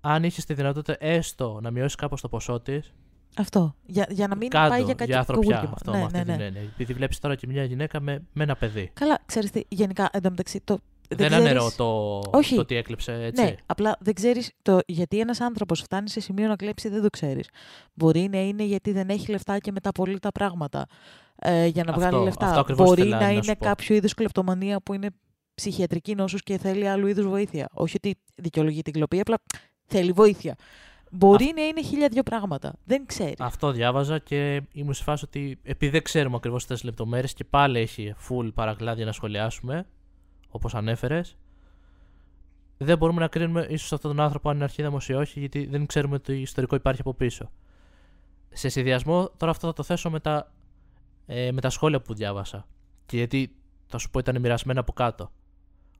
αν 0.00 0.24
είχες 0.24 0.44
τη 0.44 0.54
δυνατότητα 0.54 1.06
έστω 1.06 1.58
να 1.62 1.70
μειώσεις 1.70 1.94
κάπως 1.94 2.20
το 2.20 2.28
ποσό 2.28 2.60
της, 2.60 2.94
Αυτό. 3.36 3.74
Για, 3.86 4.06
για 4.10 4.28
να 4.28 4.36
μην 4.36 4.48
κάτω 4.48 4.68
πάει 4.68 4.82
για 4.82 4.94
κάτι 4.94 5.10
για 5.10 5.18
ανθρωπιά. 5.18 5.50
κακούργημα. 5.50 5.74
Αυτό 5.76 5.90
Ναι, 5.90 5.98
με 5.98 6.04
αυτή 6.04 6.18
ναι, 6.18 6.24
την 6.24 6.36
ναι. 6.36 6.44
έννοια. 6.44 6.60
Επειδή 6.62 6.92
βλέπεις 6.92 7.18
τώρα 7.18 7.34
και 7.34 7.46
μια 7.46 7.64
γυναίκα 7.64 8.00
με, 8.00 8.22
με 8.32 8.42
ένα 8.42 8.56
παιδί. 8.56 8.90
Καλά, 8.94 9.18
ξέρεις 9.26 9.50
τι, 9.50 9.62
γενικά, 9.68 10.08
εντωμεταξύ, 10.12 10.60
το, 10.64 10.78
Δεν, 11.08 11.18
δεν 11.18 11.32
αναιρώ 11.32 11.58
ξέρεις- 11.58 11.76
το, 11.76 12.20
Όχι. 12.32 12.54
το 12.54 12.60
ότι 12.60 12.76
έκλεψε 12.76 13.12
έτσι. 13.22 13.42
Ναι, 13.42 13.54
απλά 13.66 13.96
δεν 14.00 14.14
ξέρεις 14.14 14.50
το 14.62 14.78
γιατί 14.86 15.18
ένας 15.18 15.40
άνθρωπος 15.40 15.80
φτάνει 15.80 16.08
σε 16.08 16.20
σημείο 16.20 16.48
να 16.48 16.56
κλέψει, 16.56 16.88
δεν 16.88 17.02
το 17.02 17.10
ξέρεις. 17.10 17.48
Μπορεί 17.94 18.28
να 18.32 18.38
είναι 18.40 18.62
γιατί 18.64 18.92
δεν 18.92 19.08
έχει 19.08 19.30
λεφτά 19.30 19.58
και 19.58 19.72
μεταπολεί 19.72 20.18
τα 20.18 20.32
πράγματα 20.32 20.86
ε, 21.36 21.66
για 21.66 21.84
να 21.84 21.92
Αυτό- 21.92 22.06
βγάλει 22.08 22.24
λεφτά. 22.24 22.46
αυτό 22.46 22.60
ακριβώς 22.60 22.86
Μπορεί 22.88 23.00
ήθελα 23.00 23.18
να 23.18 23.24
να 23.26 23.30
είναι 23.32 23.42
σου 23.42 23.56
πω. 23.58 23.64
κάποιο 23.64 23.94
είδους 23.94 24.14
κλεπτομανία 24.14 24.80
που 24.80 24.94
είναι 24.94 25.08
ψυχιατρική 25.54 26.14
νόσος 26.14 26.42
και 26.42 26.58
θέλει 26.58 26.88
άλλου 26.88 27.06
είδους 27.06 27.26
βοήθεια. 27.26 27.68
Όχι 27.72 27.96
ότι 27.96 28.18
δικαιολογεί 28.34 28.82
την 28.82 28.92
κλοπή, 28.92 29.20
απλά 29.20 29.36
θέλει 29.86 30.12
βοήθεια. 30.12 30.54
Μπορεί 31.10 31.52
να 31.56 31.62
είναι 31.62 31.82
χίλια 31.82 32.08
δυο 32.08 32.22
πράγματα. 32.22 32.72
Δεν 32.84 33.06
ξέρεις. 33.06 33.34
Αυτό 33.38 33.70
διάβαζα 33.72 34.18
και 34.18 34.62
ήμουν 34.72 34.94
σε 34.94 35.02
φάση 35.02 35.24
ότι 35.24 35.58
επειδή 35.62 35.92
δεν 35.92 36.02
ξέρουμε 36.02 36.36
ακριβώς 36.36 36.66
τις 36.66 36.82
λεπτομέρειες 36.84 37.32
και 37.32 37.44
πάλι 37.44 37.78
έχει 37.78 38.14
full 38.28 38.50
παρακλάδια 38.54 39.04
να 39.04 39.12
σχολιάσουμε, 39.12 39.86
όπως 40.56 40.74
ανέφερες, 40.74 41.36
δεν 42.78 42.98
μπορούμε 42.98 43.20
να 43.20 43.28
κρίνουμε 43.28 43.66
ίσως 43.70 43.92
αυτόν 43.92 44.16
τον 44.16 44.24
άνθρωπο 44.24 44.48
αν 44.48 44.54
είναι 44.54 44.64
αρχίδαμος 44.64 45.08
ή 45.08 45.12
όχι, 45.12 45.38
γιατί 45.38 45.66
δεν 45.66 45.86
ξέρουμε 45.86 46.18
το 46.18 46.32
ιστορικό 46.32 46.76
υπάρχει 46.76 47.00
από 47.00 47.14
πίσω. 47.14 47.50
Σε 48.52 48.68
συνδυασμό, 48.68 49.30
τώρα 49.36 49.52
αυτό 49.52 49.66
θα 49.66 49.72
το 49.72 49.82
θέσω 49.82 50.10
με 50.10 50.20
τα, 50.20 50.52
ε, 51.26 51.52
με 51.52 51.60
τα 51.60 51.70
σχόλια 51.70 52.00
που 52.00 52.14
διάβασα. 52.14 52.66
Και 53.06 53.16
γιατί 53.16 53.56
θα 53.86 53.98
σου 53.98 54.10
πω 54.10 54.18
ήταν 54.18 54.40
μοιρασμένα 54.40 54.80
από 54.80 54.92
κάτω. 54.92 55.32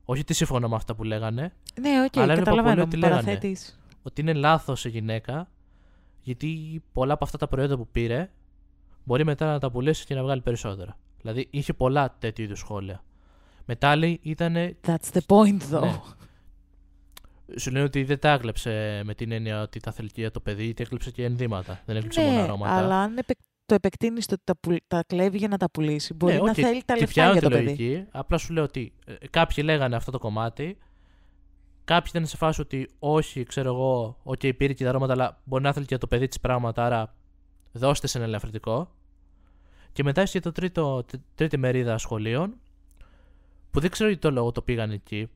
Όχι 0.05 0.21
ότι 0.21 0.33
σύμφωνα 0.33 0.67
με 0.67 0.75
αυτά 0.75 0.95
που 0.95 1.03
λέγανε, 1.03 1.53
ναι, 1.81 2.03
οκ, 2.05 2.17
αλλά 2.17 2.31
έβλεπα 2.31 2.51
καταλαβαίνω. 2.51 2.75
πολύ 2.75 2.81
ότι 2.81 2.95
μου 2.95 3.01
λέγανε. 3.01 3.21
παραθέτεις. 3.21 3.79
ότι 4.03 4.21
είναι 4.21 4.33
λάθος 4.33 4.85
η 4.85 4.89
γυναίκα, 4.89 5.49
γιατί 6.21 6.81
πολλά 6.93 7.13
από 7.13 7.23
αυτά 7.23 7.37
τα 7.37 7.47
προϊόντα 7.47 7.77
που 7.77 7.87
πήρε 7.87 8.31
μπορεί 9.03 9.25
μετά 9.25 9.45
να 9.45 9.59
τα 9.59 9.71
πουλήσει 9.71 10.05
και 10.05 10.15
να 10.15 10.23
βγάλει 10.23 10.41
περισσότερα. 10.41 10.97
Δηλαδή 11.21 11.47
είχε 11.49 11.73
πολλά 11.73 12.15
τέτοιου 12.19 12.43
είδους 12.43 12.59
σχόλια. 12.59 13.03
Μετά 13.69 13.95
λέει 13.95 14.19
ήταν. 14.23 14.55
That's 14.85 15.11
the 15.13 15.19
point, 15.27 15.61
though. 15.71 15.81
Ναι. 15.81 15.99
Σου 17.59 17.71
λένε 17.71 17.83
ότι 17.85 18.03
δεν 18.03 18.19
τα 18.19 18.31
έκλεψε 18.31 19.01
με 19.05 19.13
την 19.13 19.31
έννοια 19.31 19.61
ότι 19.61 19.79
τα 19.79 19.91
θέλει 19.91 20.07
και 20.11 20.21
για 20.21 20.31
το 20.31 20.39
παιδί, 20.39 20.63
γιατί 20.65 20.83
έκλεψε 20.83 21.11
και 21.11 21.23
ενδύματα. 21.23 21.81
Δεν 21.85 21.95
έκλεψε 21.95 22.21
μόνο 22.21 22.33
Ναι, 22.35 22.41
αρώματα. 22.41 22.73
αλλά 22.77 22.95
αν 23.01 23.17
επεκ- 23.17 23.39
το 23.65 23.73
επεκτείνεις 23.75 24.25
το 24.25 24.33
ότι 24.33 24.43
τα, 24.45 24.57
πουλ- 24.59 24.83
τα 24.87 25.03
κλέβει 25.07 25.37
για 25.37 25.47
να 25.47 25.57
τα 25.57 25.69
πουλήσει, 25.69 26.13
μπορεί 26.13 26.33
Ναι, 26.33 26.39
να 26.39 26.49
οκ, 26.49 26.53
θέλει 26.55 26.83
τα 26.85 26.93
τη 26.93 26.99
λεφτά 26.99 27.13
πιάνω 27.13 27.31
για 27.31 27.41
τη 27.41 27.47
το 27.47 27.53
παιδί. 27.53 27.63
λογική. 27.65 28.05
Απλά 28.11 28.37
σου 28.37 28.53
λέω 28.53 28.63
ότι 28.63 28.93
ε, 29.05 29.13
κάποιοι 29.29 29.63
λέγανε 29.67 29.95
αυτό 29.95 30.11
το 30.11 30.17
κομμάτι. 30.19 30.77
Κάποιοι 31.83 32.11
ήταν 32.15 32.25
σε 32.27 32.37
φάση 32.37 32.61
ότι 32.61 32.89
όχι, 32.99 33.43
ξέρω 33.43 33.73
εγώ, 33.73 34.17
οκ, 34.23 34.39
πήρε 34.57 34.73
και 34.73 34.83
τα 34.83 34.89
αρώματα, 34.89 35.13
αλλά 35.13 35.41
μπορεί 35.43 35.63
να 35.63 35.71
θέλει 35.73 35.85
και 35.85 35.89
για 35.93 35.99
το 35.99 36.07
παιδί 36.07 36.27
της 36.27 36.39
πράγματα, 36.39 36.85
άρα 36.85 37.15
δώστε 37.71 38.07
της 38.07 38.17
ένα 38.17 38.27
ελαφρυντικό. 38.27 38.91
Και 39.91 40.03
μετά 40.03 40.21
είσαι 40.21 40.39
το 40.39 40.51
τρίτο, 40.51 41.03
τ- 41.03 41.15
τρίτη 41.35 41.57
μερίδα 41.57 41.97
σχολίων, 41.97 42.59
που 43.77 43.83
δεν 43.83 43.91
ξέρω 43.91 44.09
για 44.09 44.19
το 44.19 44.31
λόγο 44.31 44.51
το 44.51 44.61
πήγαν 44.61 44.91
εκεί. 44.91 45.29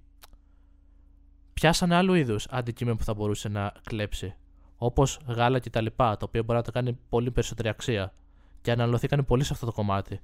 Πιάσανε 1.53 1.95
άλλου 1.95 2.13
είδους 2.13 2.47
αντικείμενο 2.49 2.97
που 2.97 3.03
θα 3.03 3.13
μπορούσε 3.13 3.49
να 3.49 3.71
κλέψει. 3.83 4.35
Όπως 4.77 5.19
γάλα 5.27 5.59
και 5.59 5.69
τα 5.69 5.81
λοιπά, 5.81 6.17
το 6.17 6.25
οποίο 6.25 6.43
μπορεί 6.43 6.57
να 6.57 6.63
το 6.63 6.71
κάνει 6.71 6.97
πολύ 7.09 7.31
περισσότερη 7.31 7.69
αξία. 7.69 8.13
Και 8.61 8.71
αναλωθήκαν 8.71 9.25
πολύ 9.25 9.43
σε 9.43 9.53
αυτό 9.53 9.65
το 9.65 9.71
κομμάτι. 9.71 10.19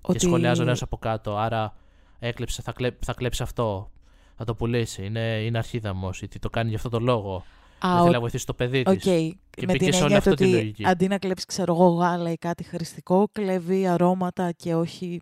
Ότι... 0.00 0.18
Και 0.18 0.24
σχολιάζω 0.26 0.62
ένας 0.62 0.82
από 0.82 0.96
κάτω. 0.96 1.36
Άρα 1.36 1.74
έκλεψε, 2.18 2.62
θα, 2.62 2.72
κλέ, 2.72 2.90
θα 3.00 3.12
κλέψει 3.12 3.42
αυτό. 3.42 3.90
Θα 4.36 4.44
το 4.44 4.54
πουλήσει. 4.54 5.04
Είναι, 5.04 5.42
είναι 5.42 5.58
αρχίδαμος. 5.58 6.18
Γιατί 6.18 6.38
το 6.38 6.50
κάνει 6.50 6.68
για 6.68 6.76
αυτό 6.76 6.88
το 6.88 6.98
λόγο. 7.00 7.44
Α, 7.86 7.88
δεν 7.88 7.96
θέλει 7.98 8.08
ο- 8.08 8.12
να 8.12 8.20
βοηθήσει 8.20 8.46
το 8.46 8.54
παιδί 8.54 8.80
Οκ. 8.86 8.94
της. 8.94 9.02
Και 9.50 9.66
με 9.66 9.72
μπήκε 9.72 9.84
την 9.84 9.92
σε 9.92 10.04
όλη 10.04 10.14
έννοια 10.14 10.18
αυτή 10.18 10.30
του 10.30 10.36
τη 10.36 10.44
ότι 10.44 10.52
λογική. 10.52 10.86
αντί 10.86 11.08
να 11.08 11.18
κλέψει, 11.18 11.46
ξέρω 11.46 11.74
εγώ, 11.74 11.88
γάλα 11.88 12.30
ή 12.32 12.36
κάτι 12.36 12.62
χρηστικό, 12.64 13.28
κλέβει 13.32 13.86
αρώματα 13.86 14.52
και 14.52 14.74
όχι. 14.74 15.20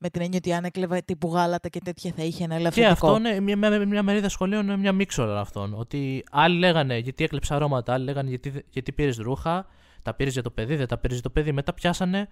Με 0.00 0.10
την 0.10 0.22
έννοια 0.22 0.38
ότι 0.38 0.52
αν 0.52 0.64
έκλεβε 0.64 1.00
τύπου 1.04 1.28
γάλατα 1.34 1.68
και 1.68 1.80
τέτοια 1.84 2.12
θα 2.16 2.22
είχε 2.22 2.44
ένα 2.44 2.54
Και 2.54 2.60
ελαφρυντικό. 2.60 2.92
αυτό 2.92 3.16
είναι 3.16 3.40
μια, 3.40 3.56
μια, 3.56 3.86
μια 3.86 4.02
μερίδα 4.02 4.28
σχολείων, 4.28 4.62
είναι 4.66 4.76
μια 4.76 4.92
μίξ 4.92 5.18
όλων 5.18 5.36
αυτών. 5.36 5.74
Ότι 5.74 6.24
άλλοι 6.30 6.58
λέγανε 6.58 6.98
γιατί 6.98 7.24
έκλεψε 7.24 7.54
αρώματα, 7.54 7.92
άλλοι 7.92 8.04
λέγανε 8.04 8.28
γιατί, 8.28 8.64
γιατί 8.70 8.92
πήρες 8.92 9.16
ρούχα, 9.16 9.66
τα 10.02 10.14
πήρες 10.14 10.32
για 10.32 10.42
το 10.42 10.50
παιδί, 10.50 10.76
δεν 10.76 10.86
τα 10.86 10.98
πήρες 10.98 11.14
για 11.16 11.24
το 11.24 11.30
παιδί. 11.30 11.52
Μετά 11.52 11.74
πιάσανε 11.74 12.28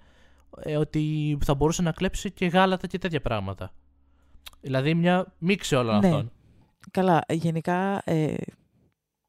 ε, 0.62 0.76
ότι 0.76 1.36
θα 1.44 1.54
μπορούσε 1.54 1.82
να 1.82 1.92
κλέψει 1.92 2.30
και 2.30 2.46
γάλατα 2.46 2.86
και 2.86 2.98
τέτοια 2.98 3.20
πράγματα. 3.20 3.72
Δηλαδή 4.60 4.94
μια 4.94 5.34
μίξη 5.38 5.74
όλων 5.74 5.98
Ναι. 5.98 6.06
αυτών. 6.06 6.32
Καλά, 6.90 7.20
γενικά 7.28 8.02
ε, 8.04 8.34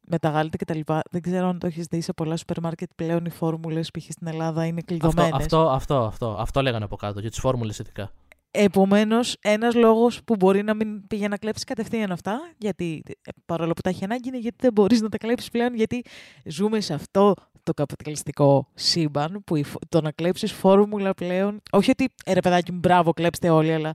με 0.10 0.20
τα 0.20 0.30
γάλατα 0.30 0.58
και 0.58 0.66
τα 0.66 0.76
λοιπά, 0.76 1.02
δεν 1.12 1.22
ξέρω 1.22 1.48
αν 1.48 1.60
το 1.60 1.68
έχεις 1.68 1.86
δει 1.86 2.02
σε 2.02 2.14
πολλά 2.14 2.38
σούπερ 2.38 2.60
μάρκετ 2.62 2.90
πλέον 2.96 3.26
οι 3.26 3.30
φόρμουλες 3.30 3.92
π.χ. 3.92 4.04
στην 4.12 4.28
Ελλάδα 4.28 4.66
είναι 4.66 4.80
Αυτό, 4.80 4.94
κλειδωμένες. 5.08 5.32
αυτό, 5.34 5.70
αυτό, 5.70 5.96
αυτό, 6.04 6.36
αυτό 6.40 6.62
λέγανε 6.62 6.84
από 6.86 6.96
κάτω, 6.96 7.20
για 7.20 7.30
τις 7.30 7.40
φόρμουλες 7.40 7.80
ειδικά. 7.80 8.12
Επομένως, 8.52 9.38
ένας 9.41 9.76
λόγος 9.76 10.24
που 10.24 10.36
μπορεί 10.36 10.64
να 10.64 10.74
μην 10.74 11.08
πήγε 11.08 11.28
να 11.28 11.38
κλέψει 11.38 11.64
κατευθείαν 11.64 12.12
αυτά, 12.12 12.52
γιατί 12.58 13.04
ε, 13.08 13.32
παρόλο 13.45 13.74
που 13.74 13.82
τα 13.82 13.89
έχει 13.89 14.04
ανάγκη, 14.04 14.28
είναι 14.28 14.38
γιατί 14.38 14.58
δεν 14.62 14.72
μπορείς 14.74 15.02
να 15.02 15.10
τα 15.10 15.18
κλέψεις 15.18 15.50
πλέον, 15.50 15.76
γιατί 15.76 16.02
ζούμε 16.45 16.80
σε 16.82 16.93
αυτό 16.93 17.34
το 17.64 17.74
καπιταλιστικό 17.74 18.68
σύμπαν 18.74 19.43
που 19.43 19.56
η 19.56 19.64
φο- 19.64 19.80
το 19.89 20.02
να 20.02 20.12
κλέψεις 20.12 20.52
φόρμουλα 20.52 21.14
πλέον. 21.14 21.62
Όχι 21.72 21.91
ότι 21.91 22.10
ε, 22.26 22.34
ρε 22.34 22.39
παιδάκι 22.39 22.72
μου, 22.72 22.80
μπράβο, 22.80 23.14
κλέψτε 23.14 23.50
όλοι, 23.50 23.74
αλλά 23.74 23.93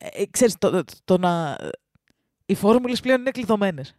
ε, 0.00 0.22
ε, 0.22 0.26
ξέρεις, 0.30 0.54
το, 0.58 0.70
το, 0.70 0.84
το 1.04 1.18
να. 1.18 1.56
Οι 2.46 2.54
φόρμουλες 2.54 3.00
πλέον 3.00 3.20
είναι 3.20 3.30
κλειδωμένες. 3.30 3.94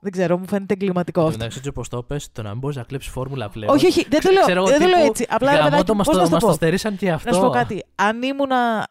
Δεν 0.00 0.12
ξέρω, 0.12 0.38
μου 0.38 0.48
φαίνεται 0.48 0.74
εγκληματικό 0.74 1.20
αυτό. 1.20 1.34
Εντάξει, 1.34 1.56
έτσι 1.56 1.70
όπως 1.70 1.88
το 1.88 2.02
πες, 2.02 2.32
το 2.32 2.42
να 2.42 2.50
μην 2.50 2.58
μπορείς 2.58 2.76
να 2.76 2.82
κλέψεις 2.82 3.12
φόρμουλα 3.12 3.48
πλέον. 3.48 3.74
Όχι, 3.74 3.86
όχι, 3.86 4.06
δεν 4.08 4.20
το 4.20 4.30
λέω, 4.30 4.42
Ξέρω 4.42 4.58
εγώ 4.58 4.68
δεν 4.68 4.80
το 4.80 4.86
λέω 4.86 4.96
τύπου, 4.96 5.10
έτσι. 5.10 5.26
Απλά 5.28 5.50
ρε 5.50 5.56
Γαμώτο, 5.56 5.70
παιδάκι, 5.70 5.90
μου, 5.90 5.96
μας 5.96 6.06
πώς 6.06 6.16
το, 6.16 6.20
να 6.20 6.26
σου 6.26 6.32
μας 6.32 6.40
το 6.40 6.46
το 6.46 6.52
πω; 6.52 6.56
στερήσαν 6.56 6.96
και 6.96 7.10
αυτό. 7.10 7.30
Να 7.30 7.36
σου 7.36 7.42
πω 7.42 7.50
κάτι. 7.50 7.84
Αν 7.94 8.22
ήμουνα, 8.22 8.88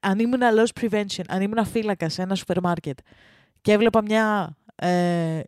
αν 0.00 0.18
ήμουνα 0.18 0.48
loss 0.56 0.80
prevention, 0.80 1.24
αν 1.28 1.40
ήμουνα 1.42 1.64
φύλακας 1.64 2.12
σε 2.12 2.22
ένα 2.22 2.34
σούπερ 2.34 2.60
μάρκετ 2.60 2.98
και 3.60 3.72
έβλεπα 3.72 4.02
μια, 4.02 4.56
ε, 4.74 5.40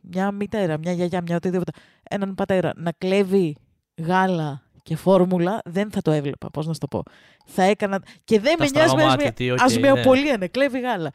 μια 0.00 0.30
μητέρα, 0.30 0.78
μια 0.78 0.92
γιαγιά, 0.92 1.22
μια 1.26 1.36
οτιδήποτε, 1.36 1.72
έναν 2.10 2.34
πατέρα 2.34 2.72
να 2.76 2.92
κλέβει 2.98 3.56
γάλα 3.96 4.62
και 4.82 4.96
φόρμουλα, 4.96 5.60
δεν 5.64 5.90
θα 5.90 6.02
το 6.02 6.10
έβλεπα. 6.10 6.50
Πώς 6.50 6.66
να 6.66 6.72
σου 6.72 6.78
το 6.78 6.86
πω. 6.86 7.02
Θα 7.46 7.62
έκανα. 7.62 8.02
Και 8.24 8.40
δεν 8.40 8.56
Τα 8.56 8.64
με 8.64 8.70
νοιάζει 8.70 8.88
στραβά 8.88 9.07
μάτια, 9.07 9.26
με 9.26 9.32
τι, 9.32 9.50
οκ, 9.50 9.62
ας 9.62 9.78
με 9.78 9.90
ναι. 9.90 10.00
απολύανε, 10.00 10.46
κλέβει 10.46 10.80
γάλα. 10.80 11.10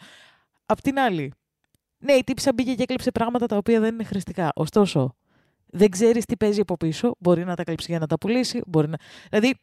Απ' 0.65 0.81
την 0.81 0.99
άλλη, 0.99 1.33
ναι, 2.03 2.13
η 2.13 2.23
τύπισσα 2.23 2.53
μπήκε 2.53 2.73
και 2.73 2.83
έκλεψε 2.83 3.11
πράγματα 3.11 3.45
τα 3.45 3.57
οποία 3.57 3.79
δεν 3.79 3.93
είναι 3.93 4.03
χρηστικά. 4.03 4.51
Ωστόσο, 4.55 5.15
δεν 5.65 5.89
ξέρεις 5.89 6.25
τι 6.25 6.37
παίζει 6.37 6.59
από 6.59 6.77
πίσω. 6.77 7.15
Μπορεί 7.19 7.45
να 7.45 7.55
τα 7.55 7.63
κλέψει 7.63 7.85
για 7.89 7.99
να 7.99 8.07
τα 8.07 8.17
πουλήσει. 8.17 8.61
Μπορεί 8.67 8.87
να... 8.87 8.97
Δηλαδή, 9.29 9.55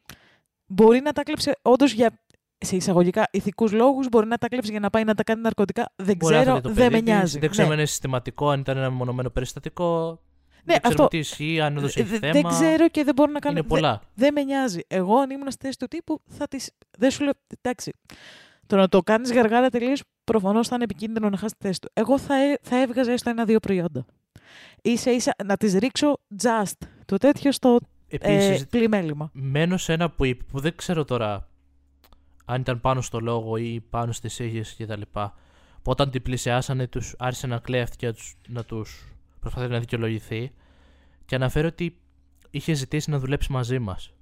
μπορεί 0.67 1.01
να 1.01 1.13
τα 1.13 1.23
κλέψει 1.23 1.53
όντως 1.63 1.93
για 1.93 2.21
σε 2.59 2.77
εισαγωγικά 2.77 3.29
ηθικούς 3.31 3.73
λόγους, 3.73 4.09
μπορεί 4.09 4.27
να 4.27 4.37
τα 4.39 4.49
κλέψει 4.49 4.71
για 4.71 4.81
να 4.81 4.91
πάει 4.91 5.05
να 5.05 5.15
τα 5.15 5.23
κάνει 5.23 5.41
ναρκωτικά. 5.41 5.93
Δεν 5.97 6.17
Μπορεί 6.17 6.35
να 6.35 6.41
ξέρω, 6.41 6.57
θέλει 6.57 6.75
το 6.75 6.81
δεν 6.81 6.91
παιδί 6.91 6.97
με 6.97 7.03
της, 7.03 7.15
νοιάζει. 7.15 7.39
Δεν 7.39 7.51
ξέρουμε 7.51 7.69
ναι. 7.69 7.75
αν 7.75 7.79
είναι 7.81 7.89
συστηματικό, 7.89 8.49
αν 8.49 8.61
ήταν 8.61 8.77
ένα 8.77 8.91
μονομένο 8.91 9.31
περιστατικό. 9.31 10.21
Ναι, 10.65 10.73
δεν 10.73 10.81
ξέρουμε 10.81 11.05
αυτό- 11.05 11.09
τι 11.09 11.19
ισχύει, 11.19 11.61
αν 11.61 11.77
όντως 11.77 11.97
έχει 11.97 12.09
Δε- 12.09 12.19
θέμα. 12.19 12.33
δεν 12.33 12.43
ξέρω 12.43 12.89
και 12.89 13.05
δεν 13.05 13.15
μπορώ 13.15 13.33
να 13.33 13.39
κάνω. 13.39 13.59
Είναι 13.59 13.67
δεν- 13.69 13.79
πολλά. 13.79 14.01
Δεν 14.15 14.33
με 14.33 14.43
νοιάζει. 14.43 14.81
Εγώ, 14.87 15.19
αν 15.19 15.31
ήμουν 15.31 15.51
στη 15.51 15.65
θέση 15.67 15.79
του 15.79 15.87
τύπου, 15.87 16.21
θα 16.27 16.49
τις... 16.49 16.71
Δεν 16.99 17.11
σου 17.11 17.23
λέω. 17.25 17.33
Εντάξει. 17.61 17.93
Το 18.67 18.77
να 18.77 18.89
το 18.89 19.03
κάνεις 19.03 19.33
γαργάρα 19.33 19.69
τελείως, 19.69 20.03
προφανώς 20.31 20.69
θα 20.69 20.75
είναι 20.75 20.85
επικίνδυνο 20.85 21.29
να 21.31 21.37
χάσει 21.37 21.55
τη 21.59 21.67
θέση 21.67 21.81
του. 21.81 21.89
Εγώ 21.93 22.19
θα, 22.19 22.35
έ- 22.35 22.59
θα 22.63 22.81
έβγαζα 22.83 23.13
έστω 23.13 23.31
ένα-δύο 23.31 23.61
προϊόντα. 23.61 24.05
σα 24.95 25.11
ίσα 25.11 25.35
να 25.45 25.57
τις 25.57 25.75
ρίξω 25.75 26.19
just 26.43 26.73
το 27.05 27.17
τέτοιο 27.17 27.53
στο 27.53 27.79
ε, 28.09 28.17
Επίση, 28.17 28.67
πλημέλημα. 28.67 29.31
μένω 29.33 29.77
σε 29.77 29.93
ένα 29.93 30.11
που 30.11 30.25
είπε, 30.25 30.45
που 30.45 30.61
δεν 30.61 30.77
ξέρω 30.77 31.05
τώρα 31.05 31.49
αν 32.45 32.61
ήταν 32.61 32.81
πάνω 32.81 33.01
στο 33.01 33.21
λόγο 33.21 33.57
ή 33.57 33.81
πάνω 33.91 34.13
στις 34.13 34.39
ίδιες 34.39 34.77
κτλ. 34.79 35.01
Που 35.83 35.91
όταν 35.91 36.11
την 36.11 36.23
πλησιάσανε, 36.23 36.87
τους 36.87 37.15
άρχισε 37.19 37.47
να 37.47 37.59
κλαίει 37.59 37.81
αυτή 37.81 37.97
και 37.97 38.07
να 38.07 38.13
τους- 38.13 38.37
να 38.49 38.65
τους 38.65 39.13
προσπαθεί 39.41 39.69
να 39.69 39.79
δικαιολογηθεί. 39.79 40.53
Και 41.25 41.35
αναφέρει 41.35 41.67
ότι 41.67 41.97
είχε 42.51 42.73
ζητήσει 42.73 43.11
να 43.11 43.19
δουλέψει 43.19 43.53
μαζί 43.53 43.79
μας. 43.79 44.13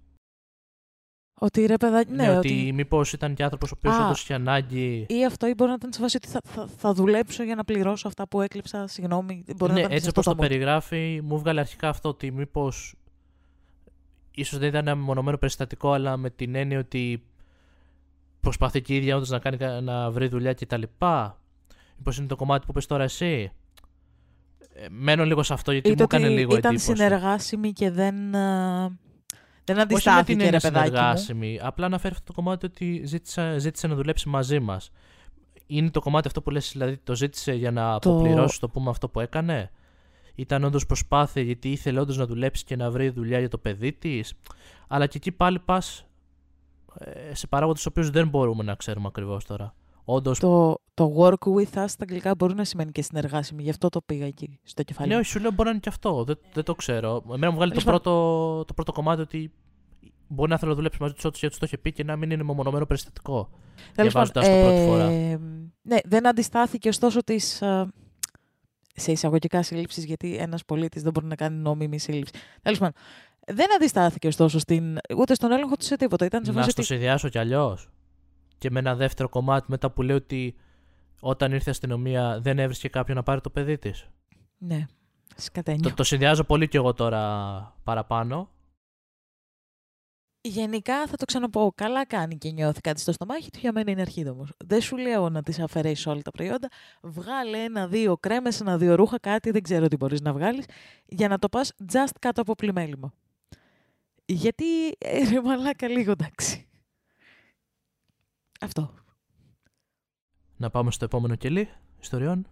Ότι 1.41 1.67
ρε 1.67 1.77
παιδάκι, 1.77 2.13
ναι, 2.13 2.23
Ναι, 2.27 2.37
ότι... 2.37 2.49
ότι 2.49 2.73
μήπως 2.73 3.13
ήταν 3.13 3.35
και 3.35 3.43
άνθρωπος 3.43 3.71
ο 3.71 3.75
οποίος 3.79 3.95
Α. 3.95 4.05
όντως 4.05 4.23
είχε 4.23 4.35
ανάγκη. 4.35 5.07
Ή 5.09 5.25
αυτό, 5.25 5.47
ή 5.47 5.55
μπορεί 5.57 5.71
να 5.71 5.77
ήταν 5.77 5.93
σε 5.93 6.01
φάση 6.01 6.17
ότι 6.17 6.29
θα, 6.29 6.41
θα, 6.45 6.69
θα 6.77 6.93
δουλέψω 6.93 7.43
για 7.43 7.55
να 7.55 7.65
πληρώσω 7.65 8.09
αυτά 8.09 8.29
που 8.29 8.41
έκλειψα. 8.41 8.87
Συγγνώμη, 8.87 9.45
μπορεί 9.57 9.73
ναι, 9.73 9.79
να 9.79 9.85
ήταν 9.85 9.93
έτσι 9.93 10.05
σε 10.05 10.11
όπως 10.11 10.27
αυτό 10.27 10.31
το 10.31 10.37
το 10.37 10.45
mood. 10.45 10.49
περιγράφει, 10.49 11.21
μου 11.25 11.39
βγάλε 11.39 11.61
αρχικά 11.61 11.89
αυτό 11.89 12.09
ότι 12.09 12.31
μήπως. 12.31 12.95
ίσως 14.35 14.59
δεν 14.59 14.69
ήταν 14.69 14.87
ένα 14.87 14.97
μονομένο 14.97 15.39
περιστατικό, 15.39 15.93
αλλά 15.93 16.17
με 16.17 16.31
την 16.31 16.55
έννοια 16.55 16.79
ότι 16.79 17.23
προσπαθεί 18.41 18.83
και 18.83 18.93
η 18.93 18.97
ίδια 18.97 19.17
όντως 19.17 19.29
να, 19.29 19.39
κάνει, 19.39 19.57
κα- 19.57 19.81
να 19.81 20.11
βρει 20.11 20.29
δουλειά 20.29 20.55
κτλ. 20.55 20.83
Μήπως 21.97 22.19
είναι 22.19 22.27
το 22.27 22.37
κομμάτι 22.37 22.67
που 22.67 22.73
πες 22.73 22.87
τώρα 22.87 23.03
εσύ. 23.05 23.53
Ε, 24.75 24.87
μένω 24.91 25.25
λίγο 25.25 25.43
σε 25.43 25.53
αυτό 25.53 25.73
γιατί 25.73 25.89
Ή 25.89 25.91
μου 25.91 25.97
το 25.97 26.03
ότι 26.03 26.17
έκανε 26.17 26.29
λίγο 26.29 26.57
ήταν 26.57 26.75
εντύπωση. 26.75 26.97
συνεργάσιμη 26.97 27.73
και 27.73 27.91
δεν, 27.91 28.35
α, 28.37 28.91
δεν 29.75 29.87
Όχι 29.91 29.95
με 29.95 30.01
την 30.01 30.11
αντιστάθηκε, 30.11 30.33
έννοια 30.33 30.51
ρε 30.51 30.59
παιδάκι 30.59 30.91
μου. 30.91 30.97
συνεργάσιμη. 30.97 31.59
Απλά 31.63 31.87
αναφέρει 31.87 32.15
αυτό 32.15 32.27
το 32.27 32.33
κομμάτι 32.33 32.67
ότι 32.67 33.03
ζήτησε, 33.05 33.59
ζήτησε 33.59 33.87
να 33.87 33.95
δουλέψει 33.95 34.29
μαζί 34.29 34.61
μας. 34.61 34.91
Είναι 35.67 35.91
το 35.91 36.01
κομμάτι 36.01 36.27
αυτό 36.27 36.43
που 36.43 36.51
λες, 36.51 36.71
δηλαδή 36.73 36.97
το 36.97 37.15
ζήτησε 37.17 37.53
για 37.53 37.71
να 37.71 37.99
Το- 37.99 38.11
αποπληρώσει 38.11 38.61
το 38.61 38.69
πούμε 38.69 38.91
αυτό 38.91 39.09
που 39.09 39.21
έκανε; 39.21 39.71
Ήταν 40.35 40.65
όντως 40.65 40.87
προσπάθεια 40.87 41.43
γιατί 41.43 41.71
ήθελε 41.73 42.01
όντως 42.01 42.17
να 42.17 42.27
δουλέψει 42.27 42.65
και 42.65 42.77
να 42.77 42.91
βρει 42.91 43.09
δουλειά 43.09 43.39
για 43.39 43.49
το 43.49 43.59
παιδί 43.59 43.93
της; 43.93 44.35
Αλλά 44.89 45.07
και 45.07 45.17
εκεί 45.17 45.33
πάλι 45.33 45.59
πας 45.59 46.07
σε 47.33 47.47
παράγοντες 47.47 47.83
του 47.83 47.89
οποίους 47.93 48.11
δεν 48.11 48.29
μπορούμε 48.29 48.63
να 48.65 48.75
ξέρουμε 48.75 49.07
ακριβώς 49.07 49.45
τώρα. 49.45 49.75
Όντως. 50.11 50.39
Το, 50.39 50.79
το 50.95 51.15
work 51.19 51.49
with 51.57 51.83
us 51.83 51.85
στα 51.89 51.97
αγγλικά 52.03 52.35
μπορεί 52.35 52.55
να 52.55 52.65
σημαίνει 52.65 52.93
και 52.93 53.03
συνεργάσιμη. 53.03 53.63
Γι' 53.63 53.71
αυτό 53.71 53.89
το 53.89 54.01
πήγα 54.01 54.27
εκεί 54.27 54.59
στο 54.63 54.83
κεφάλι. 54.83 55.09
Ναι, 55.09 55.15
μου. 55.15 55.21
όχι, 55.21 55.31
σου 55.31 55.39
λέω 55.41 55.51
μπορεί 55.51 55.65
να 55.65 55.71
είναι 55.71 55.79
και 55.81 55.89
αυτό. 55.89 56.25
Δεν, 56.25 56.39
δεν 56.53 56.65
το 56.65 56.75
ξέρω. 56.75 57.23
Εμένα 57.33 57.51
μου 57.51 57.57
βγάλει 57.57 57.73
το 57.73 57.79
Τέλος 57.83 57.85
πρώτο, 58.01 58.65
το 58.65 58.75
πρώτο 58.75 58.93
κομμάτι 58.93 59.21
ότι 59.21 59.53
μπορεί 60.29 60.51
να 60.51 60.59
θέλω 60.59 60.71
να 60.71 60.77
δουλέψει 60.77 60.99
μαζί 61.03 61.15
τους 61.15 61.25
όντω 61.25 61.37
γιατί 61.39 61.59
τους 61.59 61.59
το 61.59 61.67
είχε 61.67 61.79
πει 61.79 61.93
και 61.93 62.05
να 62.05 62.17
μην 62.17 62.31
είναι 62.31 62.43
μεμονωμένο 62.43 62.87
περιστατικό. 62.87 63.49
Τέλος 63.95 64.13
διαβάζοντας 64.13 64.47
πάντων, 64.47 64.61
το 64.63 64.67
πρώτη 64.69 64.87
φορά. 64.87 65.05
ε, 65.11 65.41
Ναι, 65.83 65.97
δεν 66.05 66.27
αντιστάθηκε 66.29 66.89
ωστόσο 66.89 67.25
της. 67.25 67.63
σε 68.95 69.13
εισαγωγικά 69.13 69.63
σύλληψη, 69.63 70.01
γιατί 70.01 70.37
ένας 70.37 70.65
πολίτης 70.65 71.03
δεν 71.03 71.13
μπορεί 71.13 71.27
να 71.27 71.35
κάνει 71.35 71.57
νόμιμη 71.57 71.99
σύλληψη. 71.99 72.33
Τέλος 72.63 72.79
πάντων, 72.79 72.95
δεν 73.47 73.75
αντιστάθηκε 73.75 74.27
ωστόσο 74.27 74.59
στην, 74.59 74.99
ούτε 75.19 75.35
στον 75.35 75.53
έλεγχο 75.53 75.77
του 75.77 75.85
σε 75.85 75.97
τίποτα. 75.97 76.25
Ήταν 76.25 76.45
σε 76.45 76.51
Να 76.53 76.57
φάση 76.59 76.71
στο 76.71 76.83
ότι. 76.83 76.91
συνδυάσω 76.93 77.29
κι 77.29 77.39
αλλιώς. 77.39 77.89
Και 78.59 78.71
με 78.71 78.79
ένα 78.79 78.95
δεύτερο 78.95 79.29
κομμάτι 79.29 79.67
μετά 79.71 79.91
που 79.91 80.03
λέει 80.03 80.17
ότι 80.17 80.57
όταν 81.21 81.53
ήρθε 81.53 81.69
η 81.69 81.73
αστυνομία 81.73 82.41
δεν 82.41 82.59
έβρισκε 82.59 82.89
κάποιον 82.89 83.17
να 83.17 83.23
πάρει 83.23 83.41
το 83.41 83.51
παιδί 83.51 83.79
της. 83.79 84.09
Ναι, 84.59 84.87
σκατένιο. 85.37 85.89
Το, 85.89 85.95
το 85.95 86.05
συνδυάζω 86.05 86.45
πολύ 86.45 86.69
κι 86.69 86.77
εγώ 86.77 86.95
τώρα 86.95 87.75
παραπάνω. 87.85 88.51
Γενικά 90.41 91.07
θα 91.07 91.17
το 91.17 91.25
ξαναπώ. 91.25 91.73
Καλά 91.75 92.07
κάνει 92.07 92.39
και 92.39 92.51
νιώθει 92.51 92.81
κάτι 92.81 93.01
στο 93.01 93.13
στομάχι 93.13 93.51
του. 93.51 93.59
Για 93.59 93.73
μένα 93.73 93.91
είναι 93.91 94.01
αρχίδομος. 94.01 94.53
Δεν 94.65 94.81
σου 94.81 94.97
λέω 94.97 95.29
να 95.29 95.43
τη 95.43 95.63
αφαιρέσεις 95.63 96.07
όλα 96.07 96.23
τα 96.23 96.31
προϊόντα. 96.31 96.69
Βγάλε 97.03 97.59
ένα-δύο 97.59 98.17
κρέμες, 98.17 98.61
ένα-δύο 98.61 98.95
ρούχα, 98.95 99.19
κάτι 99.19 99.51
δεν 99.51 99.63
ξέρω 99.63 99.89
τι 99.89 99.97
μπορείς 99.97 100.21
να 100.21 100.33
βγάλεις, 100.33 100.65
για 101.07 101.29
να 101.29 101.39
το 101.39 101.49
πας 101.49 101.73
just 101.93 102.13
κάτω 102.19 102.41
από 102.41 102.55
πλημέλημα. 102.55 103.13
Γιατί 104.25 104.89
ε, 104.99 105.29
ρε 105.31 105.41
μαλάκα 105.43 105.89
λίγο 105.89 106.11
εντάξει. 106.11 106.58
Αυτό. 108.59 108.95
Να 110.57 110.71
πάμε 110.71 110.91
στο 110.91 111.05
επόμενο 111.05 111.35
κελί 111.35 111.69
ιστοριών. 112.01 112.47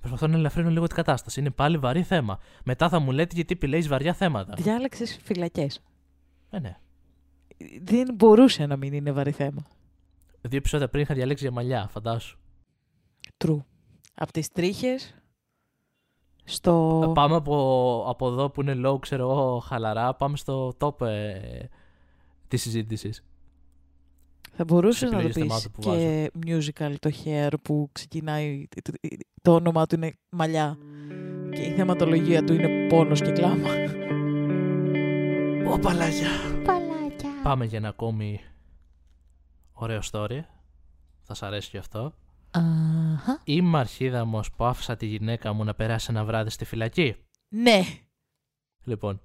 Προσπαθώ 0.00 0.26
να 0.26 0.36
ελαφρύνω 0.36 0.70
λίγο 0.70 0.86
την 0.86 0.96
κατάσταση. 0.96 1.40
Είναι 1.40 1.50
πάλι 1.50 1.78
βαρύ 1.78 2.02
θέμα. 2.02 2.38
Μετά 2.64 2.88
θα 2.88 2.98
μου 2.98 3.10
λέτε 3.10 3.34
γιατί 3.34 3.52
επιλέγει 3.52 3.88
βαριά 3.88 4.14
θέματα. 4.14 4.54
Διάλεξες 4.54 5.18
φυλακές. 5.22 5.80
Ε, 6.50 6.58
ναι. 6.58 6.78
Δεν 7.82 8.14
μπορούσε 8.14 8.66
να 8.66 8.76
μην 8.76 8.92
είναι 8.92 9.12
βαρύ 9.12 9.30
θέμα. 9.32 9.66
Δύο 10.40 10.58
επεισόδια 10.58 10.88
πριν 10.88 11.02
είχα 11.02 11.14
διαλέξει 11.14 11.44
για 11.44 11.52
μαλλιά, 11.52 11.88
φαντάσου. 11.90 12.38
True. 13.44 13.58
Από 14.14 14.32
τις 14.32 14.48
τρίχες 14.48 15.14
στο. 16.44 17.04
Ε, 17.08 17.12
Πάμε 17.12 17.34
από, 17.36 18.04
από 18.08 18.28
εδώ 18.28 18.50
που 18.50 18.60
είναι 18.60 18.88
low, 18.88 19.00
ξέρω 19.00 19.30
εγώ, 19.30 19.58
χαλαρά, 19.58 20.14
πάμε 20.14 20.36
στο 20.36 20.74
top 20.78 21.00
ε, 21.00 21.68
της 22.48 22.62
συζήτησης. 22.62 23.24
Θα 24.56 24.64
μπορούσες 24.64 25.08
Στις 25.08 25.10
να 25.10 25.20
το 25.20 25.26
επιλογές 25.28 25.62
πεις 25.62 25.62
θεμάτων 25.62 25.72
που 25.72 25.80
και 25.80 26.30
musical 26.46 26.94
το 27.00 27.10
hair 27.24 27.52
που 27.62 27.88
ξεκινάει, 27.92 28.66
το, 28.82 28.92
το 29.42 29.54
όνομά 29.54 29.86
του 29.86 29.94
είναι 29.94 30.12
μαλλιά 30.28 30.78
και 31.52 31.60
η 31.60 31.72
θεματολογία 31.72 32.44
του 32.44 32.52
είναι 32.52 32.86
πόνος 32.88 33.20
και 33.20 33.32
κλάμα. 33.32 33.68
Ω, 35.72 35.78
παλάκια. 35.78 36.28
Παλάκια. 36.64 37.30
Πάμε 37.42 37.64
για 37.64 37.78
ένα 37.78 37.88
ακόμη 37.88 38.40
ωραίο 39.72 40.00
story. 40.12 40.40
Θα 41.22 41.34
σ' 41.34 41.42
αρέσει 41.42 41.70
και 41.70 41.78
αυτό. 41.78 42.14
Αχα. 42.50 43.40
Είμαι 43.44 43.78
αρχίδαμος 43.78 44.52
που 44.52 44.64
άφησα 44.64 44.96
τη 44.96 45.06
γυναίκα 45.06 45.52
μου 45.52 45.64
να 45.64 45.74
περάσει 45.74 46.06
ένα 46.10 46.24
βράδυ 46.24 46.50
στη 46.50 46.64
φυλακή. 46.64 47.16
Ναι. 47.48 47.82
Λοιπόν, 48.84 49.20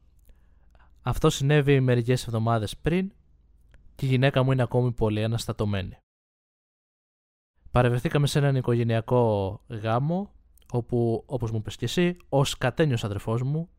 αυτό 1.01 1.29
συνέβη 1.29 1.79
μερικές 1.79 2.23
εβδομάδες 2.23 2.77
πριν 2.77 3.11
και 3.99 4.05
η 4.05 4.09
γυναίκα 4.09 4.43
μου 4.43 4.51
είναι 4.51 4.61
ακόμη 4.61 4.91
πολύ 4.91 5.23
αναστατωμένη. 5.23 5.97
Παρευρεθήκαμε 7.71 8.27
σε 8.27 8.39
έναν 8.39 8.55
οικογενειακό 8.55 9.61
γάμο 9.67 10.31
όπου, 10.71 11.23
όπως 11.25 11.51
μου 11.51 11.57
είπες 11.57 11.75
και 11.75 11.85
εσύ, 11.85 12.17
ο 12.29 12.43
σκατένιος 12.43 13.03
αδερφός 13.03 13.41
μου 13.43 13.69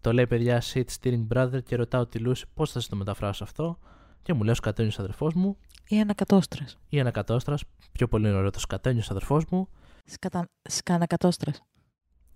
το 0.00 0.12
λέει 0.12 0.26
παιδιά 0.26 0.62
sit 0.72 0.84
steering 1.00 1.26
brother 1.34 1.62
και 1.64 1.76
ρωτάω 1.76 2.06
τη 2.06 2.18
Λούση 2.18 2.46
πώς 2.54 2.72
θα 2.72 2.82
το 2.88 2.96
μεταφράσω 2.96 3.44
αυτό; 3.44 3.78
Και 4.22 4.32
μου 4.34 4.42
λέει 4.42 4.52
ο 4.52 4.54
σκατένιος 4.54 4.98
αδερφός 4.98 5.34
μου 5.34 5.56
Ή 5.88 6.00
ανακατόστρας. 6.00 6.78
ή 6.88 7.00
ανακατόστρας, 7.00 7.64
πιο 7.92 8.08
πολύ 8.08 8.28
είναι 8.28 8.36
ωραίο 8.36 8.50
το 8.50 8.60
σκατένιος 8.60 9.10
αδερφός 9.10 9.44
μου 9.50 9.68
Σκατα... 10.04 10.48
Σκανακατόστρας. 10.62 11.62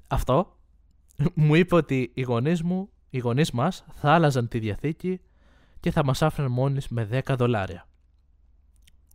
αυτό 0.06 0.56
μου 1.34 1.54
είπε 1.54 1.74
ότι 1.74 2.10
οι 2.14 2.22
γονείς 2.22 2.62
μου, 2.62 2.90
οι 3.10 3.18
γονείς 3.18 3.50
μας 3.50 3.84
θα 3.94 4.12
άλλαζαν 4.12 4.48
τη 4.48 4.58
διαθήκη 4.58 5.20
και 5.80 5.90
θα 5.90 6.04
μας 6.04 6.22
άφηναν 6.22 6.50
μόνοι 6.50 6.80
με 6.88 7.08
10 7.26 7.34
δολάρια. 7.36 7.86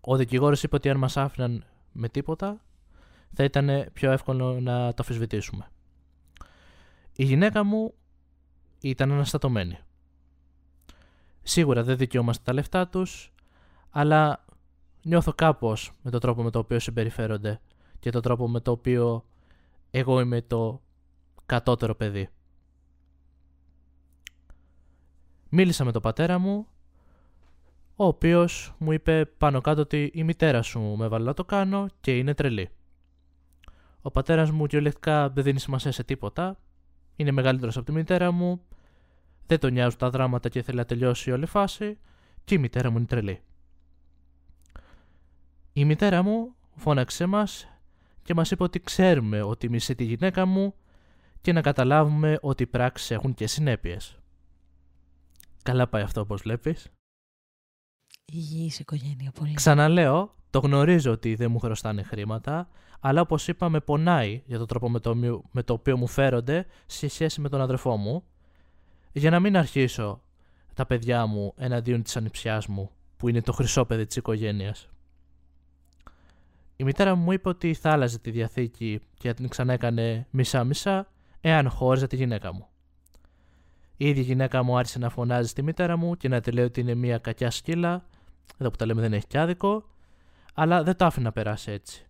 Ο 0.02 0.16
δικηγόρος 0.16 0.64
είπε 0.64 0.76
ότι 0.76 0.90
αν 0.90 0.98
μας 0.98 1.18
άφηναν 1.18 1.66
με 1.92 2.10
τίποτα 2.10 2.62
θα 3.34 3.44
ήταν 3.44 3.90
πιο 3.94 4.12
εύκολο 4.12 4.60
να 4.60 4.94
το 4.94 4.98
αφισβητήσουμε. 5.00 5.70
Η 7.16 7.24
γυναίκα 7.24 7.64
μου 7.64 7.94
ήταν 8.82 9.12
αναστατωμένη. 9.12 9.78
Σίγουρα 11.44 11.84
δεν 11.84 11.98
δικαιούμαστε 11.98 12.44
τα 12.44 12.54
λεφτά 12.54 12.88
τους, 12.88 13.34
αλλά 13.90 14.46
νιώθω 15.02 15.34
κάπως 15.34 15.94
με 16.02 16.12
τον 16.12 16.20
τρόπο 16.20 16.44
με 16.44 16.52
το 16.52 16.60
οποίο 16.60 16.80
συμπεριφέρονται 16.80 17.62
και 18.00 18.10
τον 18.10 18.22
τρόπο 18.22 18.50
με 18.50 18.60
το 18.60 18.72
οποίο 18.72 19.26
εγώ 19.92 20.20
είμαι 20.20 20.42
το 20.42 20.82
κατώτερο 21.46 21.96
παιδί. 21.96 22.30
Μίλησα 25.50 25.84
με 25.84 25.92
τον 25.92 26.02
πατέρα 26.02 26.40
μου, 26.40 26.68
ο 27.96 28.06
οποίος 28.06 28.76
μου 28.78 28.92
είπε 28.92 29.26
πάνω 29.26 29.62
κάτω 29.62 29.82
ότι 29.82 30.12
η 30.14 30.24
μητέρα 30.24 30.62
σου 30.62 30.80
με 30.80 31.08
βάλε 31.08 31.26
να 31.26 31.34
το 31.34 31.46
κάνω 31.46 31.88
και 32.02 32.18
είναι 32.18 32.34
τρελή. 32.34 32.70
Ο 34.02 34.12
πατέρας 34.12 34.52
μου 34.52 34.66
κυριολεκτικά 34.66 35.30
δεν 35.30 35.44
δίνει 35.44 35.60
σημασία 35.60 35.92
σε 35.92 36.04
τίποτα, 36.04 36.58
είναι 37.16 37.32
μεγαλύτερος 37.32 37.78
από 37.78 37.86
τη 37.86 37.92
μητέρα 37.92 38.32
μου, 38.32 38.62
δεν 39.46 39.60
τον 39.60 39.74
νοιάζουν 39.74 40.00
τα 40.00 40.10
δράματα 40.10 40.50
και 40.50 40.62
θέλει 40.62 40.78
να 40.78 40.86
τελειώσει 40.86 41.32
όλη 41.32 41.44
η 41.44 41.48
φάση 41.48 41.98
και 42.44 42.56
η 42.56 42.58
μητέρα 42.58 42.90
μου 42.90 42.98
είναι 42.98 43.06
τρελή. 43.06 43.42
Η 45.74 45.86
μητέρα 45.86 46.24
μου 46.24 46.56
φώναξε 46.76 47.26
μας 47.26 47.68
και 48.24 48.34
μας 48.34 48.52
είπε 48.52 48.64
ότι 48.64 48.80
ξέρουμε 48.80 49.42
ότι 49.42 49.70
μισεί 49.70 49.96
τη 49.96 50.04
γυναίκα 50.04 50.46
μου 50.46 50.74
και 51.42 51.54
να 51.54 51.62
καταλάβουμε 51.62 52.38
ότι 52.42 52.64
οι 52.64 52.68
πράξεις 52.68 53.12
έχουν 53.12 53.34
και 53.34 53.48
συνέπειες. 53.48 54.20
Καλά 55.66 55.88
πάει 55.88 56.02
αυτό 56.02 56.22
όπως 56.22 56.42
βλέπεις. 56.42 56.88
Υγιής 58.26 58.80
οικογένεια 58.80 59.32
πολύ. 59.32 59.54
Ξαναλέω, 59.54 60.36
το 60.50 60.60
γνωρίζω 60.60 61.12
ότι 61.12 61.36
δεν 61.36 61.52
μου 61.52 61.60
χρωστάνε 61.60 62.04
χρήματα, 62.04 62.70
αλλά 63.00 63.22
όπως 63.22 63.48
είπα 63.48 63.70
με 63.70 63.80
πονάει 63.80 64.44
για 64.46 64.58
τον 64.58 64.68
τρόπο 64.68 64.90
με 64.90 65.00
το, 65.00 65.10
οποίο- 65.10 65.44
με 65.52 65.64
το 65.64 65.74
οποίο 65.74 65.98
μου 65.98 66.08
φέρονται 66.08 66.66
σε 66.86 67.08
σχέση 67.08 67.42
με 67.42 67.50
τον 67.50 67.62
αδερφό 67.62 67.98
μου, 67.98 68.24
για 69.12 69.30
να 69.30 69.40
μην 69.40 69.58
αρχίσω 69.58 70.22
τα 70.74 70.86
παιδιά 70.86 71.26
μου 71.26 71.54
εναντίον 71.58 72.04
της 72.04 72.16
ανιψιάς 72.18 72.68
μου, 72.68 72.92
που 73.18 73.30
είναι 73.30 73.42
το 73.42 73.52
χρυσό 73.52 73.86
παιδί 73.86 74.06
της 74.06 74.16
οικογένειας. 74.16 74.90
Η 76.76 76.84
μητέρα 76.84 77.16
μου 77.16 77.32
είπε 77.32 77.50
ότι 77.50 77.74
θα 77.74 77.92
άλλαζε 77.92 78.20
τη 78.20 78.32
διαθήκη 78.32 79.02
και 79.18 79.28
θα 79.28 79.34
την 79.34 79.50
ξανά 79.50 79.74
έκανε 79.74 80.28
μισά-μισά, 80.30 81.08
εάν 81.42 81.70
χώριζε 81.70 82.08
τη 82.08 82.16
γυναίκα 82.16 82.54
μου. 82.54 82.68
Η 83.98 84.08
ίδια 84.10 84.22
γυναίκα 84.22 84.64
μου 84.64 84.78
άρχισε 84.78 85.00
να 85.00 85.10
φωνάζει 85.10 85.48
στη 85.48 85.62
μητέρα 85.62 85.98
μου 85.98 86.16
και 86.16 86.28
να 86.28 86.42
τη 86.42 86.52
λέει 86.52 86.66
ότι 86.66 86.80
είναι 86.80 86.94
μια 86.94 87.18
κακιά 87.18 87.52
σκύλα, 87.52 88.06
εδώ 88.58 88.70
που 88.70 88.76
τα 88.76 88.86
λέμε 88.86 89.02
δεν 89.02 89.14
έχει 89.14 89.28
κι 89.28 89.38
άδικο, 89.38 89.90
αλλά 90.54 90.84
δεν 90.84 90.96
το 90.96 91.06
άφηνε 91.06 91.26
να 91.26 91.32
περάσει 91.32 91.72
έτσι. 91.72 92.06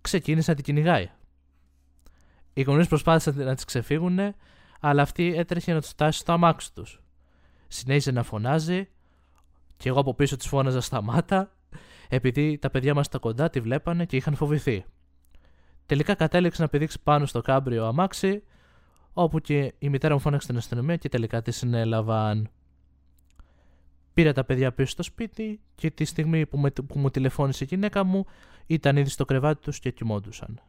Ξεκίνησε 0.00 0.50
να 0.50 0.56
την 0.56 0.64
κυνηγάει. 0.64 1.10
Οι 2.52 2.62
γονείς 2.62 2.88
προσπάθησαν 2.88 3.44
να 3.44 3.54
τη 3.54 3.64
ξεφύγουν, 3.64 4.18
αλλά 4.80 5.02
αυτή 5.02 5.34
έτρεχε 5.36 5.72
να 5.72 5.80
τους 5.80 5.90
φτάσει 5.90 6.18
στο 6.18 6.32
αμάξι 6.32 6.72
τους. 6.74 7.02
Συνέχιζε 7.68 8.10
να 8.10 8.22
φωνάζει, 8.22 8.88
και 9.76 9.88
εγώ 9.88 10.00
από 10.00 10.14
πίσω 10.14 10.36
της 10.36 10.46
φώναζα 10.46 10.80
σταμάτα, 10.80 11.52
επειδή 12.08 12.58
τα 12.58 12.70
παιδιά 12.70 12.94
μας 12.94 13.06
στα 13.06 13.18
κοντά 13.18 13.50
τη 13.50 13.60
βλέπανε 13.60 14.04
και 14.04 14.16
είχαν 14.16 14.34
φοβηθεί. 14.34 14.84
Τελικά 15.86 16.14
κατέληξε 16.14 16.62
να 16.62 16.68
πηδήξει 16.68 17.02
πάνω 17.02 17.26
στο 17.26 17.40
κάμπριο 17.40 17.86
αμάξι, 17.86 18.42
όπου 19.18 19.40
και 19.40 19.74
η 19.78 19.88
μητέρα 19.88 20.14
μου 20.14 20.20
φώναξε 20.20 20.46
την 20.46 20.56
αστυνομία 20.56 20.96
και 20.96 21.08
τελικά 21.08 21.42
τη 21.42 21.50
συνέλαβαν. 21.50 22.50
Πήρα 24.14 24.32
τα 24.32 24.44
παιδιά 24.44 24.72
πίσω 24.72 24.90
στο 24.90 25.02
σπίτι 25.02 25.60
και 25.74 25.90
τη 25.90 26.04
στιγμή 26.04 26.46
που, 26.46 26.58
με, 26.58 26.70
που 26.70 26.98
μου 26.98 27.10
τηλεφώνησε 27.10 27.64
η 27.64 27.66
γυναίκα 27.70 28.04
μου 28.04 28.26
ήταν 28.66 28.96
ήδη 28.96 29.08
στο 29.08 29.24
κρεβάτι 29.24 29.62
τους 29.62 29.78
και 29.78 29.90
κοιμόντουσαν. 29.90 30.60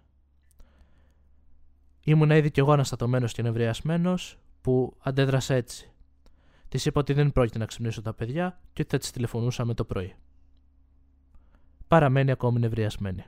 Ήμουν 2.03 2.29
ήδη 2.29 2.51
κι 2.51 2.59
εγώ 2.59 2.71
αναστατωμένος 2.71 3.33
και 3.33 3.41
νευριασμένος 3.41 4.39
που 4.61 4.95
αντέδρασα 4.99 5.53
έτσι. 5.53 5.91
Της 6.69 6.85
είπα 6.85 6.99
ότι 6.99 7.13
δεν 7.13 7.31
πρόκειται 7.31 7.57
να 7.57 7.65
ξυπνήσω 7.65 8.01
τα 8.01 8.13
παιδιά 8.13 8.59
και 8.73 8.81
ότι 8.81 8.91
θα 8.91 8.97
τις 8.97 9.11
τηλεφωνούσαμε 9.11 9.73
το 9.73 9.85
πρωί. 9.85 10.15
Παραμένει 11.87 12.31
ακόμη 12.31 12.59
νευριασμένη. 12.59 13.25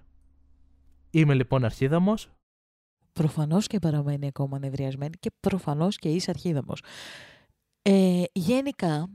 Είμαι 1.10 1.34
λοιπόν 1.34 1.66
αρχίδαμος 1.66 2.30
Προφανώς 3.14 3.68
και 3.68 3.80
παραμένει 3.80 4.28
ακόμα 4.28 4.60
νευριασμένη 4.60 5.18
και 5.20 5.30
προφανώς 5.39 5.97
και 5.97 6.10
είσαι 6.10 6.30
αρχίδαμος. 6.30 6.82
Ε, 7.82 8.24
γενικά, 8.34 9.10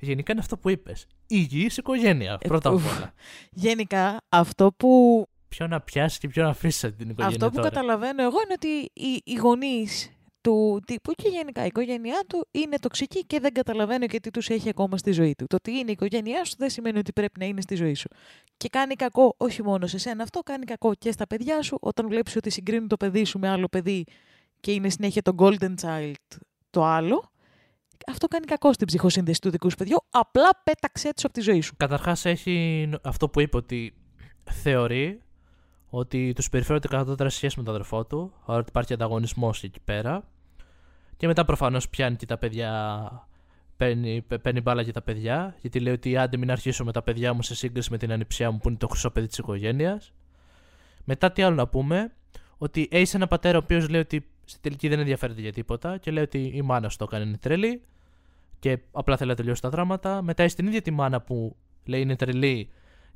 Γενικά 0.00 0.32
είναι 0.32 0.40
αυτό 0.40 0.58
που 0.58 0.68
είπες. 0.68 1.06
Υγιής 1.26 1.76
οικογένεια, 1.76 2.38
Ε, 2.40 2.48
πρώτα 2.48 2.68
απ' 2.68 2.74
ουφ. 2.74 2.96
όλα. 2.96 3.12
γενικά 3.52 4.16
αυτό 4.28 4.72
που, 4.76 5.24
Ποιο 5.48 5.66
να 5.66 5.80
πιάσεις 5.80 6.18
και 6.18 6.28
ποιο 6.28 6.42
να 6.42 6.48
αφήσεις 6.48 6.80
την 6.96 7.08
οικογένεια 7.10 7.26
αυτό 7.36 7.48
που 7.50 7.56
τώρα. 7.56 7.68
καταλαβαίνω 7.68 8.22
εγώ 8.22 8.36
είναι 8.44 8.52
ότι 8.52 8.68
οι, 8.92 9.22
οι 9.24 9.34
γονείς 9.34 10.10
του 10.42 10.82
τύπου 10.86 11.12
και 11.12 11.28
γενικά 11.28 11.62
η 11.62 11.66
οικογένειά 11.66 12.20
του 12.28 12.48
είναι 12.50 12.78
τοξική 12.78 13.24
και 13.24 13.40
δεν 13.40 13.52
καταλαβαίνω 13.52 14.04
γιατί 14.04 14.30
τους 14.30 14.48
έχει 14.48 14.68
ακόμα 14.68 14.96
στη 14.96 15.12
ζωή 15.12 15.34
του. 15.34 15.46
Το 15.46 15.56
ότι 15.56 15.70
είναι 15.70 15.88
η 15.88 15.92
οικογένειά 15.92 16.44
σου 16.44 16.54
δεν 16.58 16.70
σημαίνει 16.70 16.98
ότι 16.98 17.12
πρέπει 17.12 17.38
να 17.38 17.46
είναι 17.46 17.60
στη 17.60 17.74
ζωή 17.74 17.94
σου. 17.94 18.08
Και 18.56 18.68
κάνει 18.68 18.94
κακό 18.94 19.34
όχι 19.36 19.62
μόνο 19.62 19.86
σε 19.86 19.98
σένα 19.98 20.22
αυτό, 20.22 20.40
κάνει 20.40 20.64
κακό 20.64 20.94
και 20.94 21.12
στα 21.12 21.26
παιδιά 21.26 21.62
σου 21.62 21.78
όταν 21.80 22.08
βλέπεις 22.08 22.36
ότι 22.36 22.50
συγκρίνουν 22.50 22.88
το 22.88 22.96
παιδί 22.96 23.24
σου 23.24 23.38
με 23.38 23.48
άλλο 23.48 23.68
παιδί 23.68 24.04
και 24.60 24.72
είναι 24.72 24.88
συνέχεια 24.88 25.22
το 25.22 25.34
golden 25.38 25.74
child 25.82 26.38
το 26.70 26.84
άλλο. 26.84 27.30
Αυτό 28.06 28.28
κάνει 28.28 28.44
κακό 28.44 28.72
στην 28.72 28.86
ψυχοσύνδεση 28.86 29.40
του 29.40 29.50
δικού 29.50 29.70
σου 29.70 29.76
παιδιού. 29.76 29.96
Απλά 30.10 30.50
πέταξέ 30.64 31.08
του 31.08 31.22
από 31.24 31.32
τη 31.32 31.40
ζωή 31.40 31.60
σου. 31.60 31.74
Καταρχάς 31.76 32.24
έχει 32.24 32.88
αυτό 33.02 33.28
που 33.28 33.40
είπε 33.40 33.56
ότι 33.56 33.94
θεωρεί 34.50 35.20
ότι 35.94 36.32
τους 36.32 36.48
περιφέρονται 36.48 36.88
κατώτερα 36.88 37.28
σε 37.28 37.36
σχέση 37.36 37.58
με 37.58 37.64
τον 37.64 37.74
αδερφό 37.74 38.04
του, 38.04 38.32
ότι 38.44 38.68
υπάρχει 38.68 38.92
ανταγωνισμός 38.92 39.62
εκεί 39.62 39.80
πέρα. 39.84 40.24
Και 41.16 41.26
μετά 41.26 41.44
προφανώς 41.44 41.88
πιάνει 41.88 42.16
και 42.16 42.26
τα 42.26 42.38
παιδιά, 42.38 43.28
παίρνει, 43.76 44.22
παι- 44.22 44.40
παίρνει 44.40 44.60
μπάλα 44.60 44.82
για 44.82 44.92
τα 44.92 45.02
παιδιά, 45.02 45.54
γιατί 45.60 45.80
λέει 45.80 45.92
ότι 45.92 46.16
άντε 46.16 46.36
μην 46.36 46.50
αρχίσω 46.50 46.84
με 46.84 46.92
τα 46.92 47.02
παιδιά 47.02 47.32
μου 47.32 47.42
σε 47.42 47.54
σύγκριση 47.54 47.90
με 47.90 47.98
την 47.98 48.12
ανιψιά 48.12 48.50
μου 48.50 48.58
που 48.58 48.68
είναι 48.68 48.78
το 48.78 48.88
χρυσό 48.88 49.10
παιδί 49.10 49.26
της 49.26 49.38
οικογένειας. 49.38 50.12
Μετά 51.04 51.32
τι 51.32 51.42
άλλο 51.42 51.54
να 51.54 51.66
πούμε, 51.66 52.12
ότι 52.58 52.88
έχει 52.90 53.16
ένα 53.16 53.26
πατέρα 53.26 53.58
ο 53.58 53.60
οποίος 53.64 53.88
λέει 53.88 54.00
ότι 54.00 54.26
στη 54.44 54.60
τελική 54.60 54.88
δεν 54.88 54.98
ενδιαφέρεται 54.98 55.40
για 55.40 55.52
τίποτα 55.52 55.98
και 55.98 56.10
λέει 56.10 56.22
ότι 56.22 56.50
η 56.54 56.62
μάνα 56.62 56.88
σου 56.88 56.96
το 56.96 57.04
έκανε 57.08 57.24
είναι 57.24 57.36
τρελή 57.36 57.82
και 58.58 58.78
απλά 58.92 59.16
θέλει 59.16 59.30
να 59.30 59.36
τελειώσει 59.36 59.62
τα 59.62 59.68
δράματα. 59.68 60.22
Μετά 60.22 60.42
έχει 60.42 60.54
την 60.54 60.66
ίδια 60.66 60.82
τη 60.82 60.90
μάνα 60.90 61.20
που 61.20 61.56
λέει 61.84 62.00
είναι 62.00 62.16
τρελή 62.16 62.70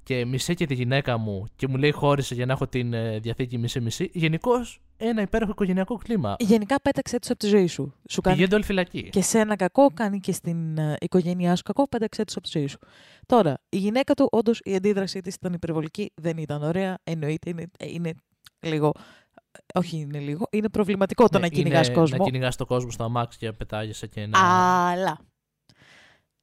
και 0.07 0.25
μισέ 0.25 0.55
και 0.55 0.67
τη 0.67 0.75
γυναίκα 0.75 1.17
μου 1.19 1.47
και 1.57 1.69
μου 1.69 1.77
λέει 1.77 1.91
χώρισε 1.91 2.35
για 2.35 2.47
να 2.47 2.53
έχω 2.53 2.67
την 2.67 2.93
ε, 2.93 3.19
διαθήκη 3.19 3.59
μισή-μισή. 3.59 4.11
Γενικώς 4.13 4.81
ένα 4.97 5.23
υπέροχο 5.23 5.51
οικογενειακό 5.51 5.97
κλίμα. 5.97 6.37
Γενικά 6.39 6.81
πέταξέ 6.81 7.19
τους 7.19 7.31
από 7.31 7.39
τη 7.39 7.47
ζωή 7.47 7.67
σου. 7.67 7.95
Σου 8.11 8.21
κάνει 8.21 8.35
Πηγαίνετε 8.37 8.55
όλοι 8.55 8.65
φυλακή. 8.65 9.09
και 9.09 9.23
σε 9.23 9.39
ένα 9.39 9.57
κακό, 9.57 9.91
κάνει 9.95 10.21
και 10.21 10.33
στην 10.33 10.79
ε, 10.79 10.97
οικογένειά 11.01 11.57
σου 11.57 11.63
κακό, 11.63 11.89
πέταξέ 11.89 12.25
τους 12.25 12.37
από 12.37 12.47
τη 12.49 12.59
ζωή 12.59 12.67
σου. 12.67 12.79
Τώρα, 13.27 13.59
η 13.69 13.77
γυναίκα 13.77 14.15
του, 14.15 14.29
όντως 14.31 14.61
η 14.65 14.75
αντίδρασή 14.75 15.21
της 15.21 15.35
ήταν 15.35 15.53
υπερβολική, 15.53 16.13
δεν 16.15 16.37
ήταν 16.37 16.63
ωραία. 16.63 16.99
Εννοείται, 17.05 17.51
είναι, 17.51 17.67
ε, 17.79 17.87
είναι 17.89 18.13
λίγο. 18.61 18.93
ε, 19.53 19.79
Όχι, 19.79 19.97
είναι 19.97 20.19
λίγο. 20.19 20.47
Είναι 20.51 20.69
προβληματικό 20.69 21.29
το 21.29 21.39
Ναι, 21.39 21.45
να 21.45 21.49
κυνηγάς 21.49 21.87
είναι 21.87 21.97
κόσμο. 21.97 22.17
Να 22.17 22.25
κυνηγάς 22.25 22.57
τον 22.57 22.67
κόσμο 22.67 22.91
στο 22.91 23.05
αμάξι 23.05 23.39
και 23.39 23.47
να 23.47 23.55
πετάγεσαι 23.55 24.07
και 24.07 24.27
να. 24.27 24.39
Αλλά 24.91 25.19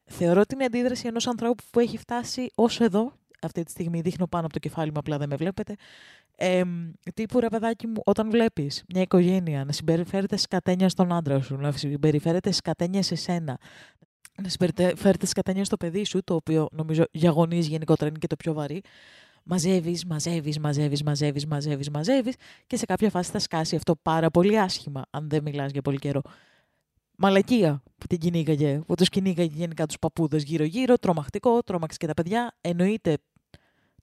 θεωρώ 0.06 0.46
την 0.46 0.64
αντίδραση 0.64 1.08
ενός 1.08 1.28
ανθρώπου 1.28 1.64
που 1.72 1.80
έχει 1.80 1.98
φτάσει 1.98 2.52
όσο 2.56 2.84
εδώ. 2.84 3.14
Αυτή 3.46 3.64
τη 3.64 3.72
στιγμή 3.72 4.02
δείχνω 4.02 4.28
πάνω 4.28 4.46
από 4.46 4.54
το 4.54 4.60
κεφάλι 4.60 4.92
μου, 4.92 5.00
απλά 5.00 5.18
δεν 5.18 5.30
με 5.30 5.36
βλέπετε. 5.36 5.76
Ε, 6.36 6.64
τύπου 7.14 7.40
ρε 7.40 7.48
παιδάκι 7.48 7.88
μου, 7.88 8.02
όταν 8.06 8.30
βλέπεις 8.30 8.84
μια 8.94 9.02
οικογένεια 9.02 9.66
να 9.66 9.72
συμπεριφέρεται 9.72 10.38
σκατένια 10.38 10.90
στον 10.90 11.14
άντρα 11.14 11.42
σου, 11.42 11.56
να 11.56 11.72
συμπεριφέρεται 11.72 12.52
σκατένια 12.52 13.04
σε 13.04 13.16
σένα, 13.16 13.60
να 14.42 14.50
συμπεριφέρεται 14.50 15.26
σκατένια 15.26 15.66
στο 15.66 15.78
παιδί 15.78 16.04
σου, 16.04 16.24
το 16.24 16.36
οποίο 16.36 16.68
νομίζω 16.72 17.04
για 17.12 17.30
γονείς 17.30 17.68
γενικότερα 17.68 18.10
είναι 18.10 18.20
και 18.20 18.28
το 18.28 18.36
πιο 18.36 18.54
βαρύ, 18.54 18.82
μαζεύεις, 19.44 20.06
μαζεύεις, 20.06 20.60
μαζεύεις, 20.60 21.04
μαζεύεις, 21.04 21.46
μαζεύεις, 21.46 21.90
μαζεύεις 21.90 22.36
και 22.68 22.78
σε 22.78 22.86
κάποια 22.86 23.10
φάση 23.10 23.32
θα 23.32 23.40
σκάσει 23.40 23.76
αυτό 23.76 23.96
πάρα 23.96 24.30
πολύ 24.30 24.60
άσχημα, 24.60 25.06
αν 25.10 25.30
δεν 25.30 25.44
μιλάς 25.44 25.72
για 25.72 25.82
πολύ 25.82 25.98
καιρό. 25.98 26.22
Μαλακία 27.16 27.84
που 27.98 28.08
την 28.08 28.18
κυνήγαγε, 28.18 28.80
που 28.88 28.96
τους 28.96 29.10
κυνήγαγε 29.10 29.56
γενικά 29.56 29.86
τους 29.86 30.00
παππούδες 30.00 30.44
γύρω-γύρω, 30.44 30.98
τρομακτικό, 30.98 31.64
τρόμαξε 31.64 31.98
και 31.98 32.08
τα 32.08 32.14
παιδιά, 32.14 32.56
εννοείται 32.62 33.18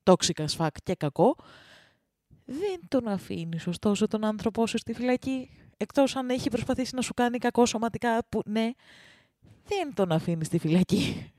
τόξικα 0.02 0.48
σφακ 0.48 0.74
και 0.82 0.94
κακό. 0.94 1.36
Δεν 2.44 2.80
τον 2.88 3.08
αφήνεις 3.08 3.66
ωστόσο 3.66 4.06
τον 4.06 4.24
άνθρωπό 4.24 4.66
σου 4.66 4.78
στη 4.78 4.92
φυλακή, 4.92 5.50
εκτός 5.76 6.16
αν 6.16 6.30
έχει 6.30 6.48
προσπαθήσει 6.48 6.94
να 6.94 7.02
σου 7.02 7.14
κάνει 7.14 7.38
κακό 7.38 7.66
σωματικά, 7.66 8.26
που 8.28 8.42
ναι, 8.44 8.70
δεν 9.64 9.94
τον 9.94 10.12
αφήνεις 10.12 10.46
στη 10.46 10.58
φυλακή. 10.58 11.32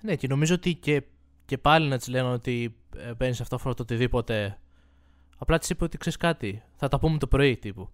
Ναι, 0.00 0.16
και 0.16 0.26
νομίζω 0.26 0.54
ότι 0.54 0.74
και, 0.74 1.02
και 1.44 1.58
πάλι 1.58 1.88
να 1.88 1.98
της 1.98 2.08
λένε 2.08 2.28
ότι 2.28 2.76
ε, 2.96 3.12
παίρνεις 3.16 3.40
αυτό 3.40 3.56
το 3.56 3.74
οτιδήποτε. 3.80 4.58
Απλά 5.38 5.58
της 5.58 5.70
είπε 5.70 5.84
ότι 5.84 5.98
ξέρεις 5.98 6.18
κάτι. 6.18 6.62
Θα 6.76 6.88
τα 6.88 6.98
πούμε 6.98 7.18
το 7.18 7.26
πρωί 7.26 7.56
τύπου. 7.56 7.90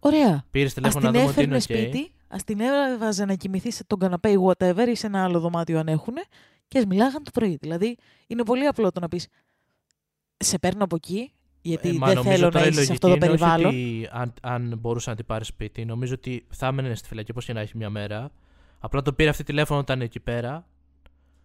Ωραία. 0.00 0.44
Πήρες 0.50 0.74
τηλέφωνο 0.74 1.10
να 1.10 1.18
δούμε 1.18 1.30
ότι 1.30 1.42
είναι 1.42 1.56
okay. 1.56 1.60
σπίτι, 1.60 2.12
ας 2.28 2.44
την 2.44 2.60
έβαζε 2.60 3.24
να 3.24 3.34
κοιμηθεί 3.34 3.70
σε 3.70 3.84
τον 3.84 3.98
καναπέ 3.98 4.30
ή 4.30 4.38
whatever 4.46 4.84
ή 4.88 4.94
σε 4.94 5.06
ένα 5.06 5.24
άλλο 5.24 5.40
δωμάτιο 5.40 5.78
αν 5.78 5.88
έχουν 5.88 6.14
και 6.68 6.78
ας 6.78 6.84
μιλάγαν 6.84 7.22
το 7.22 7.30
πρωί. 7.30 7.56
Δηλαδή 7.60 7.96
είναι 8.26 8.42
πολύ 8.42 8.66
απλό 8.66 8.90
το 8.90 9.00
να 9.00 9.08
πεις 9.08 9.26
Σε 10.36 10.58
παίρνω 10.58 10.84
από 10.84 10.96
εκεί, 10.96 11.32
γιατί 11.60 11.88
ε, 11.88 11.98
δεν 11.98 12.22
θέλω 12.22 12.50
να 12.50 12.66
είσαι 12.66 12.84
σε 12.84 12.92
αυτό 12.92 13.08
το 13.08 13.16
περιβάλλον. 13.18 13.66
ότι 13.66 14.08
αν, 14.10 14.32
αν 14.42 14.78
μπορούσε 14.78 15.10
να 15.10 15.16
την 15.16 15.26
πάρει 15.26 15.44
σπίτι, 15.44 15.84
νομίζω 15.84 16.14
ότι 16.14 16.46
θα 16.50 16.66
έμενε 16.66 16.94
στη 16.94 17.08
φυλακή 17.08 17.30
όπως 17.30 17.44
και 17.44 17.52
να 17.52 17.60
έχει 17.60 17.76
μια 17.76 17.90
μέρα. 17.90 18.30
Απλά 18.78 19.02
το 19.02 19.12
πήρε 19.12 19.28
αυτή 19.28 19.42
τηλέφωνο 19.42 19.80
όταν 19.80 20.00
εκεί 20.00 20.20
πέρα 20.20 20.66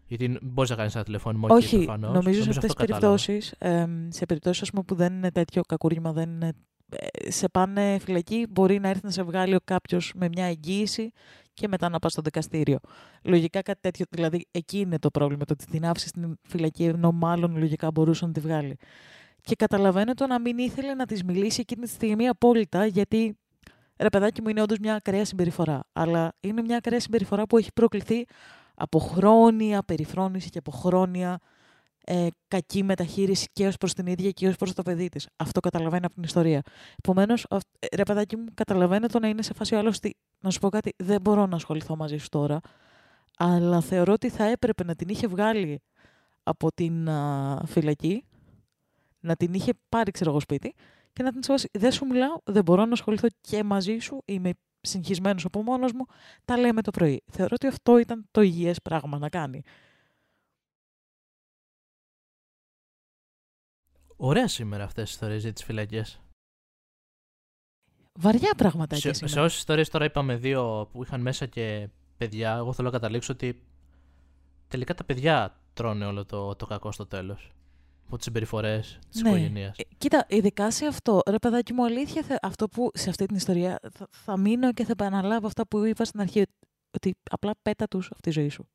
γιατί 0.07 0.39
μπορείς 0.41 0.69
να 0.69 0.75
κάνεις 0.75 0.95
ένα 0.95 1.03
τηλεφώνημα 1.03 1.47
Όχι, 1.51 1.75
εκεί 1.75 1.85
νομίζω, 1.85 2.11
νομίζω 2.11 2.43
σε 2.43 2.49
αυτέ 2.49 2.65
τις 2.65 2.75
περιπτώσεις, 2.75 3.51
ε, 3.57 3.87
σε 4.09 4.25
περιπτώσεις 4.25 4.69
που 4.69 4.95
δεν 4.95 5.13
είναι 5.13 5.31
τέτοιο 5.31 5.61
κακούργημα, 5.61 6.13
δεν 6.13 6.29
είναι, 6.29 6.47
ε, 6.47 6.51
σε 7.27 7.49
πάνε 7.49 7.97
φυλακή, 7.99 8.45
μπορεί 8.49 8.79
να 8.79 8.89
έρθει 8.89 9.01
να 9.03 9.11
σε 9.11 9.23
βγάλει 9.23 9.57
κάποιος 9.63 10.11
με 10.15 10.27
μια 10.27 10.45
εγγύηση 10.45 11.11
και 11.53 11.67
μετά 11.67 11.89
να 11.89 11.99
πας 11.99 12.11
στο 12.11 12.21
δικαστήριο. 12.21 12.79
Λογικά 13.23 13.61
κάτι 13.61 13.79
τέτοιο, 13.81 14.05
δηλαδή 14.09 14.47
εκεί 14.51 14.79
είναι 14.79 14.99
το 14.99 15.11
πρόβλημα, 15.11 15.45
το 15.45 15.53
ότι 15.53 15.65
την 15.71 15.85
άφησε 15.85 16.07
στην 16.07 16.37
φυλακή, 16.47 16.83
ενώ 16.83 17.11
μάλλον 17.11 17.57
λογικά 17.57 17.91
μπορούσε 17.91 18.25
να 18.25 18.31
τη 18.31 18.39
βγάλει. 18.39 18.77
Και 19.41 19.55
καταλαβαίνω 19.55 20.13
το 20.13 20.27
να 20.27 20.39
μην 20.39 20.57
ήθελε 20.57 20.93
να 20.93 21.05
της 21.05 21.23
μιλήσει 21.23 21.59
εκείνη 21.61 21.85
τη 21.85 21.89
στιγμή 21.89 22.27
απόλυτα, 22.27 22.85
γιατί 22.85 23.37
ρε 23.97 24.09
παιδάκι 24.09 24.41
μου 24.41 24.49
είναι 24.49 24.61
όντως 24.61 24.77
μια 24.77 24.95
ακραία 24.95 25.25
συμπεριφορά. 25.25 25.83
Αλλά 25.93 26.33
είναι 26.39 26.61
μια 26.61 26.77
ακραία 26.77 26.99
συμπεριφορά 26.99 27.45
που 27.45 27.57
έχει 27.57 27.69
προκληθεί 27.73 28.25
από 28.75 28.99
χρόνια 28.99 29.83
περιφρόνηση 29.83 30.49
και 30.49 30.57
από 30.57 30.71
χρόνια 30.71 31.39
ε, 32.05 32.27
κακή 32.47 32.83
μεταχείριση 32.83 33.47
και 33.53 33.67
ως 33.67 33.77
προς 33.77 33.93
την 33.93 34.05
ίδια 34.05 34.31
και 34.31 34.47
ως 34.47 34.55
προς 34.55 34.73
το 34.73 34.81
παιδί 34.81 35.09
της. 35.09 35.27
Αυτό 35.35 35.59
καταλαβαίνει 35.59 36.05
από 36.05 36.13
την 36.13 36.23
ιστορία. 36.23 36.61
Επομένως, 36.97 37.45
ε, 37.79 37.95
ρε 37.95 38.03
παιδάκι 38.03 38.37
μου, 38.37 38.45
καταλαβαίνω 38.53 39.07
το 39.07 39.19
να 39.19 39.27
είναι 39.27 39.41
σε 39.41 39.53
φάση 39.53 39.75
άλλο 39.75 39.93
ότι, 39.95 40.15
να 40.39 40.49
σου 40.49 40.59
πω 40.59 40.69
κάτι, 40.69 40.93
δεν 40.97 41.21
μπορώ 41.21 41.45
να 41.45 41.55
ασχοληθώ 41.55 41.95
μαζί 41.95 42.17
σου 42.17 42.29
τώρα, 42.29 42.59
αλλά 43.37 43.81
θεωρώ 43.81 44.13
ότι 44.13 44.29
θα 44.29 44.43
έπρεπε 44.43 44.83
να 44.83 44.95
την 44.95 45.09
είχε 45.09 45.27
βγάλει 45.27 45.81
από 46.43 46.71
την 46.71 47.09
α, 47.09 47.61
φυλακή, 47.65 48.23
να 49.19 49.35
την 49.35 49.53
είχε 49.53 49.71
πάρει, 49.89 50.11
ξέρω 50.11 50.29
εγώ, 50.29 50.39
σπίτι 50.39 50.73
και 51.13 51.23
να 51.23 51.31
την 51.31 51.43
συμβάσει. 51.43 51.69
Δεν 51.71 51.91
σου 51.91 52.05
μιλάω, 52.05 52.37
δεν 52.43 52.63
μπορώ 52.63 52.85
να 52.85 52.91
ασχοληθώ 52.91 53.27
και 53.41 53.63
μαζί 53.63 53.97
σου, 53.97 54.21
είμαι 54.25 54.51
συγχυσμένος 54.81 55.45
από 55.45 55.61
μόνος 55.61 55.91
μου, 55.91 56.05
τα 56.45 56.57
λέμε 56.57 56.81
το 56.81 56.91
πρωί. 56.91 57.23
Θεωρώ 57.31 57.51
ότι 57.53 57.67
αυτό 57.67 57.97
ήταν 57.97 58.27
το 58.31 58.41
υγιές 58.41 58.81
πράγμα 58.81 59.17
να 59.17 59.29
κάνει. 59.29 59.61
Ωραία 64.17 64.47
σήμερα 64.47 64.83
αυτές 64.83 65.03
τις 65.03 65.13
ιστορίες 65.13 65.41
για 65.41 65.53
τις 65.53 65.63
φυλακές. 65.63 66.21
Βαριά 68.19 68.53
πράγματα 68.57 68.95
σε, 68.95 69.13
σε 69.13 69.39
όσες 69.39 69.57
ιστορίες 69.57 69.89
τώρα 69.89 70.05
είπαμε 70.05 70.35
δύο 70.35 70.89
που 70.91 71.03
είχαν 71.03 71.21
μέσα 71.21 71.45
και 71.45 71.89
παιδιά, 72.17 72.55
εγώ 72.55 72.73
θέλω 72.73 72.87
να 72.87 72.93
καταλήξω 72.93 73.33
ότι 73.33 73.63
τελικά 74.67 74.93
τα 74.93 75.03
παιδιά 75.03 75.59
τρώνε 75.73 76.05
όλο 76.05 76.25
το, 76.25 76.55
το 76.55 76.65
κακό 76.65 76.91
στο 76.91 77.05
τέλος 77.05 77.53
από 78.05 78.15
τις 78.15 78.25
συμπεριφορές 78.25 78.99
της 79.09 79.21
ναι. 79.21 79.29
οικογένειας. 79.29 79.77
Ε, 79.77 79.83
κοίτα, 79.97 80.25
ειδικά 80.29 80.71
σε 80.71 80.85
αυτό, 80.85 81.21
ρε 81.29 81.37
παιδάκι 81.37 81.73
μου, 81.73 81.85
αλήθεια, 81.85 82.39
αυτό 82.41 82.67
που 82.67 82.91
σε 82.93 83.09
αυτή 83.09 83.25
την 83.25 83.35
ιστορία 83.35 83.79
θα, 83.91 84.07
θα 84.11 84.37
μείνω 84.37 84.73
και 84.73 84.83
θα 84.83 84.91
επαναλάβω 84.91 85.47
αυτά 85.47 85.67
που 85.67 85.83
είπα 85.83 86.05
στην 86.05 86.19
αρχή, 86.19 86.43
ότι 86.91 87.15
απλά 87.31 87.51
πέτα 87.61 87.87
τους 87.87 88.09
αυτή 88.11 88.21
τη 88.21 88.31
ζωή 88.31 88.49
σου. 88.49 88.67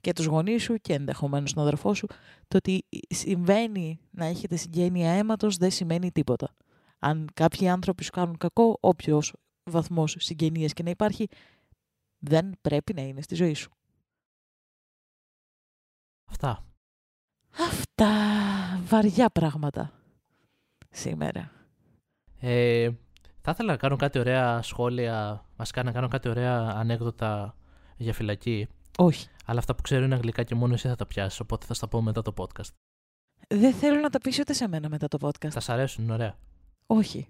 Και 0.00 0.12
τους 0.12 0.24
γονείς 0.24 0.62
σου 0.62 0.76
και 0.76 0.94
ενδεχομένως 0.94 1.52
τον 1.52 1.62
αδερφό 1.62 1.94
σου, 1.94 2.06
το 2.48 2.56
ότι 2.56 2.84
συμβαίνει 3.08 4.00
να 4.10 4.24
έχετε 4.24 4.56
συγγένεια 4.56 5.10
αίματος 5.10 5.56
δεν 5.56 5.70
σημαίνει 5.70 6.12
τίποτα. 6.12 6.54
Αν 6.98 7.28
κάποιοι 7.34 7.68
άνθρωποι 7.68 8.04
σου 8.04 8.10
κάνουν 8.10 8.36
κακό, 8.36 8.78
όποιος 8.80 9.32
βαθμός 9.62 10.16
συγγενείας 10.18 10.72
και 10.72 10.82
να 10.82 10.90
υπάρχει, 10.90 11.28
δεν 12.18 12.52
πρέπει 12.60 12.94
να 12.94 13.02
είναι 13.02 13.22
στη 13.22 13.34
ζωή 13.34 13.54
σου. 13.54 13.70
Αυτά. 16.30 16.64
Αυτά 17.58 18.10
βαριά 18.84 19.30
πράγματα 19.30 19.92
σήμερα. 20.90 21.50
Ε, 22.40 22.90
θα 23.40 23.50
ήθελα 23.50 23.70
να 23.70 23.76
κάνω 23.76 23.96
κάτι 23.96 24.18
ωραία 24.18 24.62
σχόλια, 24.62 25.44
βασικά 25.56 25.82
να 25.82 25.92
κάνω 25.92 26.08
κάτι 26.08 26.28
ωραία 26.28 26.72
ανέκδοτα 26.74 27.56
για 27.96 28.12
φυλακή. 28.12 28.68
Όχι. 28.98 29.28
Αλλά 29.44 29.58
αυτά 29.58 29.74
που 29.74 29.82
ξέρω 29.82 30.04
είναι 30.04 30.14
αγγλικά 30.14 30.42
και 30.42 30.54
μόνο 30.54 30.74
εσύ 30.74 30.88
θα 30.88 30.96
τα 30.96 31.06
πιάσεις, 31.06 31.40
οπότε 31.40 31.66
θα 31.66 31.74
στα 31.74 31.88
πω 31.88 32.02
μετά 32.02 32.22
το 32.22 32.32
podcast. 32.36 32.70
Δεν 33.48 33.74
θέλω 33.74 34.00
να 34.00 34.10
τα 34.10 34.18
πεις 34.18 34.38
ούτε 34.38 34.52
σε 34.52 34.68
μένα 34.68 34.88
μετά 34.88 35.08
το 35.08 35.18
podcast. 35.20 35.50
Θα 35.50 35.60
σ' 35.60 35.68
αρέσουν, 35.68 36.04
είναι 36.04 36.12
ωραία. 36.12 36.38
Όχι. 36.86 37.28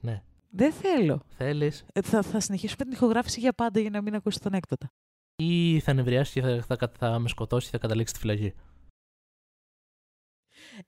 Ναι. 0.00 0.22
Δεν 0.50 0.72
θέλω. 0.72 1.22
Θέλεις. 1.28 1.84
Ε, 1.92 2.02
θα, 2.02 2.22
θα 2.22 2.40
συνεχίσω 2.40 2.74
με 2.78 2.84
την 2.84 2.92
ηχογράφηση 2.92 3.40
για 3.40 3.52
πάντα 3.52 3.80
για 3.80 3.90
να 3.90 4.02
μην 4.02 4.14
ακούσει 4.14 4.40
τον 4.40 4.52
έκδοτα. 4.52 4.92
Ή 5.36 5.80
θα 5.80 5.92
νευριάσεις 5.92 6.32
και 6.32 6.40
θα, 6.40 6.76
θα, 6.76 6.92
θα, 6.98 7.18
με 7.18 7.28
σκοτώσεις 7.28 7.70
και 7.70 7.76
θα 7.76 7.82
καταλήξεις 7.82 8.16
στη 8.16 8.26
φυλακή 8.26 8.54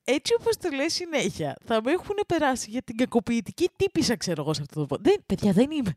έτσι 0.04 0.34
όπως 0.40 0.56
το 0.56 0.68
λέει 0.70 0.88
συνέχεια, 0.88 1.56
θα 1.64 1.82
με 1.82 1.92
έχουν 1.92 2.16
περάσει 2.26 2.70
για 2.70 2.82
την 2.82 2.96
κακοποιητική 2.96 3.68
τύπησα, 3.76 4.16
ξέρω 4.16 4.42
εγώ, 4.42 4.54
σε 4.54 4.62
αυτό 4.62 4.80
το 4.80 4.86
πόδι. 4.86 5.02
Δεν, 5.02 5.22
παιδιά, 5.26 5.52
δεν 5.52 5.70
είμαι. 5.70 5.94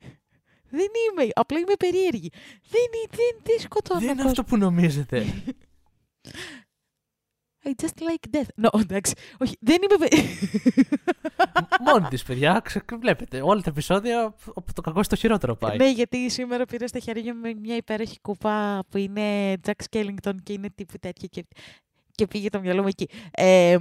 Δεν 0.76 0.88
είμαι. 1.12 1.32
Απλά 1.34 1.58
είμαι 1.58 1.74
περίεργη. 1.80 2.30
Δεν, 2.70 2.82
δεν, 3.10 3.42
δεν 3.44 3.60
σκοτώνω. 3.60 4.00
Δεν 4.00 4.10
είναι 4.18 4.30
αυτό 4.30 4.44
που 4.44 4.58
νομίζετε. 4.58 5.26
I 7.68 7.74
just 7.84 7.98
like 8.00 8.38
death. 8.38 8.66
No, 8.66 8.80
εντάξει. 8.82 9.14
Όχι, 9.38 9.58
δεν 9.60 9.78
είμαι. 9.84 10.08
Μόνη 11.92 12.08
της, 12.08 12.24
παιδιά. 12.24 12.64
Βλέπετε. 13.00 13.42
Όλα 13.42 13.62
τα 13.62 13.70
επεισόδια 13.70 14.36
από 14.56 14.74
το 14.74 14.82
κακό 14.82 15.04
στο 15.04 15.16
χειρότερο 15.16 15.56
πάει. 15.56 15.78
Ναι, 15.78 15.92
γιατί 15.92 16.30
σήμερα 16.30 16.66
πήρα 16.66 16.88
στα 16.88 17.00
χέρια 17.00 17.36
μου 17.36 17.42
μια 17.62 17.76
υπέροχη 17.76 18.20
κούπα 18.20 18.84
που 18.90 18.98
είναι 18.98 19.54
Jack 19.66 19.84
Skellington 19.90 20.36
και 20.44 20.54
είναι 20.54 20.70
τύπου 20.76 20.98
τέτοια. 21.00 21.28
Και 21.28 21.46
και 22.16 22.28
πήγε 22.28 22.50
το 22.50 22.60
μυαλό 22.60 22.82
μου 22.82 22.88
εκεί. 22.88 23.10
Ε, 23.32 23.78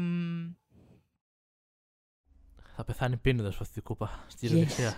θα 2.77 2.85
πεθάνει 2.85 3.17
πίνοντας 3.17 3.55
από 3.55 3.63
αυτή 3.63 3.75
την 3.75 3.83
κούπα 3.83 4.25
στη 4.27 4.49
yes. 4.51 4.93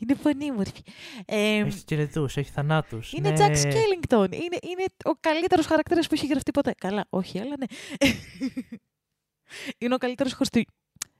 Είναι 0.00 0.14
πανίμορφη. 0.22 0.82
Ε, 1.24 1.56
έχεις 1.56 1.80
σκελετού, 1.80 2.24
έχεις 2.24 2.50
θανάτους. 2.50 3.12
Είναι 3.12 3.30
ναι. 3.30 3.36
Jack 3.38 3.50
Skellington. 3.50 4.32
Είναι, 4.32 4.58
είναι 4.60 4.84
ο 5.04 5.12
καλύτερος 5.20 5.66
χαρακτήρας 5.66 6.06
που 6.06 6.14
έχει 6.14 6.26
γραφτεί 6.26 6.50
ποτέ. 6.50 6.74
Καλά, 6.78 7.06
όχι, 7.10 7.38
αλλά 7.38 7.54
ναι. 7.58 7.66
είναι 9.78 9.94
ο 9.94 9.98
καλύτερος 9.98 10.32
Χριστου... 10.32 10.62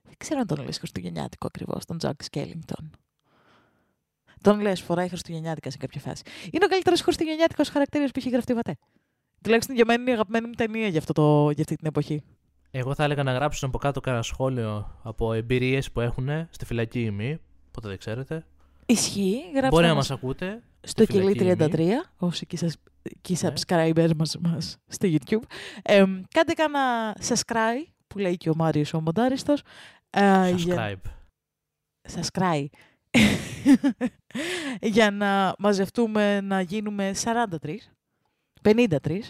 Δεν 0.02 0.14
ξέρω 0.18 0.40
αν 0.40 0.46
τον 0.46 0.64
λες 0.64 0.78
Χριστουγεννιάτικο 0.78 1.46
ακριβώς, 1.46 1.84
τον 1.84 1.98
Jack 2.02 2.12
Skellington. 2.30 2.90
Τον 4.42 4.60
λες, 4.60 4.80
φοράει 4.80 5.08
Χριστουγεννιάτικα 5.08 5.70
σε 5.70 5.76
κάποια 5.76 6.00
φάση. 6.00 6.22
Είναι 6.50 6.64
ο 6.64 6.68
καλύτερος 6.68 7.00
Χριστουγεννιάτικος 7.00 7.68
χαρακτήρας 7.68 8.10
που 8.10 8.18
έχει 8.18 8.30
γραφτεί 8.30 8.54
ποτέ. 8.54 8.76
Τουλάχιστον 9.42 9.74
για 9.74 9.84
μένα 9.84 10.00
είναι 10.00 10.10
η 10.10 10.14
αγαπημένη 10.14 10.46
μου 10.46 10.52
ταινία 10.52 10.88
για, 10.88 10.98
αυτό 10.98 11.12
το, 11.12 11.50
για 11.50 11.62
αυτή 11.62 11.76
την 11.76 11.86
εποχή. 11.86 12.22
Εγώ 12.70 12.94
θα 12.94 13.04
έλεγα 13.04 13.22
να 13.22 13.32
γράψουν 13.32 13.68
από 13.68 13.78
κάτω 13.78 14.00
κανένα 14.00 14.22
σχόλιο 14.22 15.00
από 15.02 15.32
εμπειρίες 15.32 15.90
που 15.90 16.00
έχουν 16.00 16.28
στη 16.50 16.64
φυλακή 16.64 17.00
ημί. 17.00 17.38
Πότε 17.70 17.88
δεν 17.88 17.98
ξέρετε. 17.98 18.46
Ισχύει. 18.90 19.40
Γράψτε 19.50 19.68
Μπορεί 19.68 19.86
να 19.86 19.94
μας 19.94 20.10
ακούτε. 20.10 20.62
Στο 20.80 21.04
κιλί 21.04 21.56
33, 21.58 21.88
όσοι 22.16 22.46
και, 22.46 22.56
και 23.20 23.38
ναι. 23.42 23.52
subscribers 23.52 24.10
μας, 24.16 24.36
μας 24.40 24.78
στο 24.86 25.08
YouTube. 25.08 25.42
Ε, 25.82 26.04
κάντε 26.34 26.52
κάνα 26.52 27.16
subscribe, 27.28 27.86
που 28.06 28.18
λέει 28.18 28.36
και 28.36 28.50
ο 28.50 28.54
Μάριος 28.56 28.94
ο 28.94 29.00
Μοντάριστος. 29.00 29.62
Ε, 30.10 30.50
subscribe. 30.50 30.56
Για... 30.56 31.00
Subscribe. 32.14 32.66
για 34.96 35.10
να 35.10 35.54
μαζευτούμε 35.58 36.40
να 36.40 36.60
γίνουμε 36.60 37.14
43 37.24 37.46
53, 38.62 39.20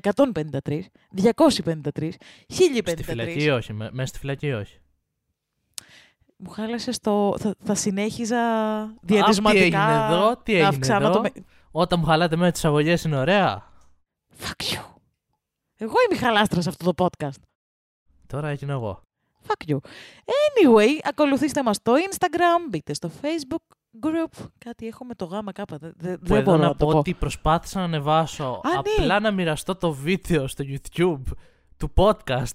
153, 0.00 0.80
253, 1.22 1.60
1053. 1.96 2.10
Στη 2.86 3.02
φυλακή 3.02 3.50
όχι, 3.50 3.72
μέσα 3.72 4.06
στη 4.06 4.18
φυλακή 4.18 4.52
όχι. 4.52 4.78
Μου 6.36 6.50
χάλασε 6.50 7.00
το. 7.00 7.34
Θα, 7.38 7.54
θα 7.64 7.74
συνέχιζα 7.74 8.36
διαδισματικά. 9.00 9.60
τι 9.60 9.64
έγινε 9.64 10.06
εδώ, 10.06 10.36
τι 10.36 10.54
έγινε 10.54 10.94
εδώ; 10.94 11.10
Το... 11.10 11.22
Όταν 11.70 11.98
μου 12.00 12.06
χαλάτε 12.06 12.36
μέσα 12.36 12.50
τις 12.52 12.64
αγωγές 12.64 13.04
είναι 13.04 13.16
ωραία. 13.16 13.62
Fuck 14.40 14.62
you. 14.74 14.80
Εγώ 15.76 15.94
είμαι 16.10 16.18
χαλάστρας 16.20 16.62
σε 16.62 16.68
αυτό 16.68 16.92
το 16.92 17.06
podcast. 17.06 17.40
Τώρα 18.26 18.48
έγινα 18.48 18.72
εγώ. 18.72 19.02
Fuck 19.46 19.70
you. 19.70 19.76
Anyway, 20.24 20.88
ακολουθήστε 21.02 21.62
μας 21.62 21.76
στο 21.76 21.94
Instagram, 22.10 22.68
μπείτε 22.70 22.94
στο 22.94 23.10
Facebook 23.20 23.76
group. 24.06 24.44
Κάτι 24.58 24.86
έχω 24.86 25.04
με 25.04 25.14
το 25.14 25.24
γάμα 25.24 25.52
κάπα. 25.52 25.76
Δεν, 25.78 25.92
δεν 25.96 26.18
Που 26.18 26.34
εδώ 26.34 26.42
μπορώ 26.42 26.56
να 26.62 26.66
να 26.66 26.74
το 26.74 26.84
πω 26.84 26.90
πω. 26.92 26.98
ότι 26.98 27.14
προσπάθησα 27.14 27.78
να 27.78 27.84
ανεβάσω 27.84 28.44
Α, 28.64 28.70
ναι. 28.70 28.78
απλά 29.00 29.20
να 29.20 29.30
μοιραστώ 29.30 29.74
το 29.76 29.92
βίντεο 29.92 30.46
στο 30.46 30.64
YouTube 30.68 31.32
του 31.76 31.92
podcast 31.96 32.50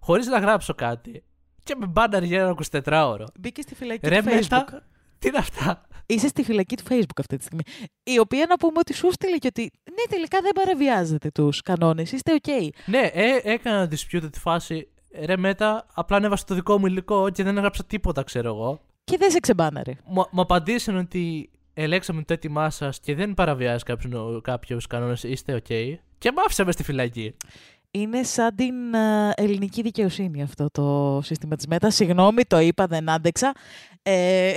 χωρίς 0.00 0.26
να 0.26 0.38
γράψω 0.38 0.74
κάτι. 0.74 1.22
Και 1.68 1.74
με 1.78 1.86
μπάναρ 1.86 2.22
για 2.22 2.40
ένα 2.40 2.54
24ωρο. 2.84 3.24
Μπήκε 3.40 3.60
στη 3.60 3.74
φυλακή 3.74 4.08
Ρε 4.08 4.22
του 4.22 4.28
Facebook. 4.28 4.40
μετά, 4.40 4.82
τι 5.18 5.28
είναι 5.28 5.38
αυτά; 5.38 5.86
Είσαι 6.06 6.28
στη 6.28 6.42
φυλακή 6.42 6.76
του 6.76 6.82
Facebook 6.88 7.18
αυτή 7.18 7.36
τη 7.36 7.44
στιγμή. 7.44 7.62
Η 8.02 8.18
οποία 8.18 8.46
να 8.48 8.56
πούμε 8.56 8.78
ότι 8.78 8.94
σου 8.94 9.12
στείλε 9.12 9.36
και 9.36 9.46
ότι 9.46 9.70
ναι, 9.90 10.02
τελικά 10.08 10.40
δεν 10.40 10.52
παραβιάζετε 10.54 11.30
τους 11.30 11.62
κανόνες. 11.62 12.12
Είστε 12.12 12.32
OK. 12.42 12.68
Ναι, 12.86 12.98
ε, 12.98 13.40
έκανα 13.42 13.88
dispute 13.90 14.28
τη 14.32 14.38
φάση. 14.38 14.88
Ρε 15.24 15.36
μετά, 15.36 15.86
απλά 15.94 16.16
ανέβασα 16.16 16.44
το 16.44 16.54
δικό 16.54 16.78
μου 16.78 16.86
υλικό 16.86 17.30
και 17.30 17.42
δεν 17.42 17.56
έγραψα 17.56 17.84
τίποτα, 17.84 18.22
ξέρω 18.22 18.48
εγώ. 18.48 18.80
Και 19.04 19.16
δεν 19.16 19.30
σε 19.30 19.40
ξεμπάναρε. 19.40 19.92
Μου, 20.04 20.24
μου 20.30 20.40
απαντήσαν 20.40 20.96
ότι 20.96 21.50
ελέξαμε 21.74 22.22
το 22.22 22.32
έτοιμά 22.32 22.70
σας 22.70 23.00
και 23.00 23.14
δεν 23.14 23.34
παραβιάζει 23.34 23.84
κάποιους 24.42 24.86
κανόνες, 24.86 25.22
είστε 25.22 25.62
OK. 25.68 25.94
Και 26.18 26.32
μ' 26.32 26.38
άφησα 26.38 26.64
μες 26.64 26.74
στη 26.74 26.82
φυλακή. 26.82 27.34
Είναι 28.00 28.22
σαν 28.22 28.54
την 28.54 28.96
α, 28.96 29.32
ελληνική 29.36 29.82
δικαιοσύνη 29.82 30.42
αυτό 30.42 30.70
το 30.70 31.20
σύστημα 31.22 31.56
της 31.56 31.66
ΜΕΤΑ. 31.66 31.90
Συγγνώμη, 31.90 32.44
το 32.44 32.58
είπα, 32.58 32.86
δεν 32.86 33.10
άντεξα. 33.10 33.52
Ε, 34.02 34.52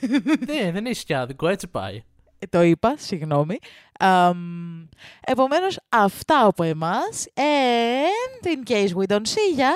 ναι, 0.46 0.70
δεν 0.72 0.86
έχει 0.86 1.04
κι 1.04 1.14
άδικο, 1.14 1.48
έτσι 1.48 1.68
πάει. 1.68 2.02
το 2.50 2.62
είπα, 2.62 2.94
συγγνώμη. 2.98 3.58
Αμ, 3.98 4.88
επομένως, 5.20 5.78
αυτά 5.88 6.46
από 6.46 6.62
εμάς. 6.62 7.26
And 7.34 8.46
in 8.46 8.62
case 8.70 8.88
we 8.94 9.06
don't 9.06 9.26
see 9.26 9.56
ya, 9.58 9.72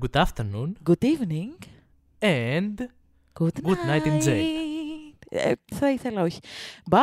Good 0.00 0.16
afternoon 0.24 0.72
good 0.84 1.04
evening, 1.12 1.52
and 2.20 2.74
good 3.40 3.54
night. 3.54 3.64
Good 3.64 3.84
night 3.86 4.06
in 4.06 4.20
jail. 4.20 4.68
Ε, 5.28 5.52
θα 5.74 5.90
ήθελα 5.90 6.22
όχι. 6.22 6.38
Bye! 6.90 6.98